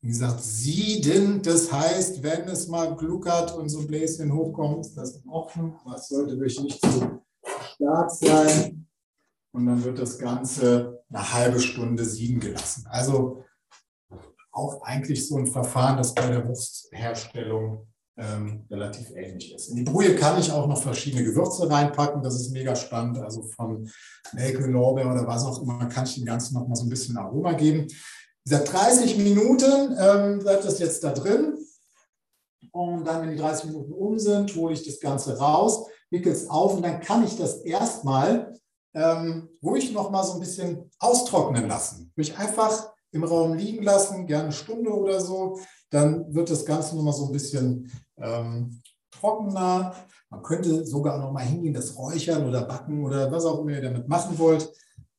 Wie 0.00 0.08
gesagt, 0.08 0.40
siedend, 0.42 1.46
das 1.46 1.72
heißt, 1.72 2.22
wenn 2.22 2.46
es 2.48 2.68
mal 2.68 2.94
gluckert 2.94 3.54
und 3.56 3.68
so 3.68 3.80
ein 3.80 3.86
Bläschen 3.86 4.32
hochkommt, 4.32 4.86
ist 4.86 4.96
das 4.96 5.22
aber 5.26 5.96
es 5.96 6.08
sollte 6.08 6.32
wirklich 6.32 6.60
nicht 6.60 6.80
zu 6.80 7.22
stark 7.74 8.10
sein. 8.10 8.86
Und 9.52 9.66
dann 9.66 9.82
wird 9.82 9.98
das 9.98 10.18
Ganze 10.18 11.02
eine 11.08 11.32
halbe 11.32 11.60
Stunde 11.60 12.04
sieden 12.04 12.40
gelassen. 12.40 12.86
Also 12.88 13.44
auch 14.52 14.82
eigentlich 14.82 15.26
so 15.26 15.36
ein 15.36 15.46
Verfahren, 15.46 15.96
das 15.96 16.14
bei 16.14 16.26
der 16.26 16.46
Wurstherstellung 16.46 17.86
ähm, 18.16 18.64
relativ 18.70 19.10
ähnlich 19.10 19.54
ist. 19.54 19.68
In 19.68 19.76
die 19.76 19.82
Brühe 19.82 20.14
kann 20.14 20.38
ich 20.38 20.50
auch 20.52 20.66
noch 20.66 20.80
verschiedene 20.80 21.24
Gewürze 21.24 21.68
reinpacken. 21.68 22.22
Das 22.22 22.36
ist 22.36 22.52
mega 22.52 22.76
spannend. 22.76 23.18
Also 23.18 23.42
von 23.42 23.88
Nelke, 24.32 24.66
Lorbeer 24.66 25.10
oder 25.10 25.26
was 25.26 25.44
auch 25.44 25.60
immer 25.62 25.86
kann 25.86 26.04
ich 26.04 26.14
dem 26.14 26.24
Ganzen 26.24 26.54
noch 26.54 26.66
mal 26.66 26.76
so 26.76 26.84
ein 26.84 26.90
bisschen 26.90 27.16
Aroma 27.16 27.52
geben. 27.52 27.88
Seit 28.44 28.72
30 28.72 29.16
Minuten 29.18 29.96
ähm, 29.98 30.38
bleibt 30.38 30.64
das 30.64 30.78
jetzt 30.78 31.02
da 31.02 31.12
drin. 31.12 31.56
Und 32.70 33.04
dann, 33.04 33.22
wenn 33.22 33.30
die 33.30 33.36
30 33.36 33.66
Minuten 33.66 33.92
um 33.92 34.18
sind, 34.18 34.54
hole 34.56 34.74
ich 34.74 34.84
das 34.84 35.00
Ganze 35.00 35.38
raus, 35.38 35.86
wickel 36.10 36.32
es 36.32 36.50
auf 36.50 36.74
und 36.74 36.82
dann 36.82 37.00
kann 37.00 37.24
ich 37.24 37.36
das 37.36 37.58
erstmal 37.58 38.52
ähm, 38.94 39.48
ruhig 39.62 39.92
noch 39.92 40.10
mal 40.10 40.24
so 40.24 40.34
ein 40.34 40.40
bisschen 40.40 40.90
austrocknen 40.98 41.68
lassen. 41.68 42.12
Ruhig 42.16 42.36
einfach 42.36 42.92
im 43.12 43.24
Raum 43.24 43.54
liegen 43.54 43.84
lassen, 43.84 44.26
gerne 44.26 44.44
eine 44.44 44.52
Stunde 44.52 44.90
oder 44.90 45.20
so. 45.20 45.58
Dann 45.90 46.34
wird 46.34 46.50
das 46.50 46.64
Ganze 46.66 46.96
noch 46.96 47.04
mal 47.04 47.12
so 47.12 47.26
ein 47.26 47.32
bisschen 47.32 47.90
ähm, 48.18 48.80
trockener. 49.10 49.94
Man 50.30 50.42
könnte 50.42 50.84
sogar 50.84 51.18
noch 51.18 51.32
mal 51.32 51.44
hingehen, 51.44 51.74
das 51.74 51.96
räuchern 51.96 52.46
oder 52.46 52.62
backen 52.62 53.04
oder 53.04 53.30
was 53.30 53.44
auch 53.44 53.60
immer 53.60 53.72
ihr 53.72 53.82
damit 53.82 54.08
machen 54.08 54.38
wollt. 54.38 54.70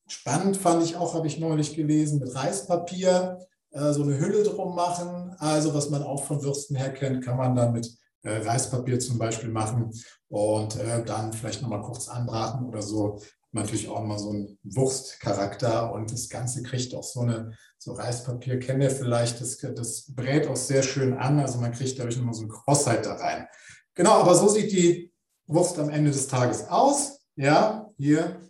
Spannend 0.08 0.56
fand 0.56 0.84
ich 0.84 0.96
auch, 0.96 1.14
habe 1.14 1.26
ich 1.26 1.38
neulich 1.38 1.74
gelesen, 1.74 2.20
mit 2.20 2.34
Reispapier 2.34 3.38
äh, 3.72 3.92
so 3.92 4.02
eine 4.02 4.18
Hülle 4.18 4.42
drum 4.44 4.74
machen. 4.74 5.34
Also 5.38 5.74
was 5.74 5.90
man 5.90 6.02
auch 6.02 6.24
von 6.24 6.42
Würsten 6.42 6.76
her 6.76 6.92
kennt, 6.92 7.24
kann 7.24 7.36
man 7.36 7.54
dann 7.54 7.72
mit 7.72 7.90
äh, 8.22 8.38
Reispapier 8.38 8.98
zum 8.98 9.18
Beispiel 9.18 9.50
machen 9.50 9.92
und 10.28 10.76
äh, 10.76 11.04
dann 11.04 11.32
vielleicht 11.32 11.62
nochmal 11.62 11.82
kurz 11.82 12.08
anbraten 12.08 12.66
oder 12.66 12.82
so. 12.82 13.20
Natürlich 13.52 13.88
auch 13.88 14.02
mal 14.04 14.18
so 14.18 14.30
einen 14.30 14.58
Wurstcharakter 14.64 15.92
und 15.92 16.12
das 16.12 16.28
Ganze 16.28 16.62
kriegt 16.62 16.94
auch 16.94 17.04
so 17.04 17.20
eine, 17.20 17.52
so 17.78 17.92
Reispapier, 17.92 18.58
kennt 18.58 18.82
ihr 18.82 18.90
vielleicht, 18.90 19.40
das, 19.40 19.58
das 19.58 20.12
brät 20.14 20.46
auch 20.46 20.56
sehr 20.56 20.82
schön 20.82 21.14
an. 21.14 21.38
Also 21.38 21.58
man 21.58 21.72
kriegt 21.72 21.98
dadurch 21.98 22.16
nochmal 22.16 22.34
so 22.34 22.42
eine 22.42 22.52
Krossheit 22.52 23.06
da 23.06 23.14
rein. 23.14 23.46
Genau, 23.94 24.12
aber 24.12 24.34
so 24.34 24.48
sieht 24.48 24.72
die 24.72 25.12
Wurst 25.46 25.78
am 25.78 25.88
Ende 25.88 26.10
des 26.10 26.26
Tages 26.28 26.68
aus. 26.68 27.20
Ja, 27.36 27.90
hier 27.96 28.40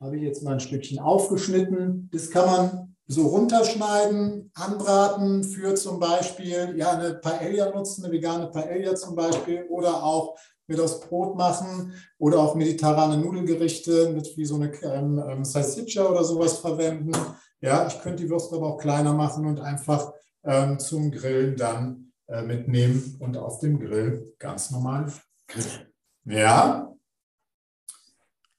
habe 0.00 0.16
ich 0.16 0.22
jetzt 0.22 0.42
mal 0.42 0.54
ein 0.54 0.60
Stückchen 0.60 0.98
aufgeschnitten. 0.98 2.08
Das 2.12 2.30
kann 2.30 2.46
man 2.46 2.96
so 3.06 3.26
runterschneiden, 3.26 4.52
anbraten 4.54 5.42
für 5.42 5.74
zum 5.74 5.98
Beispiel 5.98 6.74
ja, 6.76 6.92
eine 6.92 7.14
Paella 7.14 7.70
nutzen, 7.74 8.04
eine 8.04 8.12
vegane 8.12 8.46
Paella 8.46 8.94
zum 8.94 9.16
Beispiel 9.16 9.64
oder 9.68 10.02
auch 10.02 10.38
mit 10.70 10.80
aufs 10.80 11.00
Brot 11.00 11.36
machen 11.36 11.92
oder 12.18 12.38
auch 12.38 12.54
mediterrane 12.54 13.18
Nudelgerichte 13.18 14.10
mit 14.10 14.36
wie 14.36 14.44
so 14.44 14.54
eine 14.54 14.72
ähm, 14.82 15.22
ähm, 15.28 15.44
Salsiccia 15.44 16.06
oder 16.06 16.22
sowas 16.24 16.58
verwenden. 16.58 17.12
Ja, 17.60 17.86
ich 17.88 18.00
könnte 18.00 18.22
die 18.22 18.30
Würste 18.30 18.56
aber 18.56 18.68
auch 18.68 18.78
kleiner 18.78 19.12
machen 19.12 19.46
und 19.46 19.60
einfach 19.60 20.12
ähm, 20.44 20.78
zum 20.78 21.10
Grillen 21.10 21.56
dann 21.56 22.12
äh, 22.28 22.42
mitnehmen 22.42 23.16
und 23.18 23.36
auf 23.36 23.58
dem 23.58 23.80
Grill 23.80 24.32
ganz 24.38 24.70
normal 24.70 25.12
grillen. 25.48 25.88
Ja, 26.24 26.94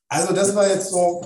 also 0.09 0.33
das 0.33 0.53
war 0.53 0.67
jetzt 0.67 0.89
so 0.89 1.23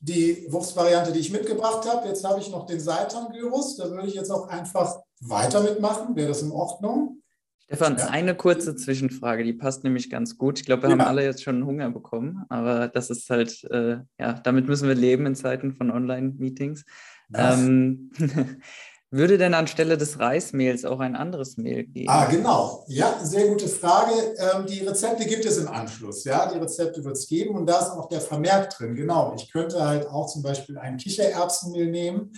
die 0.00 0.46
Wurstvariante, 0.50 1.12
die 1.12 1.20
ich 1.20 1.32
mitgebracht 1.32 1.88
habe. 1.88 2.06
Jetzt 2.06 2.22
habe 2.24 2.40
ich 2.40 2.50
noch 2.50 2.66
den 2.66 2.78
Seitan-Gyros. 2.78 3.76
Da 3.76 3.90
würde 3.90 4.06
ich 4.06 4.14
jetzt 4.14 4.30
auch 4.30 4.48
einfach 4.48 5.00
weiter 5.20 5.62
mitmachen. 5.62 6.14
Wäre 6.14 6.28
das 6.28 6.42
in 6.42 6.52
Ordnung? 6.52 7.22
Stefan, 7.68 7.98
ja. 7.98 8.06
eine 8.06 8.34
kurze 8.34 8.76
Zwischenfrage, 8.76 9.44
die 9.44 9.52
passt 9.52 9.84
nämlich 9.84 10.08
ganz 10.08 10.38
gut. 10.38 10.58
Ich 10.58 10.64
glaube, 10.64 10.84
wir 10.84 10.88
ja. 10.88 10.96
haben 10.96 11.06
alle 11.06 11.22
jetzt 11.22 11.42
schon 11.42 11.66
Hunger 11.66 11.90
bekommen, 11.90 12.46
aber 12.48 12.88
das 12.88 13.10
ist 13.10 13.28
halt, 13.28 13.62
äh, 13.64 13.98
ja, 14.18 14.32
damit 14.42 14.66
müssen 14.66 14.88
wir 14.88 14.94
leben 14.94 15.26
in 15.26 15.34
Zeiten 15.34 15.74
von 15.74 15.90
Online-Meetings. 15.90 16.86
Ähm, 17.34 18.10
Würde 19.10 19.38
denn 19.38 19.54
anstelle 19.54 19.96
des 19.96 20.18
Reismehls 20.18 20.84
auch 20.84 21.00
ein 21.00 21.16
anderes 21.16 21.56
Mehl 21.56 21.84
geben? 21.84 22.10
Ah, 22.10 22.26
genau. 22.26 22.84
Ja, 22.88 23.18
sehr 23.22 23.48
gute 23.48 23.68
Frage. 23.68 24.12
Ähm, 24.38 24.66
die 24.66 24.80
Rezepte 24.80 25.26
gibt 25.26 25.46
es 25.46 25.56
im 25.56 25.68
Anschluss. 25.68 26.24
Ja, 26.24 26.50
die 26.52 26.58
Rezepte 26.58 27.02
wird 27.04 27.16
es 27.16 27.26
geben 27.26 27.54
und 27.54 27.66
da 27.66 27.80
ist 27.80 27.90
auch 27.90 28.08
der 28.10 28.20
Vermerk 28.20 28.70
drin. 28.70 28.94
Genau. 28.94 29.34
Ich 29.34 29.50
könnte 29.50 29.86
halt 29.86 30.06
auch 30.06 30.26
zum 30.26 30.42
Beispiel 30.42 30.76
ein 30.76 30.98
Kichererbsenmehl 30.98 31.90
nehmen 31.90 32.32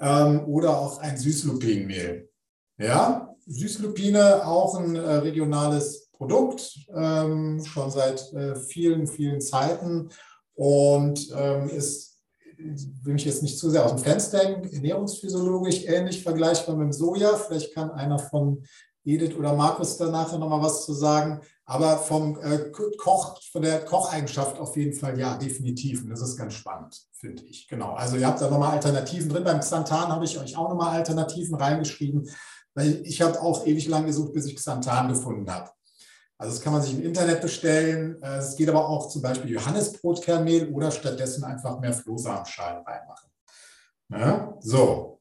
ähm, 0.00 0.46
oder 0.46 0.78
auch 0.78 0.98
ein 0.98 1.18
Süßlupinenmehl. 1.18 2.30
Ja, 2.78 3.33
Süßlupine 3.46 4.46
auch 4.46 4.76
ein 4.76 4.96
äh, 4.96 5.00
regionales 5.00 6.08
Produkt, 6.12 6.78
ähm, 6.94 7.64
schon 7.64 7.90
seit 7.90 8.32
äh, 8.32 8.56
vielen, 8.56 9.06
vielen 9.06 9.40
Zeiten 9.40 10.10
und 10.54 11.30
ähm, 11.36 11.68
ist 11.68 12.14
will 12.56 13.14
mich 13.14 13.24
jetzt 13.24 13.42
nicht 13.42 13.58
zu 13.58 13.70
sehr 13.70 13.84
aus 13.84 13.92
dem 13.92 13.98
Fenster 13.98 14.38
hängen, 14.38 14.72
ernährungsphysiologisch 14.72 15.84
ähnlich 15.86 16.22
vergleichbar 16.22 16.76
mit 16.76 16.86
dem 16.86 16.92
Soja. 16.92 17.36
Vielleicht 17.36 17.74
kann 17.74 17.90
einer 17.90 18.18
von 18.18 18.64
Edith 19.04 19.36
oder 19.36 19.54
Markus 19.54 19.96
da 19.96 20.10
nachher 20.10 20.38
nochmal 20.38 20.62
was 20.62 20.84
zu 20.84 20.94
sagen. 20.94 21.40
Aber 21.66 21.98
vom 21.98 22.38
äh, 22.42 22.70
Koch, 22.98 23.40
von 23.50 23.62
der 23.62 23.84
Kocheigenschaft 23.84 24.58
auf 24.58 24.76
jeden 24.76 24.94
Fall 24.94 25.18
ja, 25.18 25.36
definitiv. 25.36 26.02
Und 26.02 26.10
das 26.10 26.20
ist 26.20 26.36
ganz 26.36 26.54
spannend, 26.54 27.06
finde 27.12 27.42
ich. 27.44 27.68
Genau. 27.68 27.94
Also 27.94 28.16
ihr 28.16 28.26
habt 28.26 28.40
da 28.40 28.50
nochmal 28.50 28.72
Alternativen 28.72 29.30
drin. 29.30 29.44
Beim 29.44 29.60
Xanthan 29.60 30.08
habe 30.08 30.24
ich 30.24 30.38
euch 30.38 30.56
auch 30.56 30.68
nochmal 30.68 30.96
Alternativen 30.96 31.54
reingeschrieben, 31.54 32.28
weil 32.74 33.00
ich 33.04 33.20
habe 33.22 33.40
auch 33.40 33.66
ewig 33.66 33.88
lang 33.88 34.06
gesucht, 34.06 34.32
bis 34.32 34.46
ich 34.46 34.56
Xanthan 34.56 35.08
gefunden 35.08 35.50
habe. 35.50 35.70
Also 36.36 36.54
das 36.54 36.62
kann 36.62 36.72
man 36.72 36.82
sich 36.82 36.94
im 36.94 37.02
Internet 37.02 37.40
bestellen. 37.40 38.20
Äh, 38.22 38.38
es 38.38 38.56
geht 38.56 38.68
aber 38.68 38.88
auch 38.88 39.08
zum 39.08 39.22
Beispiel 39.22 39.52
Johannesbrotkernmehl 39.52 40.68
oder 40.72 40.90
stattdessen 40.90 41.44
einfach 41.44 41.78
mehr 41.80 41.92
Flohsamenschalen 41.92 42.84
reinmachen. 42.84 43.30
Ja, 44.10 44.56
so. 44.60 45.20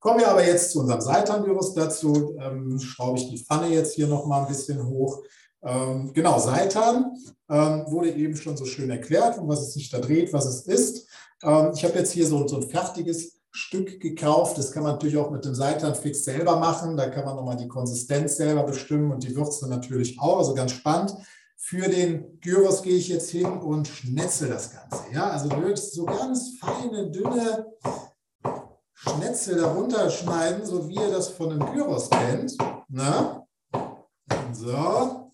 Kommen 0.00 0.20
wir 0.20 0.28
aber 0.28 0.44
jetzt 0.44 0.72
zu 0.72 0.80
unserem 0.80 1.00
Seitanvirus. 1.00 1.74
Dazu 1.74 2.36
ähm, 2.38 2.78
schraube 2.78 3.18
ich 3.18 3.30
die 3.30 3.38
Pfanne 3.38 3.68
jetzt 3.68 3.94
hier 3.94 4.06
noch 4.06 4.26
mal 4.26 4.42
ein 4.42 4.48
bisschen 4.48 4.84
hoch. 4.86 5.22
Ähm, 5.62 6.12
genau, 6.12 6.38
Seitan 6.38 7.16
ähm, 7.48 7.84
wurde 7.86 8.10
eben 8.10 8.36
schon 8.36 8.56
so 8.56 8.66
schön 8.66 8.90
erklärt, 8.90 9.38
um 9.38 9.48
was 9.48 9.62
es 9.62 9.72
sich 9.72 9.88
da 9.88 9.98
dreht, 9.98 10.32
was 10.32 10.44
es 10.44 10.62
ist. 10.66 11.08
Ähm, 11.42 11.70
ich 11.74 11.84
habe 11.84 11.98
jetzt 11.98 12.12
hier 12.12 12.26
so, 12.26 12.46
so 12.46 12.56
ein 12.56 12.68
fertiges 12.68 13.40
Stück 13.56 14.00
gekauft. 14.00 14.58
Das 14.58 14.72
kann 14.72 14.82
man 14.82 14.92
natürlich 14.92 15.16
auch 15.16 15.30
mit 15.30 15.44
dem 15.44 15.54
Seitanfix 15.54 16.24
selber 16.24 16.58
machen. 16.58 16.96
Da 16.96 17.08
kann 17.08 17.24
man 17.24 17.36
nochmal 17.36 17.56
die 17.56 17.68
Konsistenz 17.68 18.36
selber 18.36 18.64
bestimmen 18.64 19.12
und 19.12 19.22
die 19.22 19.36
Würze 19.36 19.68
natürlich 19.68 20.20
auch. 20.20 20.38
Also 20.38 20.54
ganz 20.54 20.72
spannend. 20.72 21.14
Für 21.56 21.88
den 21.88 22.40
Gyros 22.40 22.82
gehe 22.82 22.96
ich 22.96 23.08
jetzt 23.08 23.30
hin 23.30 23.46
und 23.46 23.86
schnetzel 23.86 24.48
das 24.48 24.72
Ganze. 24.72 25.04
Ja, 25.12 25.30
also 25.30 25.48
wirklich 25.50 25.92
so 25.92 26.04
ganz 26.04 26.58
feine, 26.60 27.10
dünne 27.10 27.66
Schnetzel 28.92 29.56
darunter 29.56 30.10
schneiden, 30.10 30.66
so 30.66 30.88
wie 30.88 30.96
ihr 30.96 31.10
das 31.10 31.28
von 31.28 31.52
einem 31.52 31.72
Gyros 31.72 32.10
kennt. 32.10 32.56
Na? 32.88 33.46
So, 34.52 35.32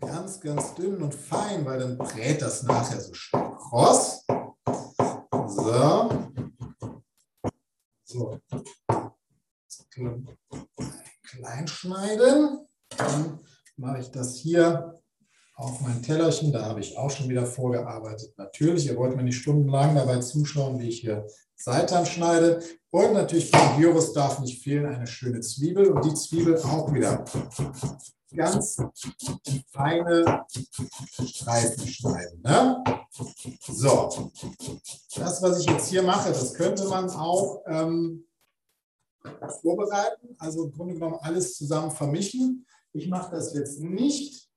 ganz, 0.00 0.40
ganz 0.40 0.74
dünn 0.74 1.02
und 1.02 1.14
fein, 1.14 1.66
weil 1.66 1.80
dann 1.80 1.98
brät 1.98 2.40
das 2.40 2.62
nachher 2.62 3.00
so 3.00 3.12
schön 3.12 3.50
kross. 3.56 4.24
So. 5.48 6.01
Klein 11.82 11.92
schneiden. 11.92 12.66
Dann 12.96 13.40
mache 13.76 14.00
ich 14.00 14.10
das 14.10 14.36
hier 14.36 15.00
auf 15.54 15.80
mein 15.80 16.02
Tellerchen. 16.02 16.52
Da 16.52 16.64
habe 16.64 16.80
ich 16.80 16.96
auch 16.96 17.10
schon 17.10 17.28
wieder 17.28 17.46
vorgearbeitet. 17.46 18.34
Natürlich, 18.36 18.86
ihr 18.86 18.96
wollt 18.96 19.16
mir 19.16 19.24
nicht 19.24 19.38
stundenlang 19.38 19.94
dabei 19.94 20.18
zuschauen, 20.20 20.78
wie 20.78 20.88
ich 20.88 21.00
hier 21.00 21.26
Seitan 21.56 22.06
schneide. 22.06 22.62
Und 22.90 23.14
natürlich 23.14 23.50
beim 23.50 23.80
Gyros 23.80 24.12
darf 24.12 24.38
nicht 24.40 24.62
fehlen 24.62 24.86
eine 24.86 25.06
schöne 25.06 25.40
Zwiebel. 25.40 25.86
Und 25.88 26.04
die 26.04 26.14
Zwiebel 26.14 26.56
auch 26.58 26.92
wieder 26.92 27.24
ganz 28.34 28.76
feine 29.70 30.44
Streifen 31.24 31.86
schneiden. 31.86 32.40
Ne? 32.42 32.82
So, 33.68 34.30
das, 35.16 35.42
was 35.42 35.60
ich 35.60 35.66
jetzt 35.66 35.88
hier 35.88 36.02
mache, 36.02 36.30
das 36.30 36.54
könnte 36.54 36.84
man 36.84 37.10
auch 37.10 37.62
ähm, 37.66 38.24
vorbereiten, 39.60 40.34
also 40.38 40.64
im 40.64 40.72
Grunde 40.72 40.94
genommen 40.94 41.18
alles 41.20 41.56
zusammen 41.56 41.90
vermischen. 41.90 42.66
Ich 42.92 43.08
mache 43.08 43.30
das 43.34 43.54
jetzt 43.54 43.80
nicht, 43.80 44.48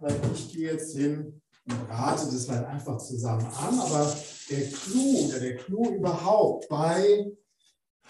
weil 0.00 0.14
ich 0.34 0.52
gehe 0.52 0.72
jetzt 0.72 0.96
hin 0.96 1.40
und 1.68 1.90
rate 1.90 2.26
das 2.26 2.48
halt 2.48 2.66
einfach 2.66 2.98
zusammen 2.98 3.46
an, 3.46 3.78
aber 3.78 4.14
der 4.50 4.66
Clou 4.68 5.28
oder 5.28 5.40
der 5.40 5.56
Clou 5.56 5.90
überhaupt 5.90 6.68
bei 6.68 7.30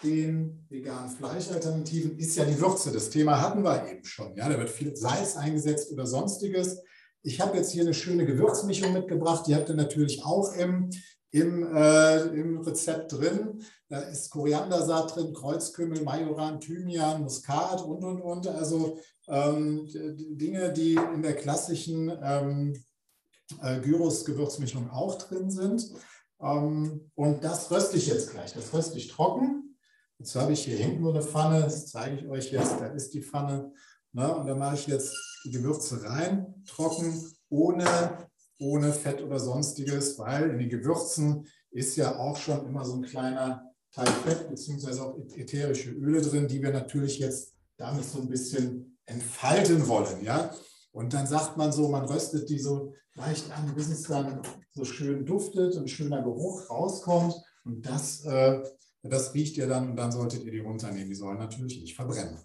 den 0.03 0.65
veganen 0.69 1.11
Fleischalternativen 1.11 2.19
ist 2.19 2.37
ja 2.37 2.45
die 2.45 2.59
Würze. 2.59 2.91
Das 2.91 3.11
Thema 3.11 3.41
hatten 3.41 3.63
wir 3.63 3.87
eben 3.91 4.05
schon. 4.05 4.35
Ja, 4.37 4.49
da 4.49 4.59
wird 4.59 4.71
viel 4.71 4.97
Salz 4.97 5.37
eingesetzt 5.37 5.93
oder 5.93 6.07
sonstiges. 6.07 6.81
Ich 7.23 7.41
habe 7.41 7.59
jetzt 7.59 7.73
hier 7.73 7.83
eine 7.83 7.93
schöne 7.93 8.25
Gewürzmischung 8.25 8.95
mitgebracht. 8.95 9.47
Die 9.47 9.55
habt 9.55 9.69
ihr 9.69 9.75
natürlich 9.75 10.25
auch 10.25 10.55
im, 10.55 10.89
im, 11.33 11.75
äh, 11.75 12.23
im 12.27 12.59
Rezept 12.59 13.13
drin. 13.13 13.63
Da 13.89 14.01
ist 14.01 14.31
Koriandersaat 14.31 15.17
drin, 15.17 15.33
Kreuzkümmel, 15.33 16.03
Majoran, 16.03 16.61
Thymian, 16.61 17.23
Muskat 17.23 17.83
und, 17.83 18.05
und, 18.05 18.21
und. 18.21 18.47
Also 18.49 18.99
ähm, 19.29 19.87
Dinge, 19.87 20.73
die 20.73 20.95
in 20.95 21.23
der 21.23 21.37
klassischen 21.37 22.13
ähm, 22.23 22.85
äh, 23.63 23.81
Gyros-Gewürzmischung 23.81 24.91
auch 24.91 25.17
drin 25.19 25.51
sind. 25.51 25.91
Ähm, 26.41 27.11
und 27.15 27.45
das 27.45 27.71
röste 27.71 27.97
ich 27.97 28.07
jetzt 28.07 28.31
gleich. 28.31 28.53
Das 28.53 28.73
röste 28.73 28.99
ich 28.99 29.09
trocken. 29.09 29.77
Jetzt 30.19 30.37
habe 30.37 30.53
ich 30.53 30.65
hier 30.65 30.77
hinten 30.77 31.03
nur 31.03 31.15
eine 31.15 31.23
Pfanne, 31.23 31.63
das 31.63 31.87
zeige 31.87 32.17
ich 32.17 32.29
euch 32.29 32.53
jetzt, 32.53 32.79
da 32.79 32.89
ist 32.89 33.15
die 33.15 33.23
Pfanne. 33.23 33.73
Ne? 34.13 34.35
Und 34.35 34.47
da 34.47 34.55
mache 34.55 34.75
ich 34.75 34.87
jetzt 34.87 35.15
die 35.45 35.51
Gewürze 35.51 36.05
rein, 36.05 36.63
trocken, 36.67 37.25
ohne, 37.49 38.29
ohne 38.61 38.93
Fett 38.93 39.23
oder 39.23 39.39
sonstiges, 39.39 40.19
weil 40.19 40.51
in 40.51 40.59
den 40.59 40.69
Gewürzen 40.69 41.47
ist 41.71 41.97
ja 41.97 42.17
auch 42.17 42.37
schon 42.37 42.67
immer 42.67 42.85
so 42.85 42.95
ein 42.95 43.03
kleiner 43.03 43.65
Teil 43.93 44.07
Fett 44.07 44.49
bzw. 44.49 45.01
auch 45.01 45.19
ätherische 45.37 45.91
Öle 45.91 46.21
drin, 46.21 46.47
die 46.47 46.63
wir 46.63 46.73
natürlich 46.73 47.19
jetzt 47.19 47.55
damit 47.77 48.05
so 48.05 48.21
ein 48.21 48.29
bisschen 48.29 48.99
entfalten 49.07 49.89
wollen. 49.89 50.23
Ja? 50.23 50.55
Und 50.93 51.13
dann 51.13 51.27
sagt 51.27 51.57
man 51.57 51.73
so, 51.73 51.89
man 51.89 52.05
röstet 52.05 52.49
die 52.49 52.59
so 52.59 52.95
leicht 53.15 53.51
an, 53.51 53.75
bis 53.75 53.89
es 53.89 54.03
dann 54.03 54.43
so 54.73 54.85
schön 54.85 55.25
duftet 55.25 55.77
und 55.77 55.91
schöner 55.91 56.23
Geruch 56.23 56.71
rauskommt. 56.71 57.35
Und 57.65 57.85
das 57.87 58.25
äh, 58.25 58.63
das 59.03 59.35
riecht 59.35 59.57
ihr 59.57 59.67
dann 59.67 59.91
und 59.91 59.97
dann 59.97 60.13
solltet 60.13 60.45
ihr 60.45 60.53
die 60.53 60.59
runternehmen. 60.59 61.09
Die 61.09 61.15
sollen 61.15 61.39
natürlich 61.39 61.81
nicht 61.81 61.97
verbrennen. 61.97 62.39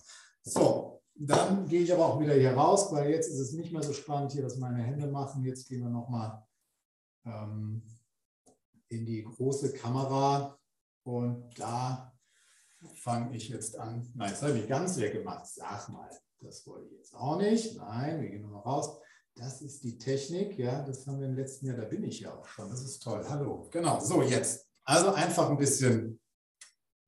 So, 0.43 0.94
dann 1.15 1.67
gehe 1.67 1.81
ich 1.81 1.93
aber 1.93 2.05
auch 2.05 2.19
wieder 2.19 2.33
hier 2.33 2.53
raus, 2.53 2.91
weil 2.91 3.09
jetzt 3.09 3.29
ist 3.29 3.39
es 3.39 3.53
nicht 3.53 3.71
mehr 3.71 3.83
so 3.83 3.93
spannend 3.93 4.33
hier, 4.33 4.43
was 4.43 4.57
meine 4.57 4.83
Hände 4.83 5.07
machen. 5.07 5.43
Jetzt 5.43 5.67
gehen 5.67 5.81
wir 5.81 5.89
nochmal 5.89 6.43
ähm, 7.25 7.81
in 8.89 9.05
die 9.05 9.23
große 9.23 9.73
Kamera 9.73 10.59
und 11.03 11.57
da 11.57 12.13
fange 12.95 13.35
ich 13.35 13.49
jetzt 13.49 13.77
an. 13.77 14.11
Nein, 14.13 14.29
jetzt 14.29 14.43
habe 14.43 14.57
ich 14.57 14.67
ganz 14.67 14.97
weggemacht. 14.97 15.47
Sag 15.47 15.89
mal, 15.89 16.09
das 16.41 16.67
wollte 16.67 16.87
ich 16.87 16.97
jetzt 16.97 17.15
auch 17.15 17.37
nicht. 17.37 17.77
Nein, 17.77 18.21
wir 18.21 18.29
gehen 18.29 18.41
nochmal 18.41 18.61
raus. 18.61 18.99
Das 19.35 19.61
ist 19.61 19.83
die 19.83 19.97
Technik, 19.97 20.57
ja, 20.57 20.81
das 20.83 21.07
haben 21.07 21.19
wir 21.19 21.27
im 21.27 21.35
letzten 21.35 21.65
Jahr, 21.65 21.75
da 21.75 21.83
bin 21.83 22.03
ich 22.03 22.21
ja 22.21 22.33
auch 22.33 22.45
schon. 22.45 22.69
Das 22.69 22.81
ist 22.81 23.03
toll. 23.03 23.25
Hallo. 23.27 23.67
Genau, 23.71 23.99
so 23.99 24.21
jetzt. 24.21 24.65
Also 24.85 25.11
einfach 25.11 25.49
ein 25.49 25.57
bisschen 25.57 26.19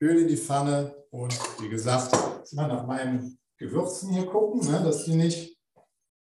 Öl 0.01 0.21
in 0.21 0.27
die 0.27 0.37
Pfanne 0.37 0.95
und 1.09 1.33
wie 1.61 1.69
gesagt, 1.69 2.13
jetzt 2.39 2.53
mal 2.53 2.67
nach 2.67 2.85
meinen 2.85 3.39
Gewürzen 3.57 4.11
hier 4.11 4.25
gucken, 4.25 4.69
ne, 4.69 4.83
dass 4.83 5.05
die 5.05 5.15
nicht, 5.15 5.57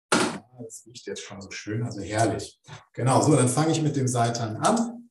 das 0.09 0.83
riecht 0.85 1.05
jetzt 1.07 1.21
schon 1.21 1.41
so 1.41 1.51
schön, 1.51 1.83
also 1.83 2.01
herrlich. 2.01 2.61
Genau, 2.93 3.21
so, 3.21 3.35
dann 3.35 3.49
fange 3.49 3.71
ich 3.71 3.81
mit 3.81 3.95
dem 3.95 4.07
Seitan 4.07 4.57
an. 4.57 5.09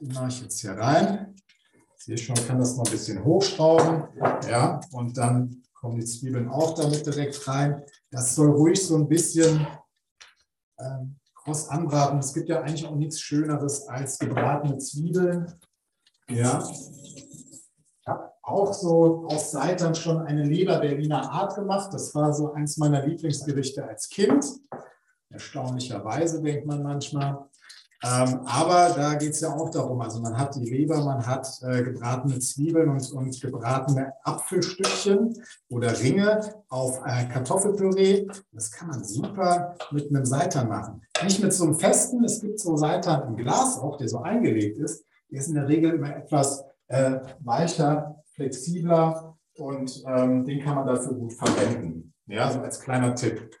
Den 0.00 0.12
mache 0.12 0.28
ich 0.28 0.42
jetzt 0.42 0.60
hier 0.60 0.72
rein. 0.72 1.34
Sehe 1.96 2.16
schon, 2.16 2.36
kann 2.36 2.58
das 2.58 2.76
noch 2.76 2.86
ein 2.86 2.90
bisschen 2.90 3.22
hochschrauben. 3.22 4.08
Ja, 4.48 4.80
und 4.92 5.16
dann 5.18 5.62
kommen 5.74 5.98
die 5.98 6.06
Zwiebeln 6.06 6.48
auch 6.48 6.74
damit 6.74 7.04
direkt 7.04 7.46
rein. 7.46 7.84
Das 8.10 8.34
soll 8.34 8.50
ruhig 8.50 8.82
so 8.86 8.96
ein 8.96 9.08
bisschen 9.08 9.66
ähm, 10.78 11.16
kross 11.34 11.68
anbraten. 11.68 12.18
Es 12.18 12.32
gibt 12.32 12.48
ja 12.48 12.60
eigentlich 12.60 12.86
auch 12.86 12.94
nichts 12.94 13.20
Schöneres 13.20 13.86
als 13.88 14.18
gebratene 14.18 14.78
Zwiebeln. 14.78 15.52
Ja, 16.28 16.66
auch 18.50 18.72
so 18.72 19.26
aus 19.28 19.50
Seitern 19.50 19.94
schon 19.94 20.18
eine 20.18 20.44
Leber-Berliner 20.44 21.30
Art 21.30 21.54
gemacht. 21.54 21.92
Das 21.92 22.14
war 22.14 22.32
so 22.32 22.52
eins 22.52 22.76
meiner 22.76 23.06
Lieblingsgerichte 23.06 23.86
als 23.86 24.08
Kind. 24.08 24.44
Erstaunlicherweise 25.30 26.42
denkt 26.42 26.66
man 26.66 26.82
manchmal. 26.82 27.50
Ähm, 28.02 28.40
aber 28.46 28.94
da 28.96 29.14
geht 29.14 29.32
es 29.32 29.40
ja 29.40 29.54
auch 29.54 29.68
darum, 29.68 30.00
also 30.00 30.22
man 30.22 30.38
hat 30.38 30.54
die 30.56 30.64
Leber, 30.64 31.04
man 31.04 31.26
hat 31.26 31.46
äh, 31.62 31.82
gebratene 31.82 32.38
Zwiebeln 32.38 32.88
und, 32.88 33.12
und 33.12 33.38
gebratene 33.38 34.14
Apfelstückchen 34.24 35.34
oder 35.68 35.98
Ringe 36.00 36.54
auf 36.70 36.98
äh, 37.04 37.26
Kartoffelpüree. 37.26 38.26
Das 38.52 38.70
kann 38.70 38.88
man 38.88 39.04
super 39.04 39.74
mit 39.90 40.08
einem 40.08 40.24
Seitan 40.24 40.68
machen. 40.68 41.02
Nicht 41.22 41.42
mit 41.42 41.52
so 41.52 41.64
einem 41.64 41.74
festen, 41.74 42.24
es 42.24 42.40
gibt 42.40 42.58
so 42.58 42.74
Seitan 42.74 43.28
im 43.28 43.36
Glas 43.36 43.78
auch, 43.78 43.98
der 43.98 44.08
so 44.08 44.20
eingelegt 44.20 44.78
ist. 44.78 45.04
Der 45.30 45.40
ist 45.40 45.48
in 45.48 45.56
der 45.56 45.68
Regel 45.68 45.92
immer 45.92 46.16
etwas 46.16 46.64
äh, 46.88 47.20
weicher 47.40 48.19
flexibler 48.40 49.38
und 49.58 50.02
ähm, 50.06 50.44
den 50.46 50.64
kann 50.64 50.76
man 50.76 50.86
dafür 50.86 51.12
gut 51.12 51.34
verwenden. 51.34 52.14
Ja, 52.26 52.50
so 52.50 52.60
als 52.60 52.80
kleiner 52.80 53.14
Tipp. 53.14 53.54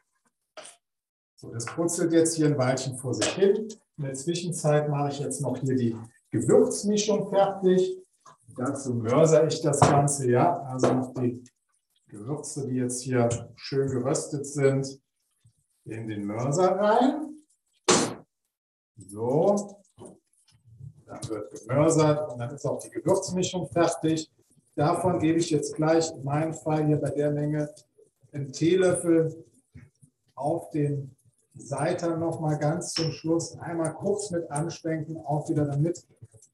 So, 1.36 1.52
das 1.52 1.66
putzelt 1.66 2.12
jetzt 2.12 2.36
hier 2.36 2.46
ein 2.46 2.56
Weilchen 2.56 2.96
vor 2.96 3.12
sich 3.12 3.28
hin. 3.28 3.68
In 3.98 4.04
der 4.04 4.14
Zwischenzeit 4.14 4.88
mache 4.88 5.10
ich 5.10 5.20
jetzt 5.20 5.42
noch 5.42 5.58
hier 5.58 5.76
die 5.76 5.96
Gewürzmischung 6.30 7.28
fertig. 7.28 7.98
Dazu 8.56 8.94
mörser 8.94 9.46
ich 9.46 9.60
das 9.60 9.80
Ganze, 9.80 10.30
ja, 10.30 10.62
also 10.62 10.92
noch 10.94 11.12
die 11.14 11.44
Gewürze, 12.08 12.66
die 12.66 12.76
jetzt 12.76 13.02
hier 13.02 13.28
schön 13.56 13.88
geröstet 13.90 14.46
sind, 14.46 15.00
in 15.84 16.08
den 16.08 16.24
Mörser 16.24 16.76
rein. 16.76 17.36
So, 18.96 19.82
dann 21.06 21.28
wird 21.28 21.52
gemörsert 21.52 22.32
und 22.32 22.38
dann 22.38 22.54
ist 22.54 22.64
auch 22.64 22.78
die 22.78 22.90
Gewürzmischung 22.90 23.68
fertig. 23.68 24.30
Davon 24.80 25.18
gebe 25.18 25.38
ich 25.38 25.50
jetzt 25.50 25.74
gleich 25.74 26.10
in 26.10 26.24
meinem 26.24 26.54
Fall 26.54 26.86
hier 26.86 26.96
bei 26.96 27.10
der 27.10 27.30
Menge 27.32 27.68
einen 28.32 28.50
Teelöffel 28.50 29.44
auf 30.34 30.70
den 30.70 31.14
Seiter 31.52 32.16
nochmal 32.16 32.56
ganz 32.56 32.94
zum 32.94 33.12
Schluss 33.12 33.58
einmal 33.58 33.92
kurz 33.92 34.30
mit 34.30 34.50
anschwenken, 34.50 35.18
auch 35.18 35.46
wieder 35.50 35.66
damit 35.66 36.02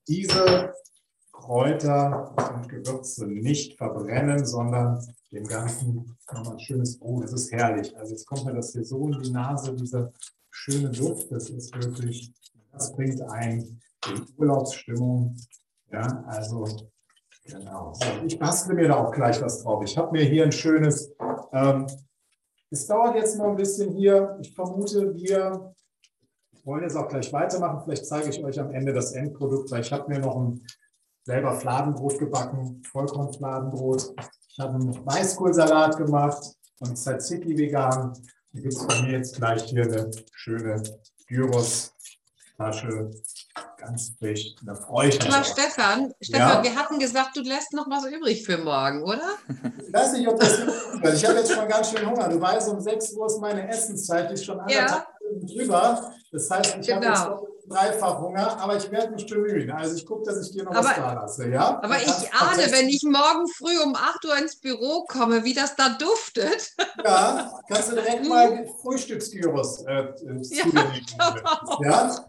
diese 0.08 0.74
Kräuter 1.30 2.34
und 2.52 2.68
Gewürze 2.68 3.28
nicht 3.28 3.78
verbrennen, 3.78 4.44
sondern 4.44 5.06
dem 5.30 5.46
Ganzen 5.46 6.16
nochmal 6.32 6.54
ein 6.54 6.58
schönes, 6.58 7.00
oh, 7.00 7.20
das 7.20 7.32
ist 7.32 7.52
herrlich. 7.52 7.96
Also 7.96 8.10
jetzt 8.10 8.26
kommt 8.26 8.44
mir 8.44 8.54
das 8.54 8.72
hier 8.72 8.84
so 8.84 9.06
in 9.06 9.22
die 9.22 9.30
Nase, 9.30 9.72
dieser 9.72 10.12
schöne 10.50 10.90
Duft, 10.90 11.30
das 11.30 11.48
ist 11.48 11.72
wirklich, 11.76 12.32
das 12.72 12.92
bringt 12.92 13.22
ein 13.22 13.80
in 14.08 14.26
Urlaubsstimmung. 14.36 15.36
Ja, 15.92 16.24
also 16.26 16.90
Genau. 17.46 17.92
Ich 18.26 18.38
bastle 18.38 18.74
mir 18.74 18.88
da 18.88 18.96
auch 18.96 19.12
gleich 19.12 19.40
was 19.40 19.62
drauf. 19.62 19.82
Ich 19.84 19.96
habe 19.96 20.12
mir 20.12 20.24
hier 20.24 20.44
ein 20.44 20.52
schönes, 20.52 21.12
ähm, 21.52 21.86
es 22.70 22.86
dauert 22.86 23.14
jetzt 23.14 23.38
noch 23.38 23.46
ein 23.46 23.56
bisschen 23.56 23.92
hier. 23.92 24.36
Ich 24.40 24.52
vermute, 24.54 25.14
wir 25.14 25.74
wollen 26.64 26.82
jetzt 26.82 26.96
auch 26.96 27.08
gleich 27.08 27.32
weitermachen. 27.32 27.82
Vielleicht 27.84 28.06
zeige 28.06 28.28
ich 28.28 28.44
euch 28.44 28.58
am 28.58 28.72
Ende 28.72 28.92
das 28.92 29.12
Endprodukt, 29.12 29.70
weil 29.70 29.82
ich 29.82 29.92
habe 29.92 30.08
mir 30.08 30.18
noch 30.18 30.36
ein 30.36 30.66
selber 31.22 31.52
Fladenbrot 31.54 32.18
gebacken, 32.18 32.82
Vollkornfladenbrot. 32.90 34.14
Ich 34.48 34.58
habe 34.58 34.74
einen 34.74 35.06
Weißkohlsalat 35.06 35.96
gemacht 35.96 36.56
und 36.80 36.96
Tzatziki 36.96 37.56
vegan. 37.56 38.12
Da 38.52 38.60
gibt 38.60 38.74
es 38.74 38.86
bei 38.86 39.02
mir 39.02 39.12
jetzt 39.12 39.36
gleich 39.36 39.64
hier 39.64 39.84
eine 39.84 40.10
schöne 40.32 40.82
Gyros-Tasche 41.28 43.10
ganz 43.76 44.12
frisch. 44.18 44.54
Da 44.62 44.74
freue 44.74 45.08
ich 45.08 45.18
mich. 45.18 45.32
Aber 45.32 45.44
Stefan, 45.44 46.12
Stefan, 46.20 46.48
ja? 46.48 46.62
wir 46.62 46.74
hatten 46.74 46.98
gesagt, 46.98 47.36
du 47.36 47.40
lässt 47.40 47.72
noch 47.72 47.88
was 47.88 48.04
übrig 48.06 48.44
für 48.44 48.58
morgen, 48.58 49.02
oder? 49.02 49.30
Ich 49.86 49.92
weiß 49.92 50.12
nicht, 50.12 50.28
ob 50.28 50.38
das 50.40 50.58
Ich 51.14 51.24
habe 51.24 51.38
jetzt 51.38 51.52
schon 51.52 51.68
ganz 51.68 51.90
schön 51.90 52.08
Hunger. 52.08 52.28
Du 52.28 52.40
weißt, 52.40 52.68
um 52.68 52.80
6 52.80 53.12
Uhr 53.12 53.26
ist 53.26 53.40
meine 53.40 53.68
Essenszeit, 53.68 54.30
die 54.30 54.34
ist 54.34 54.44
schon 54.44 54.60
anderthalb 54.60 54.88
ja. 54.88 55.06
Stunden 55.16 55.46
drüber. 55.46 56.12
Das 56.32 56.50
heißt, 56.50 56.76
ich 56.80 56.86
genau. 56.86 57.06
habe 57.06 57.40
jetzt 57.40 57.55
dreifach 57.68 58.20
Hunger, 58.20 58.60
aber 58.60 58.76
ich 58.76 58.90
werde 58.90 59.12
mich 59.12 59.26
bemühen. 59.26 59.70
Also 59.70 59.96
ich 59.96 60.06
gucke, 60.06 60.24
dass 60.24 60.46
ich 60.46 60.52
dir 60.52 60.64
noch 60.64 60.72
aber, 60.72 60.84
was 60.84 60.96
da 60.96 61.12
lasse. 61.12 61.48
Ja? 61.48 61.80
Aber 61.82 61.96
ich 61.96 62.32
ahne, 62.32 62.70
wenn 62.70 62.88
ich 62.88 63.02
morgen 63.02 63.48
früh 63.48 63.78
um 63.82 63.94
8 63.94 64.24
Uhr 64.24 64.38
ins 64.38 64.56
Büro 64.56 65.04
komme, 65.08 65.44
wie 65.44 65.54
das 65.54 65.76
da 65.76 65.90
duftet. 65.90 66.72
Ja, 67.04 67.52
kannst 67.68 67.90
du 67.90 67.94
direkt 67.94 68.26
mal 68.28 68.66
Frühstücksgyros 68.82 69.82
äh, 69.82 69.92
äh 69.92 70.42
ja, 70.50 70.64
genau. 70.64 71.82
ja? 71.82 72.26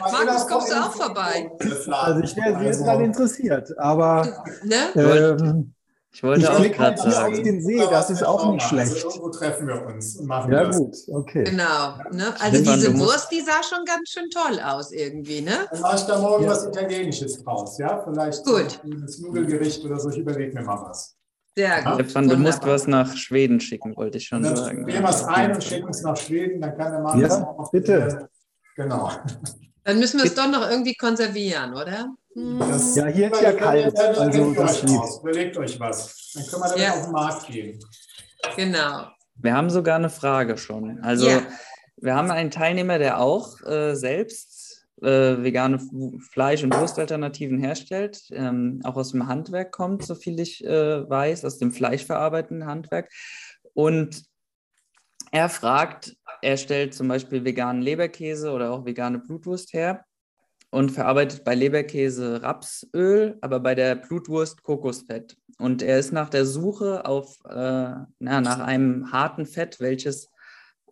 Markus, 0.00 0.46
kommst 0.46 0.70
du 0.70 0.74
auch 0.74 0.92
vorbei? 0.92 1.50
Also 1.90 2.20
ich 2.20 2.36
wäre 2.36 2.56
also, 2.56 2.84
jetzt 2.84 3.00
interessiert, 3.00 3.78
aber 3.78 4.44
ne? 4.62 4.92
ähm, 4.96 5.74
ich 6.12 6.22
wollte 6.24 6.40
ich 6.40 6.48
auch 6.48 6.62
gerade 6.62 6.98
sagen. 6.98 7.34
auf 7.34 7.42
den 7.42 7.62
See, 7.62 7.78
das 7.78 8.10
ist 8.10 8.24
auch 8.24 8.52
nicht 8.52 8.66
schlecht. 8.66 8.92
Also 8.94 9.08
irgendwo 9.08 9.28
treffen 9.28 9.68
wir 9.68 9.86
uns 9.86 10.16
und 10.16 10.26
machen 10.26 10.52
ja, 10.52 10.64
das. 10.64 10.76
gut, 10.76 10.96
okay. 11.08 11.44
Genau. 11.44 11.98
Ne? 12.10 12.34
Also 12.40 12.56
Stefan, 12.56 12.74
diese 12.74 12.98
Wurst, 12.98 13.30
die 13.30 13.40
sah 13.40 13.62
schon 13.62 13.84
ganz 13.84 14.10
schön 14.10 14.28
toll 14.28 14.60
aus 14.60 14.90
irgendwie, 14.92 15.40
ne? 15.40 15.68
Dann 15.70 15.80
mache 15.80 15.96
ich 15.96 16.02
da 16.02 16.18
morgen 16.18 16.44
ja. 16.44 16.50
was 16.50 16.66
Italienisches 16.66 17.42
draus, 17.44 17.78
ja? 17.78 18.02
Vielleicht 18.04 18.44
gut. 18.44 18.80
ein 18.84 19.06
Nudelgericht 19.20 19.84
oder 19.84 20.00
so, 20.00 20.10
ich 20.10 20.18
überlege 20.18 20.52
mir 20.52 20.62
mal 20.62 20.82
was. 20.82 21.16
Sehr 21.56 21.82
gut. 21.82 21.94
Stefan, 21.94 22.28
du 22.28 22.36
musst 22.36 22.66
was 22.66 22.86
nach 22.88 23.16
Schweden 23.16 23.60
schicken, 23.60 23.96
wollte 23.96 24.18
ich 24.18 24.26
schon 24.26 24.42
dann 24.42 24.56
sagen. 24.56 24.86
Wir 24.86 25.02
was 25.02 25.24
ein 25.24 25.52
und 25.52 25.62
schicken 25.62 25.90
es 25.90 26.02
nach 26.02 26.16
Schweden, 26.16 26.60
dann 26.60 26.76
kann 26.76 26.92
der 26.92 27.00
Mann 27.00 27.20
ja, 27.20 27.28
das 27.28 27.40
auch 27.40 27.70
bitte. 27.70 28.28
genau. 28.74 29.10
Dann 29.84 29.98
müssen 29.98 30.18
wir 30.18 30.26
es 30.26 30.34
doch 30.34 30.50
noch 30.50 30.68
irgendwie 30.68 30.94
konservieren, 30.94 31.74
oder? 31.74 32.14
Das, 32.34 32.94
ja, 32.94 33.06
hier 33.06 33.32
ist 33.32 33.42
ja 33.42 33.52
kalt. 33.52 33.98
Also 33.98 34.54
das 34.54 34.82
Überlegt 35.20 35.56
euch 35.56 35.80
was. 35.80 36.32
Dann 36.34 36.46
können 36.46 36.62
wir 36.62 36.68
damit 36.68 36.82
ja. 36.82 36.94
auf 36.94 37.02
den 37.02 37.12
Markt 37.12 37.46
gehen. 37.48 37.78
Genau. 38.56 39.08
Wir 39.34 39.54
haben 39.54 39.70
sogar 39.70 39.96
eine 39.96 40.10
Frage 40.10 40.56
schon. 40.56 41.00
Also 41.00 41.28
ja. 41.28 41.42
wir 41.96 42.14
haben 42.14 42.30
einen 42.30 42.50
Teilnehmer, 42.50 42.98
der 42.98 43.20
auch 43.20 43.60
äh, 43.62 43.94
selbst 43.94 44.86
äh, 45.02 45.42
vegane 45.42 45.80
Fleisch- 46.32 46.62
und 46.62 46.74
Wurstalternativen 46.74 47.58
herstellt, 47.58 48.22
ähm, 48.30 48.80
auch 48.84 48.96
aus 48.96 49.10
dem 49.10 49.26
Handwerk 49.26 49.72
kommt, 49.72 50.04
so 50.04 50.14
viel 50.14 50.38
ich 50.38 50.64
äh, 50.64 51.08
weiß, 51.08 51.44
aus 51.44 51.58
dem 51.58 51.72
fleischverarbeitenden 51.72 52.68
Handwerk. 52.68 53.10
Und 53.74 54.22
er 55.32 55.48
fragt, 55.48 56.16
er 56.42 56.56
stellt 56.56 56.94
zum 56.94 57.08
Beispiel 57.08 57.44
veganen 57.44 57.82
Leberkäse 57.82 58.52
oder 58.52 58.72
auch 58.72 58.84
vegane 58.84 59.18
Blutwurst 59.18 59.72
her 59.72 60.04
und 60.70 60.92
verarbeitet 60.92 61.44
bei 61.44 61.54
Leberkäse 61.54 62.42
Rapsöl, 62.42 63.38
aber 63.40 63.60
bei 63.60 63.74
der 63.74 63.96
Blutwurst 63.96 64.62
Kokosfett. 64.62 65.36
Und 65.58 65.82
er 65.82 65.98
ist 65.98 66.12
nach 66.12 66.30
der 66.30 66.46
Suche 66.46 67.04
auf, 67.04 67.38
äh, 67.44 67.52
na, 68.18 68.40
nach 68.40 68.60
einem 68.60 69.12
harten 69.12 69.46
Fett, 69.46 69.80
welches 69.80 70.28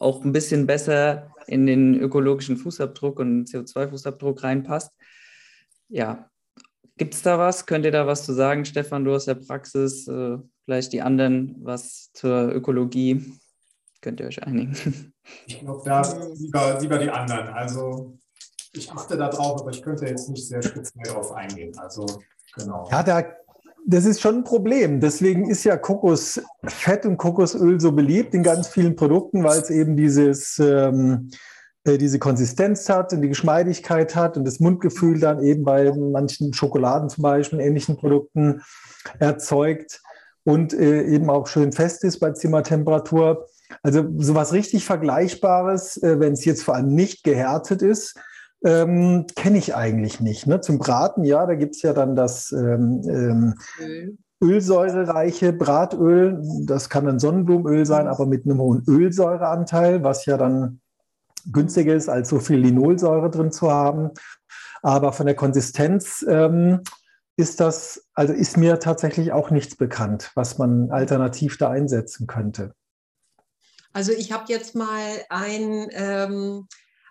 auch 0.01 0.25
ein 0.25 0.33
bisschen 0.33 0.67
besser 0.67 1.33
in 1.47 1.67
den 1.67 1.95
ökologischen 1.95 2.57
Fußabdruck 2.57 3.19
und 3.21 3.49
CO2-Fußabdruck 3.49 4.43
reinpasst. 4.43 4.93
Ja, 5.89 6.31
gibt 6.97 7.15
es 7.15 7.23
da 7.23 7.39
was? 7.39 7.67
Könnt 7.67 7.85
ihr 7.85 7.91
da 7.93 8.07
was 8.07 8.25
zu 8.25 8.33
sagen, 8.33 8.65
Stefan? 8.65 9.05
Du 9.05 9.15
aus 9.15 9.25
der 9.25 9.37
Praxis, 9.37 10.07
äh, 10.09 10.39
vielleicht 10.65 10.93
die 10.93 11.03
anderen, 11.03 11.57
was 11.61 12.13
zur 12.13 12.53
Ökologie? 12.53 13.33
Könnt 14.01 14.21
ihr 14.21 14.27
euch 14.27 14.43
einigen? 14.43 15.13
Ich 15.47 15.61
glaube, 15.61 15.83
da 15.85 16.03
lieber, 16.37 16.79
lieber 16.81 16.99
die 16.99 17.11
anderen. 17.11 17.49
Also 17.49 18.19
ich 18.79 18.91
achte 18.91 19.17
da 19.17 19.29
drauf, 19.29 19.61
aber 19.61 19.71
ich 19.71 19.83
könnte 19.83 20.07
jetzt 20.07 20.29
nicht 20.29 20.47
sehr 20.47 20.63
speziell 20.63 21.05
darauf 21.05 21.33
eingehen. 21.33 21.77
Also 21.79 22.07
genau. 22.55 22.89
Ja, 22.91 23.03
da, 23.03 23.25
das 23.87 24.05
ist 24.05 24.21
schon 24.21 24.37
ein 24.37 24.45
Problem. 24.45 25.01
Deswegen 25.01 25.51
ist 25.51 25.65
ja 25.65 25.77
Kokosfett 25.77 27.07
und 27.07 27.17
Kokosöl 27.17 27.81
so 27.81 27.93
beliebt 27.93 28.35
in 28.35 28.43
ganz 28.43 28.69
vielen 28.69 28.97
Produkten, 28.97 29.45
weil 29.45 29.61
es 29.61 29.71
eben 29.71 29.97
dieses, 29.97 30.59
ähm, 30.59 31.31
äh, 31.85 31.99
diese 31.99 32.19
Konsistenz 32.19 32.89
hat 32.89 33.13
und 33.13 33.23
die 33.23 33.29
Geschmeidigkeit 33.29 34.15
hat 34.15 34.37
und 34.37 34.45
das 34.45 34.61
Mundgefühl 34.61 35.21
dann 35.21 35.43
eben 35.43 35.65
bei 35.65 35.93
manchen 35.93 36.53
Schokoladen 36.53 37.09
zum 37.09 37.23
Beispiel, 37.23 37.61
ähnlichen 37.61 37.97
Produkten 37.97 38.63
erzeugt 39.19 40.03
und 40.45 40.73
äh, 40.75 41.05
eben 41.05 41.31
auch 41.31 41.47
schön 41.47 41.73
fest 41.73 42.05
ist 42.05 42.21
bei 42.21 42.33
Zimmertemperatur. 42.33 43.47
Also 43.83 44.05
sowas 44.17 44.53
richtig 44.53 44.85
Vergleichbares, 44.85 46.03
äh, 46.03 46.21
wenn 46.21 46.33
es 46.33 46.45
jetzt 46.45 46.63
vor 46.63 46.75
allem 46.75 46.95
nicht 46.95 47.23
gehärtet 47.25 47.83
ist, 47.83 48.19
ähm, 48.65 49.27
kenne 49.37 49.59
ich 49.59 49.75
eigentlich 49.75 50.21
nicht. 50.21 50.47
Ne? 50.47 50.61
Zum 50.61 50.79
Braten, 50.79 51.25
ja, 51.25 51.47
da 51.47 51.55
gibt 51.55 51.77
es 51.77 51.83
ja 51.83 51.93
dann 51.93 52.17
das 52.17 52.53
ähm, 52.53 53.03
ähm, 53.09 53.55
Öl. 53.81 54.19
Ölsäurereiche 54.41 55.53
Bratöl. 55.53 56.41
Das 56.65 56.89
kann 56.89 57.09
ein 57.09 57.19
Sonnenblumenöl 57.19 57.87
sein, 57.87 58.05
mhm. 58.05 58.13
aber 58.13 58.27
mit 58.27 58.45
einem 58.45 58.61
hohen 58.61 58.85
Ölsäureanteil, 58.87 60.05
was 60.05 60.27
ja 60.27 60.37
dann 60.37 60.81
günstiger 61.51 61.95
ist, 61.95 62.09
als 62.09 62.29
so 62.29 62.39
viel 62.41 62.59
Linolsäure 62.59 63.31
drin 63.31 63.53
zu 63.53 63.71
haben. 63.71 64.11
Aber 64.83 65.13
von 65.13 65.27
der 65.27 65.35
Konsistenz 65.35 66.25
ähm, 66.29 66.83
ist 67.37 67.61
das, 67.61 68.09
also 68.15 68.33
ist 68.33 68.57
mir 68.57 68.81
tatsächlich 68.81 69.33
auch 69.33 69.51
nichts 69.51 69.77
bekannt, 69.77 70.31
was 70.35 70.59
man 70.59 70.91
alternativ 70.91 71.57
da 71.57 71.71
einsetzen 71.71 72.27
könnte. 72.27 72.75
Also 73.93 74.13
ich 74.13 74.33
habe 74.33 74.45
jetzt 74.49 74.75
mal 74.75 75.03
ein, 75.29 75.89
ähm, 75.93 76.69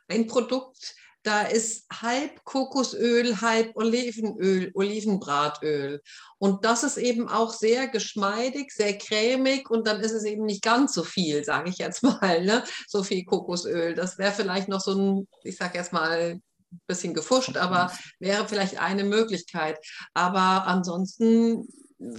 ein 0.07 0.27
Produkt, 0.27 0.95
da 1.27 1.41
ist 1.41 1.85
halb 1.91 2.45
Kokosöl, 2.45 3.41
halb 3.41 3.75
Olivenöl, 3.75 4.71
Olivenbratöl. 4.73 6.01
Und 6.37 6.63
das 6.63 6.83
ist 6.83 6.95
eben 6.95 7.27
auch 7.27 7.51
sehr 7.51 7.89
geschmeidig, 7.89 8.71
sehr 8.71 8.97
cremig 8.97 9.69
und 9.69 9.85
dann 9.85 9.99
ist 9.99 10.13
es 10.13 10.23
eben 10.23 10.45
nicht 10.45 10.61
ganz 10.61 10.93
so 10.93 11.03
viel, 11.03 11.43
sage 11.43 11.69
ich 11.69 11.79
jetzt 11.79 12.01
mal, 12.03 12.45
ne? 12.45 12.63
so 12.87 13.03
viel 13.03 13.25
Kokosöl. 13.25 13.93
Das 13.93 14.17
wäre 14.17 14.31
vielleicht 14.31 14.69
noch 14.69 14.79
so 14.79 14.93
ein, 14.93 15.27
ich 15.43 15.57
sage 15.57 15.77
jetzt 15.77 15.91
mal, 15.91 16.39
bisschen 16.85 17.13
gefuscht, 17.13 17.57
aber 17.57 17.91
wäre 18.19 18.47
vielleicht 18.47 18.79
eine 18.79 19.03
Möglichkeit. 19.03 19.77
Aber 20.13 20.65
ansonsten 20.65 21.67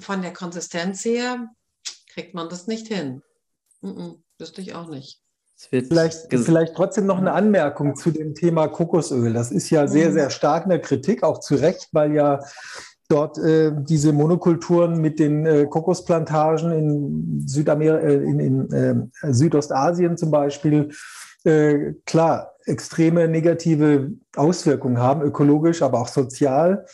von 0.00 0.20
der 0.20 0.34
Konsistenz 0.34 1.02
her 1.04 1.48
kriegt 2.12 2.34
man 2.34 2.50
das 2.50 2.66
nicht 2.66 2.88
hin. 2.88 3.22
Mm 3.80 3.88
-mm, 3.88 4.22
wüsste 4.38 4.60
ich 4.60 4.74
auch 4.74 4.88
nicht. 4.88 5.22
Vielleicht, 5.60 6.32
vielleicht 6.32 6.74
trotzdem 6.76 7.06
noch 7.06 7.18
eine 7.18 7.32
Anmerkung 7.32 7.96
zu 7.96 8.12
dem 8.12 8.34
Thema 8.34 8.68
Kokosöl. 8.68 9.32
Das 9.32 9.50
ist 9.50 9.70
ja 9.70 9.88
sehr, 9.88 10.10
mhm. 10.10 10.12
sehr 10.14 10.30
stark 10.30 10.64
in 10.64 10.70
der 10.70 10.80
Kritik, 10.80 11.24
auch 11.24 11.40
zu 11.40 11.56
Recht, 11.56 11.88
weil 11.90 12.14
ja 12.14 12.38
dort 13.08 13.38
äh, 13.38 13.72
diese 13.74 14.12
Monokulturen 14.12 15.00
mit 15.00 15.18
den 15.18 15.46
äh, 15.46 15.66
Kokosplantagen 15.66 16.70
in, 16.70 17.48
Südamer 17.48 18.00
äh, 18.00 18.14
in, 18.14 18.38
in 18.38 18.72
äh, 18.72 19.32
Südostasien 19.32 20.16
zum 20.16 20.30
Beispiel 20.30 20.90
äh, 21.42 21.94
klar 22.06 22.52
extreme 22.66 23.26
negative 23.26 24.12
Auswirkungen 24.36 24.98
haben, 24.98 25.22
ökologisch, 25.22 25.82
aber 25.82 26.00
auch 26.00 26.08
sozial. 26.08 26.86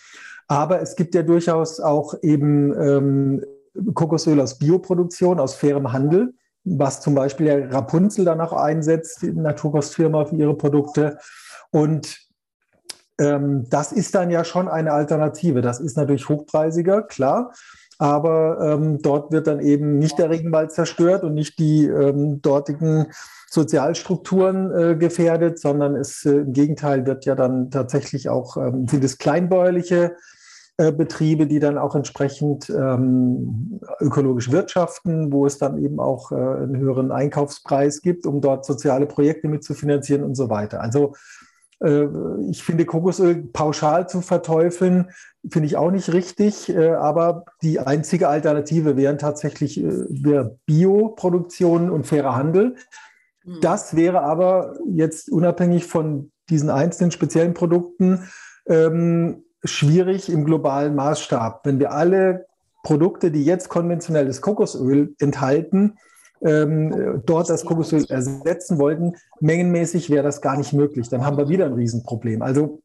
Aber 0.48 0.80
es 0.80 0.96
gibt 0.96 1.14
ja 1.14 1.22
durchaus 1.22 1.80
auch 1.80 2.14
eben 2.22 2.72
ähm, 2.80 3.44
Kokosöl 3.92 4.40
aus 4.40 4.58
Bioproduktion, 4.58 5.38
aus 5.38 5.54
fairem 5.54 5.92
Handel 5.92 6.32
was 6.64 7.00
zum 7.00 7.14
Beispiel 7.14 7.46
ja 7.46 7.56
Rapunzel 7.66 8.24
dann 8.24 8.40
auch 8.40 8.52
einsetzt, 8.52 9.22
die 9.22 9.32
Naturkostfirma 9.32 10.24
für 10.24 10.36
ihre 10.36 10.56
Produkte. 10.56 11.18
Und 11.70 12.18
ähm, 13.18 13.66
das 13.70 13.92
ist 13.92 14.14
dann 14.14 14.30
ja 14.30 14.44
schon 14.44 14.68
eine 14.68 14.92
Alternative. 14.92 15.60
Das 15.60 15.80
ist 15.80 15.96
natürlich 15.96 16.28
hochpreisiger, 16.28 17.02
klar. 17.02 17.52
Aber 17.98 18.58
ähm, 18.60 18.98
dort 19.02 19.30
wird 19.30 19.46
dann 19.46 19.60
eben 19.60 19.98
nicht 19.98 20.18
der 20.18 20.30
Regenwald 20.30 20.72
zerstört 20.72 21.22
und 21.22 21.34
nicht 21.34 21.58
die 21.58 21.86
ähm, 21.86 22.42
dortigen 22.42 23.06
Sozialstrukturen 23.48 24.72
äh, 24.72 24.96
gefährdet, 24.96 25.60
sondern 25.60 25.94
es 25.94 26.24
äh, 26.24 26.38
im 26.38 26.52
Gegenteil 26.52 27.06
wird 27.06 27.24
ja 27.24 27.36
dann 27.36 27.70
tatsächlich 27.70 28.28
auch, 28.28 28.56
ähm, 28.56 28.88
sind 28.88 29.04
es 29.04 29.18
kleinbäuerliche 29.18 30.16
Betriebe, 30.76 31.46
die 31.46 31.60
dann 31.60 31.78
auch 31.78 31.94
entsprechend 31.94 32.68
ähm, 32.68 33.80
ökologisch 34.00 34.50
wirtschaften, 34.50 35.32
wo 35.32 35.46
es 35.46 35.58
dann 35.58 35.78
eben 35.78 36.00
auch 36.00 36.32
äh, 36.32 36.34
einen 36.34 36.76
höheren 36.76 37.12
Einkaufspreis 37.12 38.02
gibt, 38.02 38.26
um 38.26 38.40
dort 38.40 38.64
soziale 38.64 39.06
Projekte 39.06 39.46
mitzufinanzieren 39.46 40.24
und 40.24 40.34
so 40.34 40.50
weiter. 40.50 40.80
Also 40.80 41.14
äh, 41.80 42.06
ich 42.50 42.62
finde, 42.62 42.86
Kokosöl 42.86 43.44
pauschal 43.52 44.08
zu 44.08 44.20
verteufeln, 44.20 45.10
finde 45.48 45.66
ich 45.66 45.76
auch 45.76 45.90
nicht 45.90 46.12
richtig. 46.12 46.68
Äh, 46.68 46.90
aber 46.90 47.44
die 47.62 47.78
einzige 47.78 48.28
Alternative 48.28 48.96
wären 48.96 49.18
tatsächlich 49.18 49.82
äh, 49.82 50.44
Bioproduktion 50.66 51.90
und 51.90 52.06
fairer 52.06 52.34
Handel. 52.34 52.76
Hm. 53.44 53.58
Das 53.60 53.96
wäre 53.96 54.22
aber 54.22 54.76
jetzt 54.86 55.30
unabhängig 55.30 55.86
von 55.86 56.32
diesen 56.50 56.70
einzelnen 56.70 57.10
speziellen 57.10 57.54
Produkten 57.54 58.28
ähm, 58.66 59.44
schwierig 59.64 60.30
im 60.30 60.44
globalen 60.44 60.94
Maßstab. 60.94 61.64
Wenn 61.64 61.78
wir 61.78 61.92
alle 61.92 62.46
Produkte, 62.82 63.30
die 63.30 63.44
jetzt 63.44 63.68
konventionelles 63.68 64.40
Kokosöl 64.40 65.14
enthalten, 65.18 65.96
ähm, 66.42 67.22
dort 67.24 67.48
das 67.48 67.64
Kokosöl 67.64 68.04
ersetzen 68.08 68.78
wollten, 68.78 69.14
mengenmäßig 69.40 70.10
wäre 70.10 70.22
das 70.22 70.42
gar 70.42 70.56
nicht 70.56 70.72
möglich. 70.72 71.08
Dann 71.08 71.24
haben 71.24 71.38
wir 71.38 71.48
wieder 71.48 71.66
ein 71.66 71.72
Riesenproblem. 71.72 72.42
Also 72.42 72.82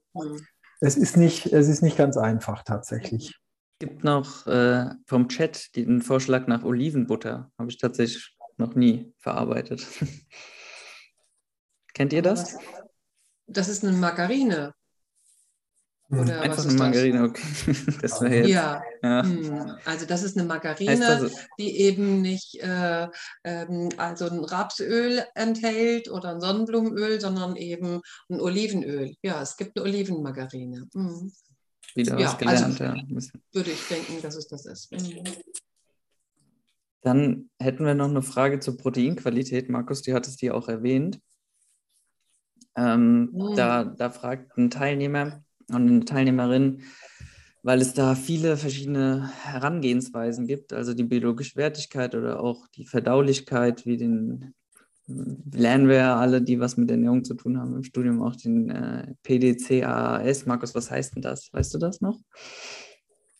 es 0.79 0.95
ist 0.95 1.17
nicht, 1.17 1.47
es 1.47 1.67
ist 1.67 1.81
nicht 1.81 1.97
ganz 1.97 2.15
einfach 2.15 2.63
tatsächlich. 2.63 3.37
Es 3.79 3.87
gibt 3.87 4.03
noch 4.03 4.47
äh, 4.47 4.89
vom 5.05 5.27
Chat 5.27 5.75
den 5.75 6.01
Vorschlag 6.01 6.47
nach 6.47 6.63
Olivenbutter. 6.63 7.51
Habe 7.57 7.69
ich 7.69 7.77
tatsächlich 7.77 8.37
noch 8.57 8.75
nie 8.75 9.13
verarbeitet. 9.19 9.85
Kennt 11.93 12.13
ihr 12.13 12.21
das? 12.21 12.57
Das 13.47 13.67
ist 13.67 13.83
eine 13.83 13.97
Margarine. 13.97 14.73
Oder 16.11 16.41
Einfach 16.41 16.65
eine 16.65 16.73
Margarine, 16.73 17.23
okay. 17.23 17.43
Das 18.01 18.19
jetzt, 18.19 18.49
ja, 18.49 18.81
ja. 19.03 19.23
Hm. 19.23 19.77
also 19.85 20.07
das 20.07 20.23
ist 20.23 20.37
eine 20.37 20.47
Margarine, 20.47 21.07
also, 21.07 21.35
die 21.59 21.79
eben 21.81 22.21
nicht 22.21 22.55
äh, 22.63 23.07
ähm, 23.43 23.89
also 23.97 24.25
ein 24.25 24.43
Rapsöl 24.43 25.23
enthält 25.35 26.09
oder 26.09 26.31
ein 26.31 26.41
Sonnenblumenöl, 26.41 27.21
sondern 27.21 27.55
eben 27.55 28.01
ein 28.27 28.41
Olivenöl. 28.41 29.13
Ja, 29.21 29.41
es 29.43 29.55
gibt 29.55 29.77
eine 29.77 29.85
Olivenmargarine. 29.85 30.87
Mhm. 30.93 31.31
Wieder 31.93 32.19
ja, 32.19 32.27
was 32.27 32.37
gelernt, 32.39 32.81
also, 32.81 32.83
ja. 32.83 32.95
Würde 33.53 33.71
ich 33.71 33.87
denken, 33.87 34.21
dass 34.23 34.35
es 34.35 34.47
das 34.47 34.65
ist. 34.65 34.91
Mhm. 34.91 35.23
Dann 37.01 37.49
hätten 37.59 37.85
wir 37.85 37.93
noch 37.93 38.09
eine 38.09 38.23
Frage 38.23 38.59
zur 38.59 38.77
Proteinqualität. 38.77 39.69
Markus, 39.69 40.01
du 40.01 40.13
hattest 40.13 40.41
die 40.41 40.49
auch 40.49 40.67
erwähnt. 40.67 41.19
Ähm, 42.75 43.29
mhm. 43.31 43.55
da, 43.55 43.83
da 43.83 44.09
fragt 44.09 44.57
ein 44.57 44.69
Teilnehmer, 44.69 45.43
und 45.69 45.87
eine 45.87 46.05
Teilnehmerin, 46.05 46.81
weil 47.63 47.81
es 47.81 47.93
da 47.93 48.15
viele 48.15 48.57
verschiedene 48.57 49.29
Herangehensweisen 49.43 50.47
gibt, 50.47 50.73
also 50.73 50.93
die 50.93 51.03
biologische 51.03 51.55
Wertigkeit 51.55 52.15
oder 52.15 52.41
auch 52.41 52.67
die 52.75 52.85
Verdaulichkeit, 52.85 53.85
wie 53.85 53.97
den 53.97 54.53
lernen 55.51 55.87
wir 55.87 55.95
ja 55.95 56.15
alle, 56.17 56.41
die 56.41 56.59
was 56.59 56.77
mit 56.77 56.89
Ernährung 56.91 57.23
zu 57.23 57.33
tun 57.33 57.59
haben 57.59 57.75
im 57.75 57.83
Studium, 57.83 58.21
auch 58.21 58.35
den 58.35 58.69
äh, 58.69 59.07
PDCAAS. 59.23 60.45
Markus, 60.45 60.75
was 60.75 60.91
heißt 60.91 61.15
denn 61.15 61.21
das? 61.21 61.49
Weißt 61.51 61.73
du 61.73 61.79
das 61.79 62.01
noch? 62.01 62.19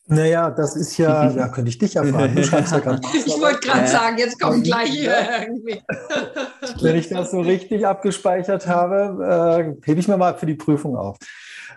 Naja, 0.08 0.50
das 0.50 0.76
ist 0.76 0.98
ja, 0.98 1.30
da 1.34 1.50
könnte 1.50 1.70
ich 1.70 1.78
dich 1.78 1.94
ja 1.94 2.04
fragen. 2.04 2.36
Du 2.36 2.44
schreibst 2.44 2.72
ja 2.72 2.80
gerade 2.80 3.02
Ich 3.14 3.40
wollte 3.40 3.60
gerade 3.60 3.88
sagen, 3.88 4.18
jetzt 4.18 4.40
kommt 4.40 4.64
gleich 4.64 4.90
hier 4.90 5.16
irgendwie. 5.42 5.82
Wenn 6.82 6.96
ich 6.96 7.10
das 7.10 7.32
so 7.32 7.42
richtig 7.42 7.86
abgespeichert 7.86 8.68
habe, 8.68 9.76
äh, 9.86 9.88
hebe 9.88 10.00
ich 10.00 10.08
mir 10.08 10.18
mal 10.18 10.36
für 10.36 10.48
die 10.48 10.56
Prüfung 10.56 10.98
auf. 10.98 11.18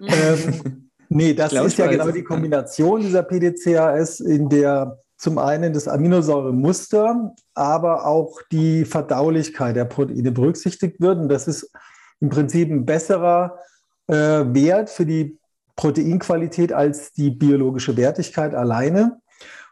Ähm, 0.01 0.90
nee, 1.09 1.34
das 1.34 1.53
ist 1.53 1.78
ja 1.78 1.86
genau 1.86 2.11
die 2.11 2.24
Kombination 2.24 3.01
dieser 3.01 3.22
PDCAS, 3.22 4.20
in 4.20 4.49
der 4.49 4.99
zum 5.22 5.38
einen 5.38 5.72
das 5.72 5.86
Aminosäuremuster, 5.86 7.32
aber 7.55 8.07
auch 8.07 8.40
die 8.51 8.84
Verdaulichkeit 8.84 9.76
der 9.76 9.84
Proteine 9.84 10.32
berücksichtigt 10.32 11.01
wird. 11.01 11.18
Und 11.18 11.28
das 11.28 11.47
ist 11.47 11.70
im 12.20 12.28
Prinzip 12.28 12.70
ein 12.70 12.84
besserer 12.84 13.59
äh, 14.09 14.14
Wert 14.14 14.90
für 14.90 15.07
die 15.07 15.38
Proteinqualität 15.76 16.72
als 16.72 17.12
die 17.12 17.30
biologische 17.30 17.97
Wertigkeit 17.97 18.55
alleine. 18.55 19.20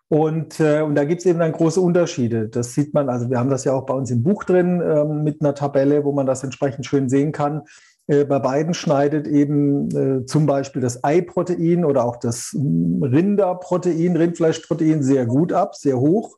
Und, 0.08 0.58
äh, 0.58 0.82
und 0.82 0.96
da 0.96 1.04
gibt 1.04 1.20
es 1.20 1.26
eben 1.26 1.38
dann 1.38 1.52
große 1.52 1.80
Unterschiede. 1.80 2.48
Das 2.48 2.74
sieht 2.74 2.94
man, 2.94 3.08
also 3.08 3.30
wir 3.30 3.38
haben 3.38 3.50
das 3.50 3.64
ja 3.64 3.72
auch 3.72 3.86
bei 3.86 3.94
uns 3.94 4.10
im 4.10 4.22
Buch 4.22 4.44
drin 4.44 4.80
äh, 4.80 5.04
mit 5.04 5.40
einer 5.40 5.54
Tabelle, 5.54 6.04
wo 6.04 6.12
man 6.12 6.26
das 6.26 6.42
entsprechend 6.42 6.86
schön 6.86 7.08
sehen 7.08 7.32
kann. 7.32 7.62
Äh, 8.10 8.24
bei 8.24 8.40
beiden 8.40 8.74
schneidet 8.74 9.28
eben 9.28 9.88
äh, 9.96 10.26
zum 10.26 10.44
Beispiel 10.44 10.82
das 10.82 11.04
Eiprotein 11.04 11.84
oder 11.84 12.04
auch 12.04 12.16
das 12.16 12.52
Rinderprotein, 12.54 14.16
Rindfleischprotein 14.16 15.02
sehr 15.02 15.26
gut 15.26 15.52
ab, 15.52 15.76
sehr 15.76 15.98
hoch 15.98 16.36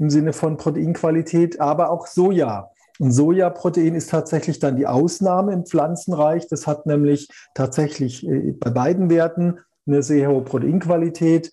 im 0.00 0.10
Sinne 0.10 0.32
von 0.32 0.56
Proteinqualität, 0.56 1.60
aber 1.60 1.90
auch 1.90 2.08
Soja. 2.08 2.70
Und 2.98 3.12
Sojaprotein 3.12 3.94
ist 3.94 4.10
tatsächlich 4.10 4.58
dann 4.58 4.76
die 4.76 4.88
Ausnahme 4.88 5.52
im 5.52 5.66
Pflanzenreich. 5.66 6.48
Das 6.48 6.66
hat 6.66 6.86
nämlich 6.86 7.28
tatsächlich 7.54 8.26
äh, 8.26 8.52
bei 8.52 8.70
beiden 8.70 9.08
Werten 9.08 9.60
eine 9.86 10.02
sehr 10.02 10.30
hohe 10.30 10.42
Proteinqualität. 10.42 11.52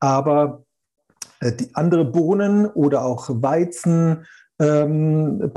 Aber 0.00 0.64
die 1.42 1.70
andere 1.74 2.04
Bohnen 2.04 2.66
oder 2.66 3.04
auch 3.04 3.28
Weizen, 3.30 4.26
ähm, 4.60 5.50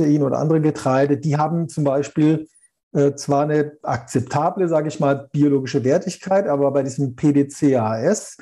oder 0.00 0.38
andere 0.38 0.60
Getreide, 0.60 1.16
die 1.16 1.36
haben 1.36 1.68
zum 1.68 1.84
Beispiel 1.84 2.46
äh, 2.92 3.14
zwar 3.14 3.42
eine 3.44 3.72
akzeptable, 3.82 4.68
sage 4.68 4.88
ich 4.88 5.00
mal, 5.00 5.28
biologische 5.32 5.84
Wertigkeit, 5.84 6.46
aber 6.46 6.70
bei 6.72 6.82
diesem 6.82 7.16
PDCAS, 7.16 8.38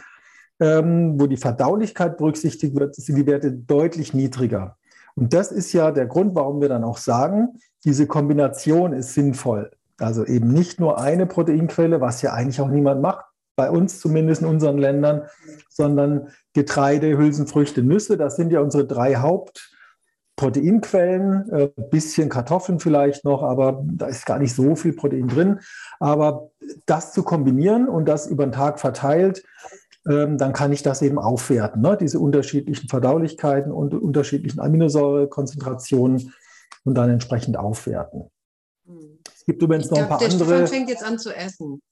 ähm, 0.60 1.20
wo 1.20 1.26
die 1.26 1.36
Verdaulichkeit 1.36 2.16
berücksichtigt 2.16 2.74
wird, 2.76 2.94
sind 2.94 3.16
die 3.16 3.26
Werte 3.26 3.52
deutlich 3.52 4.14
niedriger. 4.14 4.76
Und 5.14 5.32
das 5.32 5.50
ist 5.50 5.72
ja 5.72 5.90
der 5.90 6.06
Grund, 6.06 6.34
warum 6.34 6.60
wir 6.60 6.68
dann 6.68 6.84
auch 6.84 6.98
sagen, 6.98 7.58
diese 7.84 8.06
Kombination 8.06 8.92
ist 8.92 9.14
sinnvoll. 9.14 9.70
Also 9.98 10.24
eben 10.24 10.48
nicht 10.52 10.78
nur 10.78 11.00
eine 11.00 11.26
Proteinquelle, 11.26 12.00
was 12.00 12.22
ja 12.22 12.32
eigentlich 12.32 12.60
auch 12.60 12.68
niemand 12.68 13.00
macht, 13.00 13.24
bei 13.56 13.70
uns 13.70 14.00
zumindest 14.00 14.42
in 14.42 14.48
unseren 14.48 14.76
Ländern, 14.76 15.22
sondern 15.70 16.28
Getreide, 16.52 17.16
Hülsenfrüchte, 17.16 17.82
Nüsse, 17.82 18.18
das 18.18 18.36
sind 18.36 18.52
ja 18.52 18.60
unsere 18.60 18.86
drei 18.86 19.16
Haupt- 19.16 19.75
Proteinquellen, 20.36 21.50
ein 21.50 21.58
äh, 21.58 21.70
bisschen 21.90 22.28
Kartoffeln 22.28 22.78
vielleicht 22.78 23.24
noch, 23.24 23.42
aber 23.42 23.82
da 23.84 24.06
ist 24.06 24.26
gar 24.26 24.38
nicht 24.38 24.54
so 24.54 24.76
viel 24.76 24.92
Protein 24.92 25.28
drin. 25.28 25.60
Aber 25.98 26.50
das 26.84 27.12
zu 27.12 27.22
kombinieren 27.22 27.88
und 27.88 28.06
das 28.06 28.26
über 28.26 28.46
den 28.46 28.52
Tag 28.52 28.78
verteilt, 28.78 29.42
ähm, 30.08 30.38
dann 30.38 30.52
kann 30.52 30.72
ich 30.72 30.82
das 30.82 31.02
eben 31.02 31.18
aufwerten, 31.18 31.82
ne? 31.82 31.96
diese 31.98 32.20
unterschiedlichen 32.20 32.88
Verdaulichkeiten 32.88 33.72
und 33.72 33.94
unterschiedlichen 33.94 34.60
Aminosäurekonzentrationen 34.60 36.32
und 36.84 36.94
dann 36.94 37.10
entsprechend 37.10 37.56
aufwerten. 37.56 38.30
Es 39.34 39.44
gibt 39.44 39.62
übrigens 39.62 39.86
ich 39.86 39.90
noch 39.90 39.98
ein 39.98 40.08
paar 40.08 40.18
der 40.18 40.30
andere. 40.30 40.48
Stefan 40.48 40.66
fängt 40.66 40.88
jetzt 40.90 41.04
an 41.04 41.18
zu 41.18 41.34
essen. 41.34 41.82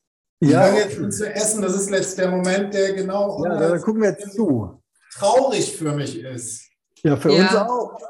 Ja, 0.40 0.72
ich 0.72 0.84
jetzt 0.84 0.98
an 0.98 1.12
zu 1.12 1.32
essen. 1.32 1.62
Das 1.62 1.74
ist 1.74 1.90
jetzt 1.90 2.18
der 2.18 2.30
Moment, 2.30 2.74
der 2.74 2.92
genau. 2.92 3.44
Ja, 3.44 3.58
da 3.58 3.78
gucken 3.78 4.02
wir 4.02 4.10
jetzt 4.10 4.32
zu. 4.32 4.80
Traurig 5.12 5.76
für 5.76 5.92
mich 5.92 6.20
ist. 6.20 6.63
Ja, 7.04 7.16
für 7.16 7.32
ja. 7.32 7.42
uns 7.42 7.54
auch. 7.54 8.00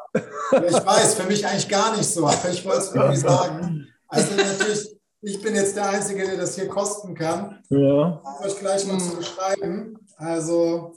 Ich 0.52 0.86
weiß, 0.86 1.14
für 1.14 1.26
mich 1.26 1.44
eigentlich 1.46 1.68
gar 1.68 1.96
nicht 1.96 2.08
so, 2.08 2.26
aber 2.26 2.48
ich 2.48 2.64
wollte 2.64 2.78
es 2.78 2.94
irgendwie 2.94 3.16
sagen. 3.16 3.88
Also 4.06 4.36
natürlich, 4.36 4.96
ich 5.20 5.42
bin 5.42 5.56
jetzt 5.56 5.76
der 5.76 5.90
Einzige, 5.90 6.24
der 6.24 6.36
das 6.36 6.54
hier 6.54 6.68
kosten 6.68 7.14
kann. 7.14 7.60
Ja. 7.70 8.22
Um 8.22 8.44
euch 8.44 8.56
gleich 8.58 8.86
mal 8.86 9.00
zu 9.00 9.16
beschreiben. 9.16 9.98
Also 10.16 10.94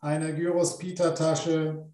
eine 0.00 0.34
Gyros 0.34 0.76
Pita 0.76 1.10
Tasche, 1.12 1.88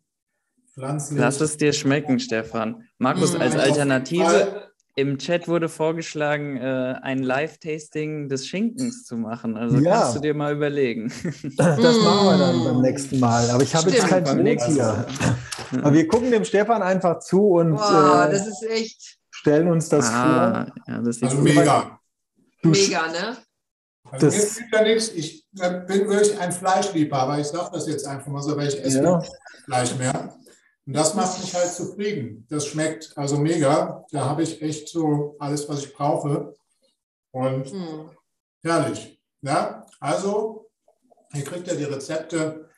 pflanzlich. 0.75 1.20
Lass 1.20 1.41
es 1.41 1.57
dir 1.57 1.73
schmecken, 1.73 2.18
Stefan. 2.18 2.89
Markus, 2.99 3.37
als 3.37 3.55
Alternative 3.55 4.72
im 4.95 5.18
Chat 5.18 5.49
wurde 5.49 5.68
vorgeschlagen, 5.68 6.59
äh, 6.59 6.97
ein 7.03 7.22
Live-Tasting 7.22 8.28
des 8.28 8.47
Schinkens 8.47 9.05
zu 9.05 9.16
machen. 9.16 9.57
Also 9.57 9.78
ja. 9.78 10.01
kannst 10.01 10.16
du 10.16 10.20
dir 10.20 10.34
mal 10.34 10.53
überlegen. 10.55 11.11
Das 11.57 11.78
machen 11.78 12.26
wir 12.26 12.38
dann 12.38 12.64
beim 12.64 12.82
nächsten 12.82 13.18
Mal. 13.18 13.51
Aber 13.51 13.62
ich 13.62 13.74
habe 13.74 13.90
jetzt 13.90 14.07
kein 14.07 14.24
Brot 14.24 14.66
hier. 14.66 15.07
Aber 15.82 15.95
wir 15.95 16.07
gucken 16.07 16.30
dem 16.30 16.45
Stefan 16.45 16.82
einfach 16.82 17.20
zu 17.20 17.53
und 17.53 17.76
Boah, 17.76 18.26
äh, 18.28 18.32
das 18.32 18.47
ist 18.47 18.62
echt. 18.68 19.18
stellen 19.30 19.68
uns 19.68 19.88
das 19.88 20.11
ah, 20.11 20.66
vor. 20.66 20.74
Ja, 20.86 21.01
das 21.01 21.22
also 21.22 21.38
mega. 21.38 21.99
Mega, 22.62 23.07
ne? 23.09 23.36
Also 24.11 24.26
das, 24.26 24.61
mir 24.61 24.66
ja 24.72 24.82
nichts. 24.82 25.09
Ich 25.14 25.49
bin 25.53 26.09
wirklich 26.09 26.38
ein 26.38 26.53
Fleischliebhaber. 26.53 27.38
Ich 27.38 27.47
sage 27.47 27.70
das 27.72 27.88
jetzt 27.88 28.07
einfach 28.07 28.26
mal 28.26 28.43
so, 28.43 28.55
weil 28.59 28.68
ich 28.68 28.84
esse 28.84 29.03
ja. 29.03 29.22
Fleisch 29.64 29.97
mehr. 29.97 30.34
Und 30.87 30.97
das 30.97 31.14
macht 31.14 31.41
mich 31.41 31.55
halt 31.55 31.72
zufrieden. 31.72 32.47
Das 32.51 32.66
schmeckt 32.66 33.12
also 33.16 33.39
mega. 33.39 34.05
Da 34.11 34.24
habe 34.24 34.43
ich 34.43 34.61
echt 34.61 34.89
so 34.89 35.37
alles, 35.39 35.68
was 35.68 35.85
ich 35.85 35.95
brauche. 35.95 36.55
Und 37.30 37.72
mhm. 37.72 38.11
herrlich. 38.62 39.20
Ja, 39.43 39.87
also, 40.01 40.68
ihr 41.35 41.45
kriegt 41.45 41.66
ja 41.66 41.74
die 41.74 41.85
Rezepte. 41.85 42.68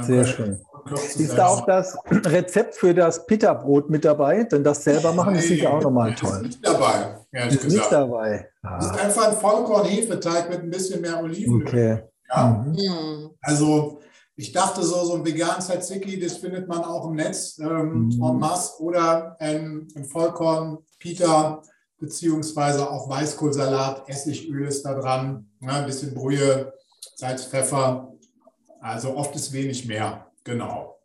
Sehr 0.00 0.24
schön. 0.24 0.60
Ist 0.92 1.36
da 1.36 1.46
auch 1.46 1.64
das 1.64 1.96
Rezept 2.10 2.74
für 2.74 2.94
das 2.94 3.24
Pita-Brot 3.26 3.88
mit 3.88 4.04
dabei? 4.04 4.44
Denn 4.44 4.62
das 4.62 4.84
selber 4.84 5.12
machen 5.12 5.34
ist 5.34 5.48
sicher 5.48 5.72
auch 5.72 5.82
nochmal 5.82 6.14
toll. 6.14 6.36
Ist 6.36 6.42
nicht 6.42 6.66
dabei, 6.66 7.16
ist 7.32 7.62
gesagt. 7.62 7.72
Nicht 7.72 7.92
dabei. 7.92 8.50
Ah. 8.62 8.76
Das 8.76 8.86
ist 8.86 9.00
einfach 9.00 9.28
ein 9.28 9.36
Vollkorn-Hefeteig 9.36 10.50
mit 10.50 10.60
ein 10.60 10.70
bisschen 10.70 11.00
mehr 11.00 11.22
Olivenöl. 11.22 11.66
Okay. 11.66 12.02
Ja. 12.28 12.64
Mhm. 12.66 12.76
Hm. 12.76 13.30
Also 13.40 14.00
ich 14.38 14.52
dachte 14.52 14.84
so, 14.84 15.04
so 15.04 15.14
ein 15.14 15.26
vegan 15.26 15.60
Tzatziki, 15.60 16.20
das 16.20 16.36
findet 16.36 16.68
man 16.68 16.84
auch 16.84 17.08
im 17.08 17.16
Netz 17.16 17.58
ähm, 17.58 18.06
mhm. 18.06 18.22
en 18.22 18.38
masse 18.38 18.80
oder 18.80 19.36
ein, 19.40 19.88
ein 19.96 20.04
Vollkorn 20.04 20.78
Pita 21.00 21.60
beziehungsweise 21.98 22.88
auch 22.88 23.08
Weißkohlsalat, 23.08 24.08
Essigöl 24.08 24.68
ist 24.68 24.84
da 24.84 24.94
dran, 24.94 25.50
ne, 25.58 25.72
ein 25.72 25.86
bisschen 25.86 26.14
Brühe, 26.14 26.72
Salz, 27.16 27.46
Pfeffer. 27.46 28.12
Also 28.80 29.16
oft 29.16 29.34
ist 29.34 29.52
wenig 29.52 29.86
mehr, 29.86 30.30
genau. 30.44 31.00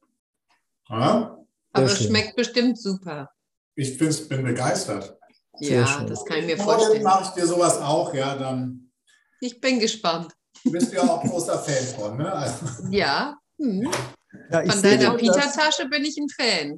Ja? 0.88 1.36
Aber 1.72 1.86
es 1.86 2.04
schmeckt 2.04 2.36
bestimmt 2.36 2.80
super. 2.80 3.32
Ich 3.74 3.98
bin 3.98 4.44
begeistert. 4.44 5.18
Ja, 5.60 6.04
das 6.04 6.24
kann 6.26 6.38
ich 6.38 6.46
mir 6.46 6.58
vorstellen. 6.58 7.02
Morgen 7.02 7.04
mache 7.04 7.24
ich 7.24 7.30
dir 7.30 7.48
sowas 7.48 7.80
auch, 7.80 8.14
ja, 8.14 8.36
dann. 8.36 8.92
Ich 9.40 9.60
bin 9.60 9.80
gespannt. 9.80 10.32
Du 10.64 10.72
bist 10.72 10.94
ja 10.94 11.02
auch 11.02 11.22
großer 11.24 11.60
Fan 11.60 11.84
von, 11.96 12.18
ne? 12.18 12.32
Also. 12.32 12.66
Ja. 12.90 13.36
Hm. 13.60 13.90
ja 14.52 14.66
Von 14.66 14.82
deiner 14.82 15.16
Pita-Tasche 15.16 15.88
bin 15.90 16.06
ich 16.06 16.18
ein 16.18 16.30
Fan. 16.30 16.78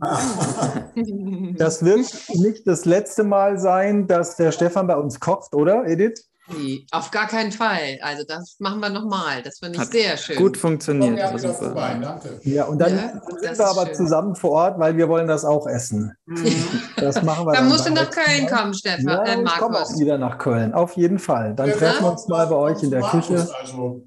das 1.57 1.83
wird 1.83 2.05
nicht 2.35 2.67
das 2.67 2.85
letzte 2.85 3.23
Mal 3.23 3.59
sein, 3.59 4.07
dass 4.07 4.35
der 4.35 4.51
Stefan 4.51 4.87
bei 4.87 4.95
uns 4.95 5.19
kocht, 5.19 5.53
oder, 5.53 5.85
Edith? 5.85 6.25
Nee, 6.47 6.85
auf 6.91 7.09
gar 7.09 7.27
keinen 7.27 7.51
Fall. 7.51 7.97
Also 8.01 8.23
das 8.27 8.57
machen 8.59 8.79
wir 8.79 8.89
nochmal. 8.89 9.41
Das 9.41 9.57
finde 9.57 9.75
ich 9.75 9.79
Hat 9.79 9.91
sehr 9.91 10.15
schön. 10.15 10.35
Gut 10.37 10.57
funktioniert. 10.57 11.17
Ja, 11.17 11.53
vorbei, 11.53 11.97
danke. 11.99 12.39
ja 12.43 12.65
und 12.65 12.77
dann 12.77 12.95
ja, 12.95 13.21
sind 13.41 13.57
wir 13.57 13.67
aber 13.67 13.87
schön. 13.87 13.95
zusammen 13.95 14.35
vor 14.35 14.51
Ort, 14.51 14.79
weil 14.79 14.95
wir 14.95 15.09
wollen 15.09 15.27
das 15.27 15.43
auch 15.43 15.67
essen. 15.67 16.15
Mhm. 16.25 16.45
Das 16.97 17.21
machen 17.23 17.45
wir. 17.45 17.53
dann, 17.53 17.63
dann 17.63 17.69
musst 17.69 17.87
du 17.87 17.91
nach 17.91 18.09
Köln 18.09 18.47
kommen, 18.47 18.73
Stefan. 18.73 19.05
Ja, 19.05 19.23
äh, 19.23 19.43
ich 19.43 19.57
komme 19.57 19.79
auch 19.79 19.99
wieder 19.99 20.17
nach 20.17 20.37
Köln. 20.37 20.73
Auf 20.73 20.93
jeden 20.93 21.19
Fall. 21.19 21.53
Dann 21.55 21.69
ja, 21.69 21.75
treffen 21.75 22.03
wir 22.03 22.11
uns 22.11 22.27
mal 22.27 22.47
bei 22.47 22.55
euch 22.55 22.81
in 22.83 22.91
der 22.91 23.01
Küche 23.01 23.47
also. 23.61 24.03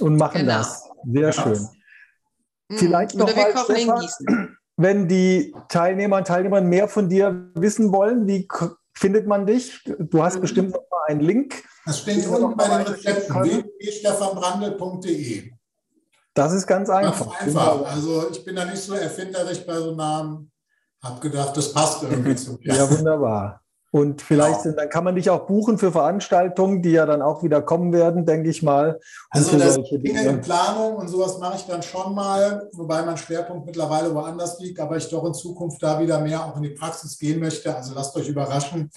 und 0.00 0.16
machen 0.16 0.42
genau. 0.42 0.58
das. 0.58 0.88
Sehr 1.04 1.32
schön. 1.32 1.68
Mhm. 2.68 2.76
Vielleicht 2.76 3.14
noch 3.16 3.34
mal, 3.34 3.52
Stefan, 3.64 4.56
wenn 4.76 5.08
die 5.08 5.54
Teilnehmer 5.68 6.18
und 6.18 6.26
Teilnehmer 6.26 6.60
mehr 6.60 6.88
von 6.88 7.08
dir 7.08 7.50
wissen 7.54 7.92
wollen, 7.92 8.26
wie 8.26 8.46
findet 9.00 9.26
man 9.26 9.46
dich? 9.46 9.82
Du 9.84 10.22
hast 10.22 10.36
mhm. 10.36 10.42
bestimmt 10.42 10.72
noch 10.72 10.84
mal 10.90 11.06
einen 11.08 11.20
Link. 11.20 11.64
Das 11.86 12.00
steht 12.00 12.26
unten 12.26 12.54
bei 12.56 12.68
den 12.68 12.82
Rezepten 12.86 13.42
www.stefanbrandl.de. 13.42 15.52
Das 16.34 16.52
ist 16.52 16.66
ganz 16.66 16.90
einfach. 16.90 17.38
Ganz 17.38 17.56
einfach. 17.56 17.90
Also 17.90 18.28
ich 18.30 18.44
bin 18.44 18.56
da 18.56 18.66
nicht 18.66 18.82
so 18.82 18.92
erfinderisch 18.94 19.64
bei 19.66 19.78
so 19.78 19.94
Namen. 19.94 20.52
Hab 21.02 21.18
gedacht, 21.20 21.56
das 21.56 21.72
passt 21.72 22.02
irgendwie 22.02 22.36
zu 22.36 22.58
mir. 22.62 22.74
Ja, 22.74 22.90
wunderbar. 22.90 23.62
Und 23.92 24.22
vielleicht 24.22 24.62
genau. 24.62 24.76
dann 24.76 24.88
kann 24.88 25.02
man 25.02 25.16
dich 25.16 25.30
auch 25.30 25.46
buchen 25.46 25.76
für 25.76 25.90
Veranstaltungen, 25.90 26.80
die 26.80 26.92
ja 26.92 27.06
dann 27.06 27.22
auch 27.22 27.42
wieder 27.42 27.60
kommen 27.60 27.92
werden, 27.92 28.24
denke 28.24 28.48
ich 28.48 28.62
mal. 28.62 29.00
Also 29.30 29.58
das 29.58 29.80
Dinge 29.82 30.22
in 30.22 30.40
Planung 30.40 30.94
und 30.94 31.08
sowas 31.08 31.38
mache 31.38 31.56
ich 31.56 31.66
dann 31.66 31.82
schon 31.82 32.14
mal, 32.14 32.68
wobei 32.72 33.02
mein 33.02 33.16
Schwerpunkt 33.16 33.66
mittlerweile 33.66 34.14
woanders 34.14 34.60
liegt, 34.60 34.78
aber 34.78 34.96
ich 34.96 35.08
doch 35.08 35.24
in 35.24 35.34
Zukunft 35.34 35.82
da 35.82 35.98
wieder 35.98 36.20
mehr 36.20 36.44
auch 36.44 36.56
in 36.56 36.62
die 36.62 36.70
Praxis 36.70 37.18
gehen 37.18 37.40
möchte. 37.40 37.74
Also 37.74 37.92
lasst 37.94 38.14
euch 38.16 38.28
überraschen, 38.28 38.90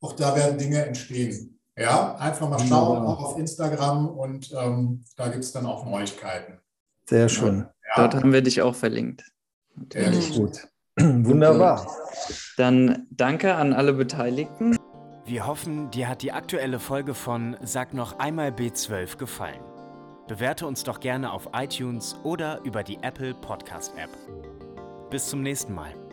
auch 0.00 0.14
da 0.14 0.34
werden 0.34 0.56
Dinge 0.56 0.82
entstehen. 0.84 1.58
Ja, 1.76 2.16
einfach 2.16 2.48
mal 2.48 2.58
schauen, 2.58 3.04
ja. 3.04 3.08
auch 3.08 3.22
auf 3.22 3.38
Instagram 3.38 4.08
und 4.08 4.50
ähm, 4.52 5.04
da 5.16 5.28
gibt 5.28 5.44
es 5.44 5.52
dann 5.52 5.66
auch 5.66 5.84
Neuigkeiten. 5.84 6.58
Sehr 7.06 7.28
schön. 7.28 7.66
Ja. 7.96 8.02
Dort 8.02 8.14
haben 8.14 8.32
wir 8.32 8.42
dich 8.42 8.62
auch 8.62 8.74
verlinkt. 8.74 9.24
Sehr 9.92 10.10
gut. 10.10 10.68
Wunderbar. 11.24 11.86
Dann 12.56 13.06
danke 13.10 13.54
an 13.54 13.72
alle 13.72 13.92
Beteiligten. 13.92 14.76
Wir 15.24 15.46
hoffen, 15.46 15.90
dir 15.90 16.08
hat 16.08 16.22
die 16.22 16.32
aktuelle 16.32 16.78
Folge 16.78 17.14
von 17.14 17.56
Sag 17.62 17.94
noch 17.94 18.18
einmal 18.18 18.48
B12 18.48 19.16
gefallen. 19.18 19.60
Bewerte 20.26 20.66
uns 20.66 20.84
doch 20.84 21.00
gerne 21.00 21.32
auf 21.32 21.50
iTunes 21.54 22.16
oder 22.24 22.60
über 22.64 22.82
die 22.82 22.98
Apple 23.02 23.34
Podcast 23.34 23.92
App. 23.96 24.10
Bis 25.10 25.26
zum 25.26 25.42
nächsten 25.42 25.74
Mal. 25.74 26.07